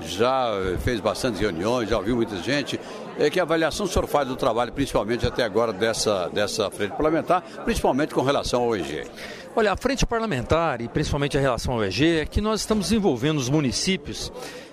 já 0.00 0.46
fez 0.82 1.00
bastantes 1.00 1.40
reuniões, 1.40 1.88
já 1.88 1.96
ouviu 1.98 2.16
muita 2.16 2.36
gente. 2.36 2.78
É 3.20 3.28
que 3.28 3.38
avaliação 3.38 3.84
o 3.84 3.88
senhor 3.88 4.08
faz 4.08 4.26
do 4.26 4.34
trabalho, 4.34 4.72
principalmente 4.72 5.26
até 5.26 5.44
agora, 5.44 5.74
dessa, 5.74 6.30
dessa 6.30 6.70
frente 6.70 6.92
parlamentar, 6.92 7.42
principalmente 7.66 8.14
com 8.14 8.22
relação 8.22 8.62
ao 8.62 8.74
EG? 8.74 9.06
Olha, 9.54 9.72
a 9.72 9.76
frente 9.76 10.06
parlamentar 10.06 10.80
e 10.80 10.88
principalmente 10.88 11.36
a 11.36 11.40
relação 11.40 11.74
ao 11.74 11.84
EG 11.84 12.20
é 12.20 12.24
que 12.24 12.40
nós 12.40 12.60
estamos 12.60 12.88
desenvolvendo 12.88 13.36
os 13.36 13.50
municípios 13.50 14.32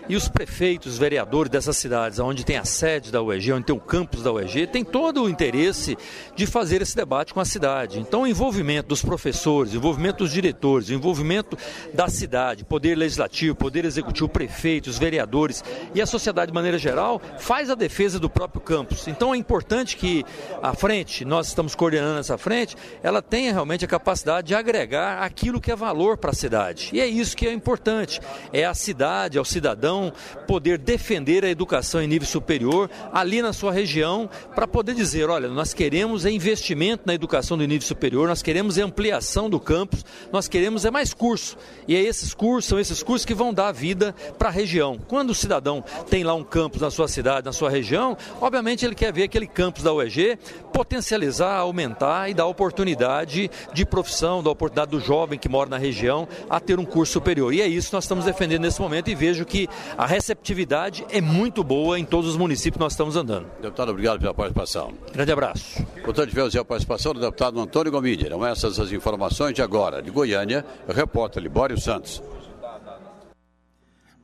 e 0.09 0.15
os 0.15 0.29
prefeitos, 0.29 0.97
vereadores 0.97 1.49
dessas 1.49 1.75
cidades, 1.77 2.19
onde 2.19 2.45
tem 2.45 2.57
a 2.57 2.63
sede 2.63 3.11
da 3.11 3.21
UEG, 3.21 3.51
onde 3.51 3.65
tem 3.65 3.75
o 3.75 3.79
campus 3.79 4.23
da 4.23 4.31
UEG, 4.31 4.67
tem 4.67 4.83
todo 4.83 5.23
o 5.23 5.29
interesse 5.29 5.97
de 6.35 6.45
fazer 6.45 6.81
esse 6.81 6.95
debate 6.95 7.33
com 7.33 7.39
a 7.39 7.45
cidade. 7.45 7.99
Então, 7.99 8.21
o 8.21 8.27
envolvimento 8.27 8.89
dos 8.89 9.01
professores, 9.01 9.73
o 9.73 9.77
envolvimento 9.77 10.19
dos 10.19 10.31
diretores, 10.31 10.89
o 10.89 10.93
envolvimento 10.93 11.57
da 11.93 12.07
cidade, 12.07 12.63
poder 12.63 12.95
legislativo, 12.95 13.55
poder 13.55 13.83
executivo, 13.83 14.29
prefeitos, 14.29 14.97
vereadores 14.97 15.63
e 15.93 16.01
a 16.01 16.05
sociedade 16.05 16.51
de 16.51 16.55
maneira 16.55 16.77
geral, 16.77 17.21
faz 17.37 17.69
a 17.69 17.75
defesa 17.75 18.19
do 18.19 18.29
próprio 18.37 18.61
campus. 18.61 19.07
Então, 19.07 19.33
é 19.33 19.37
importante 19.37 19.97
que 19.97 20.23
a 20.61 20.75
frente, 20.75 21.25
nós 21.25 21.47
estamos 21.47 21.73
coordenando 21.73 22.19
essa 22.19 22.37
frente, 22.37 22.75
ela 23.01 23.19
tenha 23.19 23.51
realmente 23.51 23.83
a 23.83 23.87
capacidade 23.87 24.47
de 24.47 24.53
agregar 24.53 25.23
aquilo 25.23 25.59
que 25.59 25.71
é 25.71 25.75
valor 25.75 26.17
para 26.17 26.29
a 26.29 26.35
cidade. 26.35 26.91
E 26.93 26.99
é 26.99 27.07
isso 27.07 27.35
que 27.35 27.47
é 27.47 27.51
importante. 27.51 28.19
É 28.53 28.63
a 28.63 28.75
cidade, 28.75 29.39
é 29.39 29.41
o 29.41 29.45
cidadão 29.45 30.13
poder 30.47 30.77
defender 30.77 31.43
a 31.43 31.49
educação 31.49 31.99
em 31.99 32.05
nível 32.05 32.27
superior 32.27 32.91
ali 33.11 33.41
na 33.41 33.53
sua 33.53 33.71
região, 33.71 34.29
para 34.53 34.67
poder 34.67 34.93
dizer, 34.93 35.31
olha, 35.31 35.47
nós 35.47 35.73
queremos 35.73 36.23
é 36.23 36.29
investimento 36.29 37.03
na 37.07 37.15
educação 37.15 37.57
do 37.57 37.65
nível 37.65 37.87
superior, 37.87 38.27
nós 38.27 38.43
queremos 38.43 38.77
é 38.77 38.83
ampliação 38.83 39.49
do 39.49 39.59
campus, 39.59 40.05
nós 40.31 40.47
queremos 40.47 40.85
é 40.85 40.91
mais 40.91 41.11
curso. 41.11 41.57
E 41.87 41.95
é 41.95 41.99
esses 41.99 42.35
cursos, 42.35 42.69
são 42.69 42.79
esses 42.79 43.01
cursos 43.01 43.25
que 43.25 43.33
vão 43.33 43.51
dar 43.51 43.71
vida 43.71 44.13
para 44.37 44.49
a 44.49 44.51
região. 44.51 44.99
Quando 45.07 45.31
o 45.31 45.35
cidadão 45.35 45.83
tem 46.07 46.23
lá 46.23 46.35
um 46.35 46.43
campus 46.43 46.81
na 46.81 46.91
sua 46.91 47.07
cidade, 47.07 47.45
na 47.45 47.51
sua 47.51 47.71
região, 47.71 48.15
obviamente 48.41 48.85
ele 48.85 48.95
quer 48.95 49.11
ver 49.11 49.23
aquele 49.23 49.47
campus 49.47 49.83
da 49.83 49.93
UEG 49.93 50.37
potencializar, 50.73 51.57
aumentar 51.57 52.29
e 52.29 52.33
dar 52.33 52.45
oportunidade 52.45 53.49
de 53.73 53.85
profissão, 53.85 54.43
dar 54.43 54.51
oportunidade 54.51 54.91
do 54.91 54.99
jovem 54.99 55.39
que 55.39 55.49
mora 55.49 55.69
na 55.69 55.77
região 55.77 56.27
a 56.49 56.59
ter 56.59 56.79
um 56.79 56.85
curso 56.85 57.13
superior. 57.13 57.53
E 57.53 57.61
é 57.61 57.67
isso 57.67 57.89
que 57.89 57.93
nós 57.93 58.03
estamos 58.03 58.25
defendendo 58.25 58.61
nesse 58.61 58.79
momento 58.79 59.09
e 59.09 59.15
vejo 59.15 59.45
que 59.45 59.67
a 59.97 60.05
receptividade 60.05 61.05
é 61.09 61.19
muito 61.19 61.63
boa 61.63 61.99
em 61.99 62.05
todos 62.05 62.29
os 62.29 62.37
municípios 62.37 62.77
que 62.77 62.83
nós 62.83 62.93
estamos 62.93 63.15
andando. 63.15 63.47
Deputado, 63.61 63.89
obrigado 63.89 64.19
pela 64.19 64.33
participação. 64.33 64.93
Grande 65.11 65.31
abraço. 65.31 65.83
Portanto, 66.03 66.29
tivemos 66.29 66.55
a 66.55 66.63
participação 66.63 67.13
do 67.13 67.19
deputado 67.19 67.59
Antônio 67.59 67.91
Gomide. 67.91 68.25
Eram 68.25 68.45
essas 68.45 68.79
as 68.79 68.91
informações 68.91 69.53
de 69.53 69.61
agora. 69.61 70.01
De 70.01 70.11
Goiânia, 70.11 70.65
repórter 70.87 71.41
Libório 71.41 71.79
Santos. 71.79 72.21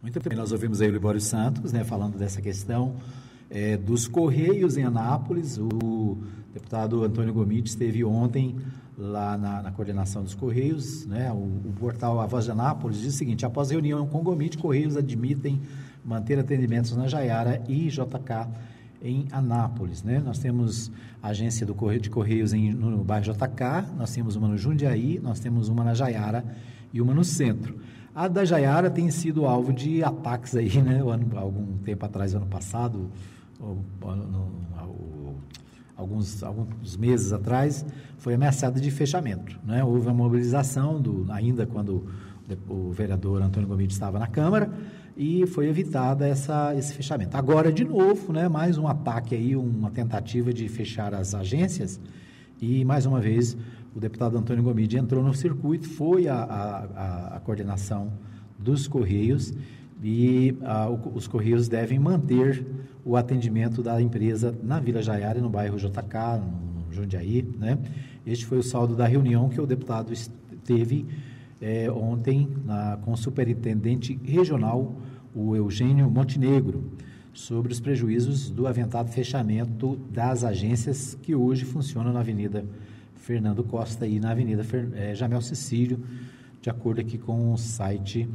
Muito 0.01 0.19
bem, 0.19 0.37
nós 0.37 0.51
ouvimos 0.51 0.81
aí 0.81 0.89
o 0.89 0.91
Libório 0.91 1.21
Santos, 1.21 1.71
né, 1.71 1.83
falando 1.85 2.17
dessa 2.17 2.41
questão 2.41 2.93
é, 3.53 3.77
dos 3.77 4.07
Correios 4.07 4.75
em 4.75 4.83
Anápolis. 4.83 5.59
O 5.59 6.17
deputado 6.51 7.03
Antônio 7.03 7.31
Gomide 7.31 7.69
esteve 7.69 8.03
ontem 8.03 8.55
lá 8.97 9.37
na, 9.37 9.61
na, 9.61 9.71
coordenação 9.71 10.23
dos 10.23 10.33
Correios, 10.33 11.05
né? 11.05 11.31
O, 11.31 11.35
o, 11.35 11.73
portal 11.79 12.19
A 12.19 12.25
Voz 12.25 12.45
de 12.45 12.51
Anápolis 12.51 12.99
diz 12.99 13.13
o 13.13 13.17
seguinte: 13.17 13.45
após 13.45 13.69
reunião 13.69 14.07
com 14.07 14.19
o 14.19 14.23
Gomite, 14.23 14.57
Correios 14.57 14.97
admitem 14.97 15.61
manter 16.03 16.39
atendimentos 16.39 16.95
na 16.97 17.07
Jaiara 17.07 17.63
e 17.67 17.87
JK 17.87 18.49
em 19.01 19.27
Anápolis, 19.31 20.01
né? 20.01 20.19
Nós 20.19 20.39
temos 20.39 20.91
a 21.21 21.29
agência 21.29 21.65
do 21.65 21.75
Correio 21.75 22.01
de 22.01 22.09
Correios 22.09 22.53
em, 22.53 22.73
no, 22.73 22.89
no 22.89 23.03
bairro 23.03 23.25
JK, 23.25 23.93
nós 23.97 24.13
temos 24.13 24.35
uma 24.35 24.47
no 24.47 24.57
Jundiaí, 24.57 25.19
nós 25.21 25.39
temos 25.39 25.69
uma 25.69 25.83
na 25.83 25.93
Jaiara 25.93 26.43
e 26.91 27.01
uma 27.01 27.13
no 27.13 27.23
centro. 27.23 27.77
A 28.15 28.27
da 28.27 28.45
Jaiara 28.45 28.91
tem 28.91 29.09
sido 29.09 29.45
alvo 29.45 29.73
de 29.73 30.03
ataques 30.03 30.55
aí, 30.55 30.81
né? 30.81 31.01
Ano, 31.05 31.37
algum 31.37 31.77
tempo 31.79 32.05
atrás, 32.05 32.33
ano 32.33 32.45
passado, 32.45 33.09
alguns, 35.95 36.43
alguns 36.43 36.97
meses 36.97 37.31
atrás, 37.31 37.85
foi 38.17 38.33
ameaçada 38.33 38.79
de 38.79 38.91
fechamento. 38.91 39.59
Né? 39.63 39.83
Houve 39.83 40.07
uma 40.07 40.13
mobilização, 40.13 41.01
do, 41.01 41.25
ainda 41.29 41.65
quando 41.65 42.05
o 42.69 42.91
vereador 42.91 43.41
Antônio 43.41 43.67
Gomide 43.67 43.93
estava 43.93 44.19
na 44.19 44.27
Câmara, 44.27 44.69
e 45.15 45.45
foi 45.45 45.67
evitada 45.67 46.27
essa, 46.27 46.75
esse 46.75 46.93
fechamento. 46.93 47.37
Agora, 47.37 47.71
de 47.71 47.85
novo, 47.85 48.33
né, 48.33 48.49
mais 48.49 48.77
um 48.77 48.87
ataque 48.87 49.35
aí, 49.35 49.55
uma 49.55 49.91
tentativa 49.91 50.51
de 50.53 50.67
fechar 50.67 51.13
as 51.13 51.35
agências, 51.35 51.99
e 52.59 52.83
mais 52.83 53.05
uma 53.05 53.19
vez 53.19 53.55
o 53.95 53.99
deputado 53.99 54.37
Antônio 54.37 54.63
Gomide 54.63 54.97
entrou 54.97 55.23
no 55.23 55.33
circuito, 55.33 55.87
foi 55.87 56.27
a, 56.27 56.35
a, 56.35 57.37
a 57.37 57.39
coordenação 57.39 58.11
dos 58.57 58.87
Correios, 58.87 59.53
e 60.01 60.57
a, 60.63 60.89
os 60.89 61.27
Correios 61.27 61.67
devem 61.67 61.99
manter 61.99 62.65
o 63.05 63.17
atendimento 63.17 63.83
da 63.83 64.01
empresa 64.01 64.55
na 64.63 64.79
Vila 64.79 65.01
Jaiara, 65.01 65.41
no 65.41 65.49
bairro 65.49 65.77
JK, 65.77 66.39
no 66.87 66.93
Jundiaí. 66.93 67.47
Né? 67.57 67.77
Este 68.25 68.45
foi 68.45 68.57
o 68.57 68.63
saldo 68.63 68.95
da 68.95 69.05
reunião 69.05 69.49
que 69.49 69.59
o 69.59 69.65
deputado 69.65 70.13
teve 70.63 71.05
é, 71.61 71.91
ontem 71.91 72.47
na, 72.65 72.97
com 73.01 73.11
o 73.11 73.17
superintendente 73.17 74.19
regional, 74.23 74.95
o 75.35 75.55
Eugênio 75.55 76.09
Montenegro, 76.09 76.91
sobre 77.33 77.73
os 77.73 77.79
prejuízos 77.79 78.49
do 78.49 78.67
aventado 78.67 79.09
fechamento 79.09 79.95
das 80.11 80.43
agências 80.43 81.17
que 81.21 81.33
hoje 81.33 81.65
funcionam 81.65 82.13
na 82.13 82.19
Avenida 82.19 82.63
Fernando 83.15 83.63
Costa 83.63 84.05
e 84.05 84.19
na 84.19 84.31
Avenida 84.31 84.63
Fer, 84.63 84.89
é, 84.93 85.15
Jamel 85.15 85.41
Cecílio, 85.41 85.99
de 86.61 86.69
acordo 86.69 87.01
aqui 87.01 87.17
com 87.17 87.53
o 87.53 87.57
site 87.57 88.29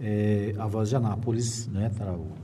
é, 0.00 0.54
A 0.58 0.66
Voz 0.66 0.90
de 0.90 0.96
Anápolis, 0.96 1.68
né, 1.68 1.90
tá, 1.96 2.12
o 2.12 2.41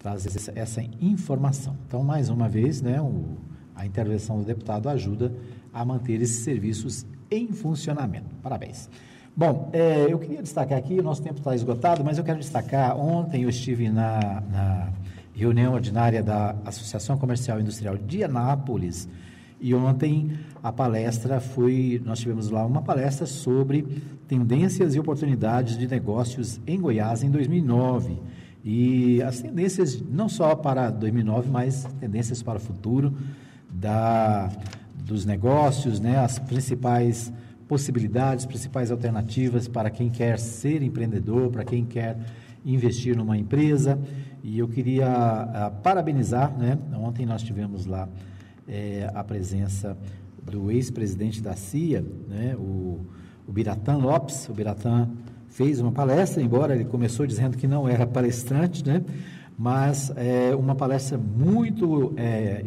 traz 0.00 0.26
essa, 0.56 0.82
informação. 1.00 1.76
Então, 1.86 2.02
mais 2.02 2.28
uma 2.28 2.48
vez, 2.48 2.82
né, 2.82 3.00
o, 3.00 3.36
a 3.76 3.86
intervenção 3.86 4.38
do 4.38 4.44
deputado 4.44 4.88
ajuda 4.88 5.32
a 5.72 5.84
manter 5.84 6.20
esses 6.20 6.42
serviços 6.42 7.06
em 7.30 7.52
funcionamento. 7.52 8.34
Parabéns. 8.42 8.88
Bom, 9.36 9.70
é, 9.72 10.06
eu 10.10 10.18
queria 10.18 10.42
destacar 10.42 10.76
aqui, 10.76 10.98
o 10.98 11.02
nosso 11.02 11.22
tempo 11.22 11.38
está 11.38 11.54
esgotado, 11.54 12.02
mas 12.02 12.18
eu 12.18 12.24
quero 12.24 12.38
destacar, 12.38 12.98
ontem 12.98 13.44
eu 13.44 13.48
estive 13.48 13.88
na, 13.88 14.42
na 14.50 14.92
reunião 15.32 15.74
ordinária 15.74 16.22
da 16.22 16.56
Associação 16.64 17.16
Comercial 17.16 17.58
e 17.58 17.62
Industrial 17.62 17.96
de 17.96 18.24
Anápolis 18.24 19.08
E 19.60 19.74
ontem 19.74 20.32
a 20.62 20.72
palestra 20.72 21.40
foi, 21.40 22.02
nós 22.04 22.18
tivemos 22.18 22.50
lá 22.50 22.66
uma 22.66 22.82
palestra 22.82 23.26
sobre 23.26 23.86
tendências 24.26 24.94
e 24.94 25.00
oportunidades 25.00 25.78
de 25.78 25.86
negócios 25.86 26.60
em 26.66 26.80
Goiás 26.80 27.22
em 27.22 27.30
2009. 27.30 28.18
E 28.64 29.22
as 29.22 29.40
tendências 29.40 30.00
não 30.02 30.28
só 30.28 30.54
para 30.54 30.90
2009, 30.90 31.48
mas 31.50 31.84
tendências 31.98 32.42
para 32.42 32.58
o 32.58 32.60
futuro 32.60 33.14
da, 33.70 34.50
dos 35.04 35.24
negócios, 35.24 35.98
né, 35.98 36.18
as 36.18 36.38
principais 36.38 37.32
possibilidades, 37.66 38.44
principais 38.44 38.90
alternativas 38.90 39.68
para 39.68 39.90
quem 39.90 40.10
quer 40.10 40.38
ser 40.38 40.82
empreendedor, 40.82 41.50
para 41.50 41.64
quem 41.64 41.84
quer 41.84 42.18
investir 42.64 43.16
numa 43.16 43.38
empresa. 43.38 43.98
E 44.42 44.58
eu 44.58 44.68
queria 44.68 45.08
uh, 45.08 45.82
parabenizar, 45.82 46.56
né? 46.58 46.78
Ontem 46.94 47.24
nós 47.24 47.42
tivemos 47.42 47.86
lá 47.86 48.08
é, 48.66 49.10
a 49.14 49.22
presença 49.22 49.96
do 50.42 50.70
ex-presidente 50.70 51.42
da 51.42 51.54
CIA, 51.54 52.04
né, 52.28 52.56
o, 52.56 53.00
o 53.46 53.52
Biratã 53.52 53.96
Lopes. 53.96 54.48
O 54.48 54.54
Biratã 54.54 55.08
fez 55.50 55.80
uma 55.80 55.92
palestra, 55.92 56.42
embora 56.42 56.74
ele 56.74 56.84
começou 56.84 57.26
dizendo 57.26 57.56
que 57.56 57.66
não 57.66 57.88
era 57.88 58.06
palestrante, 58.06 58.86
né, 58.86 59.02
mas 59.58 60.10
é 60.16 60.54
uma 60.56 60.74
palestra 60.74 61.18
muito 61.18 62.14
é, 62.16 62.62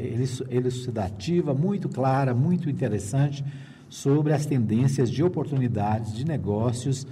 elucidativa, 0.52 1.54
muito 1.54 1.90
clara, 1.90 2.36
muito 2.36 2.70
interessante 2.70 3.44
sobre 3.90 4.34
as 4.34 4.46
tendências 4.46 5.10
de 5.10 5.24
oportunidades 5.24 6.14
de 6.14 6.26
negócios 6.26 7.08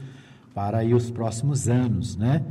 para 0.53 0.79
aí 0.79 0.93
os 0.93 1.09
próximos 1.09 1.67
anos, 1.67 2.15
né? 2.15 2.43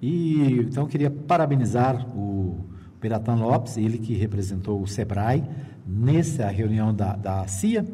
E 0.00 0.60
então 0.60 0.86
queria 0.86 1.10
parabenizar 1.10 2.06
o 2.16 2.64
Beratan 3.00 3.34
Lopes, 3.34 3.76
ele 3.76 3.98
que 3.98 4.14
representou 4.14 4.80
o 4.80 4.86
Sebrae 4.86 5.44
nessa 5.86 6.46
reunião 6.48 6.94
da, 6.94 7.16
da 7.16 7.46
CIA, 7.46 7.84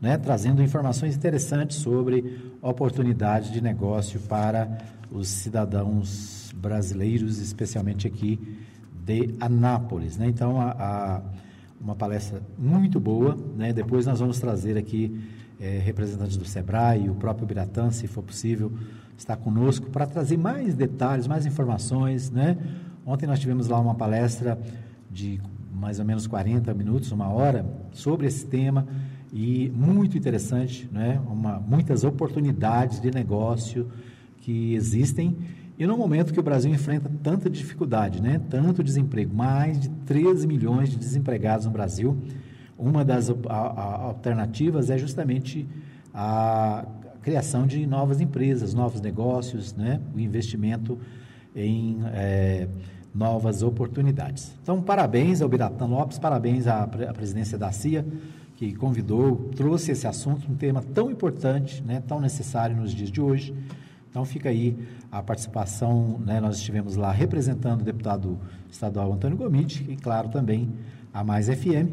né, 0.00 0.16
trazendo 0.16 0.62
informações 0.62 1.14
interessantes 1.14 1.76
sobre 1.76 2.54
oportunidades 2.62 3.52
de 3.52 3.60
negócio 3.60 4.18
para 4.20 4.78
os 5.10 5.28
cidadãos 5.28 6.52
brasileiros, 6.56 7.38
especialmente 7.38 8.06
aqui 8.06 8.58
de 9.04 9.34
Anápolis. 9.38 10.16
Né? 10.16 10.28
Então, 10.28 10.60
a, 10.60 10.70
a, 10.70 11.20
uma 11.80 11.94
palestra 11.94 12.40
muito 12.58 12.98
boa. 12.98 13.36
Né? 13.56 13.72
Depois 13.72 14.06
nós 14.06 14.20
vamos 14.20 14.38
trazer 14.38 14.78
aqui 14.78 15.20
é, 15.60 15.78
representantes 15.78 16.36
do 16.36 16.46
SEBRAE, 16.46 17.10
o 17.10 17.14
próprio 17.14 17.46
Biratã, 17.46 17.90
se 17.90 18.06
for 18.06 18.22
possível, 18.22 18.72
está 19.18 19.36
conosco 19.36 19.90
para 19.90 20.06
trazer 20.06 20.38
mais 20.38 20.74
detalhes, 20.74 21.26
mais 21.26 21.44
informações. 21.44 22.30
Né? 22.30 22.56
Ontem 23.04 23.26
nós 23.26 23.38
tivemos 23.38 23.68
lá 23.68 23.78
uma 23.78 23.94
palestra 23.94 24.58
de 25.10 25.40
mais 25.74 25.98
ou 25.98 26.04
menos 26.04 26.26
40 26.26 26.72
minutos, 26.72 27.10
uma 27.10 27.28
hora, 27.28 27.66
sobre 27.92 28.26
esse 28.26 28.46
tema 28.46 28.86
e 29.32 29.70
muito 29.74 30.18
interessante, 30.18 30.88
né? 30.90 31.20
Uma, 31.26 31.60
muitas 31.60 32.04
oportunidades 32.04 33.00
de 33.00 33.10
negócio 33.10 33.88
que 34.38 34.74
existem 34.74 35.36
e 35.80 35.86
no 35.86 35.96
momento 35.96 36.34
que 36.34 36.38
o 36.38 36.42
Brasil 36.42 36.70
enfrenta 36.70 37.10
tanta 37.22 37.48
dificuldade, 37.48 38.20
né? 38.20 38.38
tanto 38.50 38.84
desemprego, 38.84 39.34
mais 39.34 39.80
de 39.80 39.88
13 39.88 40.46
milhões 40.46 40.90
de 40.90 40.98
desempregados 40.98 41.64
no 41.64 41.72
Brasil, 41.72 42.18
uma 42.76 43.02
das 43.02 43.30
a, 43.30 43.34
a, 43.48 44.02
alternativas 44.02 44.90
é 44.90 44.98
justamente 44.98 45.66
a 46.12 46.84
criação 47.22 47.66
de 47.66 47.86
novas 47.86 48.20
empresas, 48.20 48.74
novos 48.74 49.00
negócios, 49.00 49.74
né? 49.74 50.02
o 50.14 50.20
investimento 50.20 50.98
em 51.56 52.00
é, 52.12 52.68
novas 53.14 53.62
oportunidades. 53.62 54.54
Então, 54.62 54.82
parabéns 54.82 55.40
ao 55.40 55.48
Biratã 55.48 55.86
Lopes, 55.86 56.18
parabéns 56.18 56.66
à, 56.66 56.82
à 56.82 57.14
presidência 57.14 57.56
da 57.56 57.72
CIA, 57.72 58.04
que 58.60 58.74
convidou, 58.74 59.48
trouxe 59.56 59.92
esse 59.92 60.06
assunto, 60.06 60.46
um 60.52 60.54
tema 60.54 60.82
tão 60.82 61.10
importante, 61.10 61.82
né, 61.82 62.02
tão 62.06 62.20
necessário 62.20 62.76
nos 62.76 62.92
dias 62.92 63.10
de 63.10 63.18
hoje. 63.18 63.54
Então, 64.10 64.22
fica 64.22 64.50
aí 64.50 64.76
a 65.10 65.22
participação, 65.22 66.20
né, 66.26 66.42
nós 66.42 66.58
estivemos 66.58 66.94
lá 66.94 67.10
representando 67.10 67.80
o 67.80 67.84
deputado 67.84 68.38
estadual 68.70 69.14
Antônio 69.14 69.38
Gomide 69.38 69.86
e, 69.88 69.96
claro, 69.96 70.28
também 70.28 70.70
a 71.10 71.24
Mais 71.24 71.48
FM. 71.48 71.88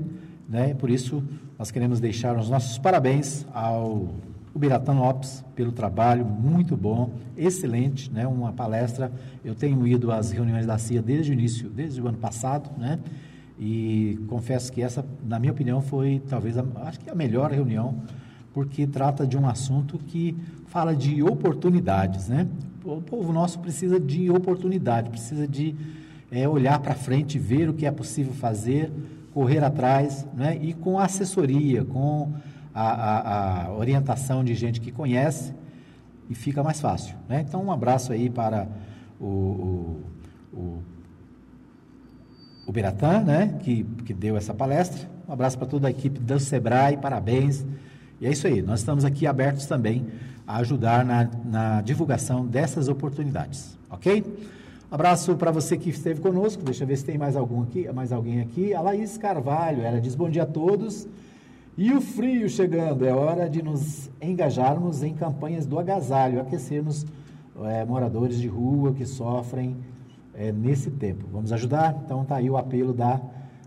Né, 0.49 0.73
por 0.73 0.89
isso, 0.89 1.23
nós 1.57 1.71
queremos 1.71 2.01
deixar 2.01 2.37
os 2.37 2.49
nossos 2.49 2.77
parabéns 2.77 3.47
ao 3.53 4.09
o 4.53 4.59
Biratã 4.59 4.91
Lopes 4.91 5.45
pelo 5.55 5.71
trabalho, 5.71 6.25
muito 6.25 6.75
bom, 6.75 7.13
excelente, 7.37 8.11
né? 8.11 8.25
Uma 8.25 8.51
palestra. 8.51 9.11
Eu 9.45 9.53
tenho 9.53 9.85
ido 9.85 10.11
às 10.11 10.31
reuniões 10.31 10.65
da 10.65 10.79
CIA 10.79 10.99
desde 10.99 11.31
o 11.31 11.33
início, 11.33 11.69
desde 11.69 12.01
o 12.01 12.07
ano 12.07 12.17
passado, 12.17 12.71
né? 12.75 12.97
E 13.59 14.19
confesso 14.27 14.71
que 14.71 14.81
essa, 14.81 15.05
na 15.23 15.39
minha 15.39 15.51
opinião, 15.51 15.81
foi 15.81 16.21
talvez 16.29 16.57
a, 16.57 16.65
acho 16.85 16.99
que 16.99 17.09
a 17.09 17.15
melhor 17.15 17.51
reunião, 17.51 18.01
porque 18.53 18.85
trata 18.85 19.25
de 19.25 19.37
um 19.37 19.47
assunto 19.47 19.97
que 19.97 20.35
fala 20.67 20.95
de 20.95 21.23
oportunidades, 21.23 22.27
né? 22.27 22.47
O 22.83 23.01
povo 23.01 23.33
nosso 23.33 23.59
precisa 23.59 23.99
de 23.99 24.29
oportunidade, 24.29 25.09
precisa 25.09 25.47
de 25.47 25.75
é, 26.31 26.47
olhar 26.47 26.79
para 26.79 26.93
frente, 26.93 27.37
ver 27.39 27.69
o 27.69 27.73
que 27.73 27.85
é 27.85 27.91
possível 27.91 28.33
fazer, 28.33 28.91
correr 29.33 29.63
atrás, 29.63 30.25
né? 30.33 30.57
E 30.61 30.73
com 30.73 30.99
assessoria, 30.99 31.83
com 31.83 32.31
a, 32.73 32.89
a, 32.89 33.65
a 33.65 33.73
orientação 33.73 34.43
de 34.43 34.53
gente 34.53 34.79
que 34.79 34.91
conhece 34.91 35.51
e 36.29 36.35
fica 36.35 36.61
mais 36.61 36.79
fácil. 36.79 37.15
Né? 37.27 37.43
Então, 37.47 37.63
um 37.63 37.71
abraço 37.71 38.11
aí 38.11 38.29
para 38.29 38.67
o, 39.19 39.25
o, 39.25 40.03
o, 40.53 40.83
o 42.67 42.71
Beratã, 42.71 43.21
né? 43.21 43.57
que, 43.61 43.85
que 44.05 44.13
deu 44.13 44.35
essa 44.35 44.53
palestra. 44.53 45.09
Um 45.27 45.31
abraço 45.31 45.57
para 45.57 45.65
toda 45.65 45.87
a 45.87 45.91
equipe 45.91 46.19
do 46.19 46.37
Sebrae, 46.37 46.97
parabéns. 46.97 47.65
E 48.19 48.27
é 48.27 48.31
isso 48.31 48.45
aí, 48.45 48.61
nós 48.61 48.79
estamos 48.79 49.05
aqui 49.05 49.25
abertos 49.25 49.65
também 49.65 50.05
a 50.45 50.57
ajudar 50.57 51.05
na, 51.05 51.29
na 51.45 51.81
divulgação 51.81 52.45
dessas 52.45 52.87
oportunidades, 52.87 53.77
ok? 53.89 54.23
Abraço 54.89 55.35
para 55.35 55.51
você 55.51 55.77
que 55.77 55.89
esteve 55.89 56.21
conosco. 56.21 56.63
Deixa 56.63 56.83
eu 56.83 56.87
ver 56.87 56.97
se 56.97 57.05
tem 57.05 57.17
mais 57.17 57.35
algum 57.35 57.63
aqui, 57.63 57.91
mais 57.91 58.11
alguém 58.11 58.41
aqui. 58.41 58.73
A 58.73 58.81
Laís 58.81 59.17
Carvalho, 59.17 59.83
ela 59.83 59.99
diz 59.99 60.15
bom 60.15 60.29
dia 60.29 60.43
a 60.43 60.45
todos. 60.45 61.07
E 61.77 61.93
o 61.93 62.01
frio 62.01 62.49
chegando, 62.49 63.05
é 63.05 63.13
hora 63.13 63.49
de 63.49 63.61
nos 63.61 64.09
engajarmos 64.21 65.03
em 65.03 65.13
campanhas 65.13 65.65
do 65.65 65.77
agasalho, 65.77 66.39
aquecermos 66.39 67.05
é, 67.65 67.85
moradores 67.85 68.39
de 68.39 68.47
rua 68.47 68.93
que 68.93 69.05
sofrem 69.05 69.75
é, 70.37 70.51
nesse 70.51 70.91
tempo. 70.91 71.25
Vamos 71.31 71.51
ajudar? 71.51 71.99
Então 72.05 72.23
tá 72.23 72.35
aí 72.35 72.49
o 72.49 72.55
apelo 72.55 72.93
da 72.93 73.19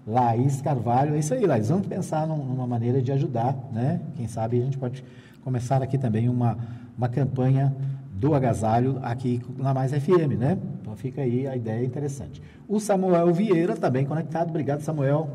Laís 0.06 0.62
Carvalho. 0.62 1.14
É 1.14 1.18
isso 1.18 1.34
aí, 1.34 1.44
Laís. 1.44 1.68
Vamos 1.68 1.86
pensar 1.86 2.26
num, 2.26 2.44
numa 2.44 2.66
maneira 2.66 3.02
de 3.02 3.10
ajudar, 3.12 3.56
né? 3.72 4.00
Quem 4.16 4.28
sabe 4.28 4.60
a 4.60 4.64
gente 4.64 4.78
pode 4.78 5.04
começar 5.42 5.82
aqui 5.82 5.98
também 5.98 6.28
uma, 6.28 6.56
uma 6.96 7.08
campanha 7.08 7.74
do 8.12 8.34
agasalho 8.34 8.98
aqui 9.02 9.42
na 9.58 9.74
Mais 9.74 9.92
FM, 9.92 10.38
né? 10.38 10.56
Então 10.80 10.94
fica 10.94 11.22
aí 11.22 11.46
a 11.46 11.56
ideia 11.56 11.84
interessante. 11.84 12.40
O 12.68 12.78
Samuel 12.78 13.32
Vieira 13.32 13.76
também 13.76 14.04
conectado. 14.04 14.50
Obrigado, 14.50 14.80
Samuel 14.80 15.28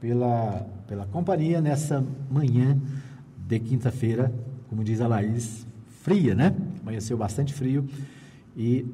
pela, 0.00 0.66
pela 0.86 1.06
companhia 1.06 1.60
nessa 1.60 2.04
manhã 2.30 2.78
de 3.46 3.58
quinta-feira, 3.58 4.32
como 4.68 4.84
diz 4.84 5.00
a 5.00 5.08
Laís, 5.08 5.66
fria, 6.02 6.34
né? 6.34 6.54
Amanheceu 6.80 7.16
bastante 7.16 7.52
frio 7.52 7.86
e 8.56 8.86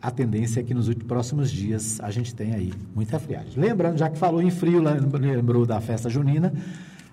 a 0.00 0.10
tendência 0.10 0.60
é 0.60 0.62
que 0.62 0.72
nos 0.72 0.92
próximos 0.94 1.50
dias 1.50 2.00
a 2.00 2.10
gente 2.10 2.34
tenha 2.34 2.56
aí 2.56 2.72
muita 2.94 3.18
friagem. 3.18 3.52
Lembrando, 3.56 3.98
já 3.98 4.08
que 4.08 4.16
falou 4.18 4.40
em 4.40 4.50
frio, 4.50 4.80
lembrou 4.80 5.66
da 5.66 5.80
festa 5.80 6.08
junina, 6.08 6.52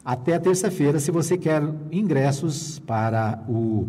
até 0.03 0.37
terça-feira, 0.37 0.99
se 0.99 1.09
você 1.11 1.37
quer 1.37 1.63
ingressos 1.91 2.79
para 2.79 3.43
o 3.47 3.87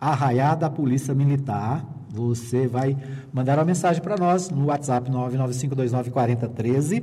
Arraiá 0.00 0.54
da 0.54 0.68
Polícia 0.68 1.14
Militar, 1.14 1.84
você 2.10 2.66
vai 2.66 2.96
mandar 3.32 3.58
uma 3.58 3.64
mensagem 3.64 4.02
para 4.02 4.16
nós 4.16 4.50
no 4.50 4.66
WhatsApp 4.66 5.10
995294013 5.10 7.02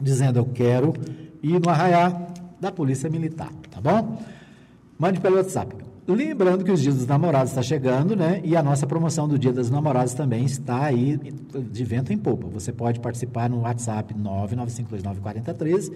dizendo 0.00 0.38
eu 0.38 0.46
quero 0.46 0.92
ir 1.42 1.60
no 1.60 1.68
arraiá 1.68 2.28
da 2.60 2.72
Polícia 2.72 3.08
Militar, 3.08 3.50
tá 3.70 3.80
bom? 3.80 4.20
Mande 4.98 5.20
pelo 5.20 5.36
WhatsApp. 5.36 5.74
Lembrando 6.06 6.64
que 6.64 6.70
os 6.70 6.82
dias 6.82 6.96
dos 6.96 7.06
namorados 7.06 7.52
está 7.52 7.62
chegando, 7.62 8.14
né? 8.14 8.42
E 8.44 8.54
a 8.54 8.62
nossa 8.62 8.86
promoção 8.86 9.26
do 9.26 9.38
Dia 9.38 9.54
dos 9.54 9.70
Namorados 9.70 10.12
também 10.12 10.44
está 10.44 10.84
aí 10.84 11.16
de 11.16 11.84
vento 11.84 12.12
em 12.12 12.18
popa. 12.18 12.46
Você 12.48 12.72
pode 12.72 13.00
participar 13.00 13.48
no 13.48 13.60
WhatsApp 13.60 14.12
995294013, 14.12 15.92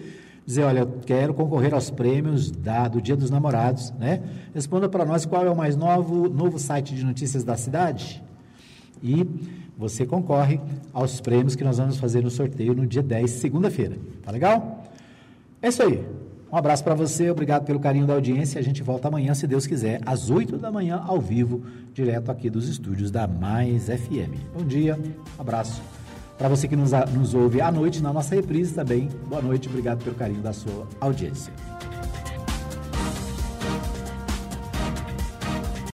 dizer, 0.47 0.63
olha, 0.63 0.81
eu 0.81 1.01
quero 1.05 1.35
concorrer 1.35 1.75
aos 1.75 1.91
prêmios 1.91 2.51
da, 2.51 2.89
do 2.89 3.03
Dia 3.03 3.17
dos 3.17 3.31
Namorados, 3.31 3.93
né? 3.99 4.23
Responda 4.55 4.89
para 4.89 5.05
nós 5.05 5.27
qual 5.27 5.45
é 5.45 5.51
o 5.51 5.57
mais 5.57 5.77
novo, 5.77 6.27
novo 6.27 6.59
site 6.59 6.95
de 6.95 7.05
notícias 7.05 7.45
da 7.45 7.59
cidade. 7.59 8.23
E 9.03 9.27
você 9.77 10.07
concorre 10.07 10.59
aos 10.91 11.21
prêmios 11.21 11.55
que 11.55 11.63
nós 11.63 11.77
vamos 11.77 11.99
fazer 11.99 12.23
no 12.23 12.31
sorteio 12.31 12.75
no 12.75 12.87
dia 12.87 13.03
10, 13.03 13.31
segunda-feira. 13.31 13.99
Tá 14.23 14.33
legal? 14.33 14.85
É 15.61 15.69
isso 15.69 15.83
aí. 15.83 16.03
Um 16.51 16.57
abraço 16.57 16.83
para 16.83 16.95
você, 16.95 17.31
obrigado 17.31 17.67
pelo 17.67 17.79
carinho 17.79 18.07
da 18.07 18.15
audiência. 18.15 18.59
A 18.59 18.63
gente 18.63 18.83
volta 18.83 19.09
amanhã, 19.09 19.35
se 19.35 19.47
Deus 19.47 19.67
quiser, 19.67 20.01
às 20.07 20.31
8 20.31 20.57
da 20.57 20.71
manhã, 20.71 21.03
ao 21.07 21.21
vivo, 21.21 21.63
direto 21.93 22.31
aqui 22.31 22.49
dos 22.49 22.69
estúdios 22.69 23.11
da 23.11 23.27
Mais 23.27 23.87
FM. 23.87 24.33
Bom 24.57 24.65
dia, 24.65 24.99
um 25.39 25.41
abraço. 25.41 25.83
Para 26.39 26.49
você 26.49 26.67
que 26.67 26.77
nos, 26.77 26.93
nos 27.13 27.35
ouve 27.35 27.61
à 27.61 27.71
noite 27.71 28.03
na 28.03 28.13
nossa 28.13 28.35
reprise 28.35 28.73
também, 28.73 29.09
boa 29.29 29.43
noite, 29.43 29.69
obrigado 29.69 30.03
pelo 30.03 30.17
carinho 30.17 30.41
da 30.41 30.55
sua 30.55 30.87
audiência. 31.01 31.53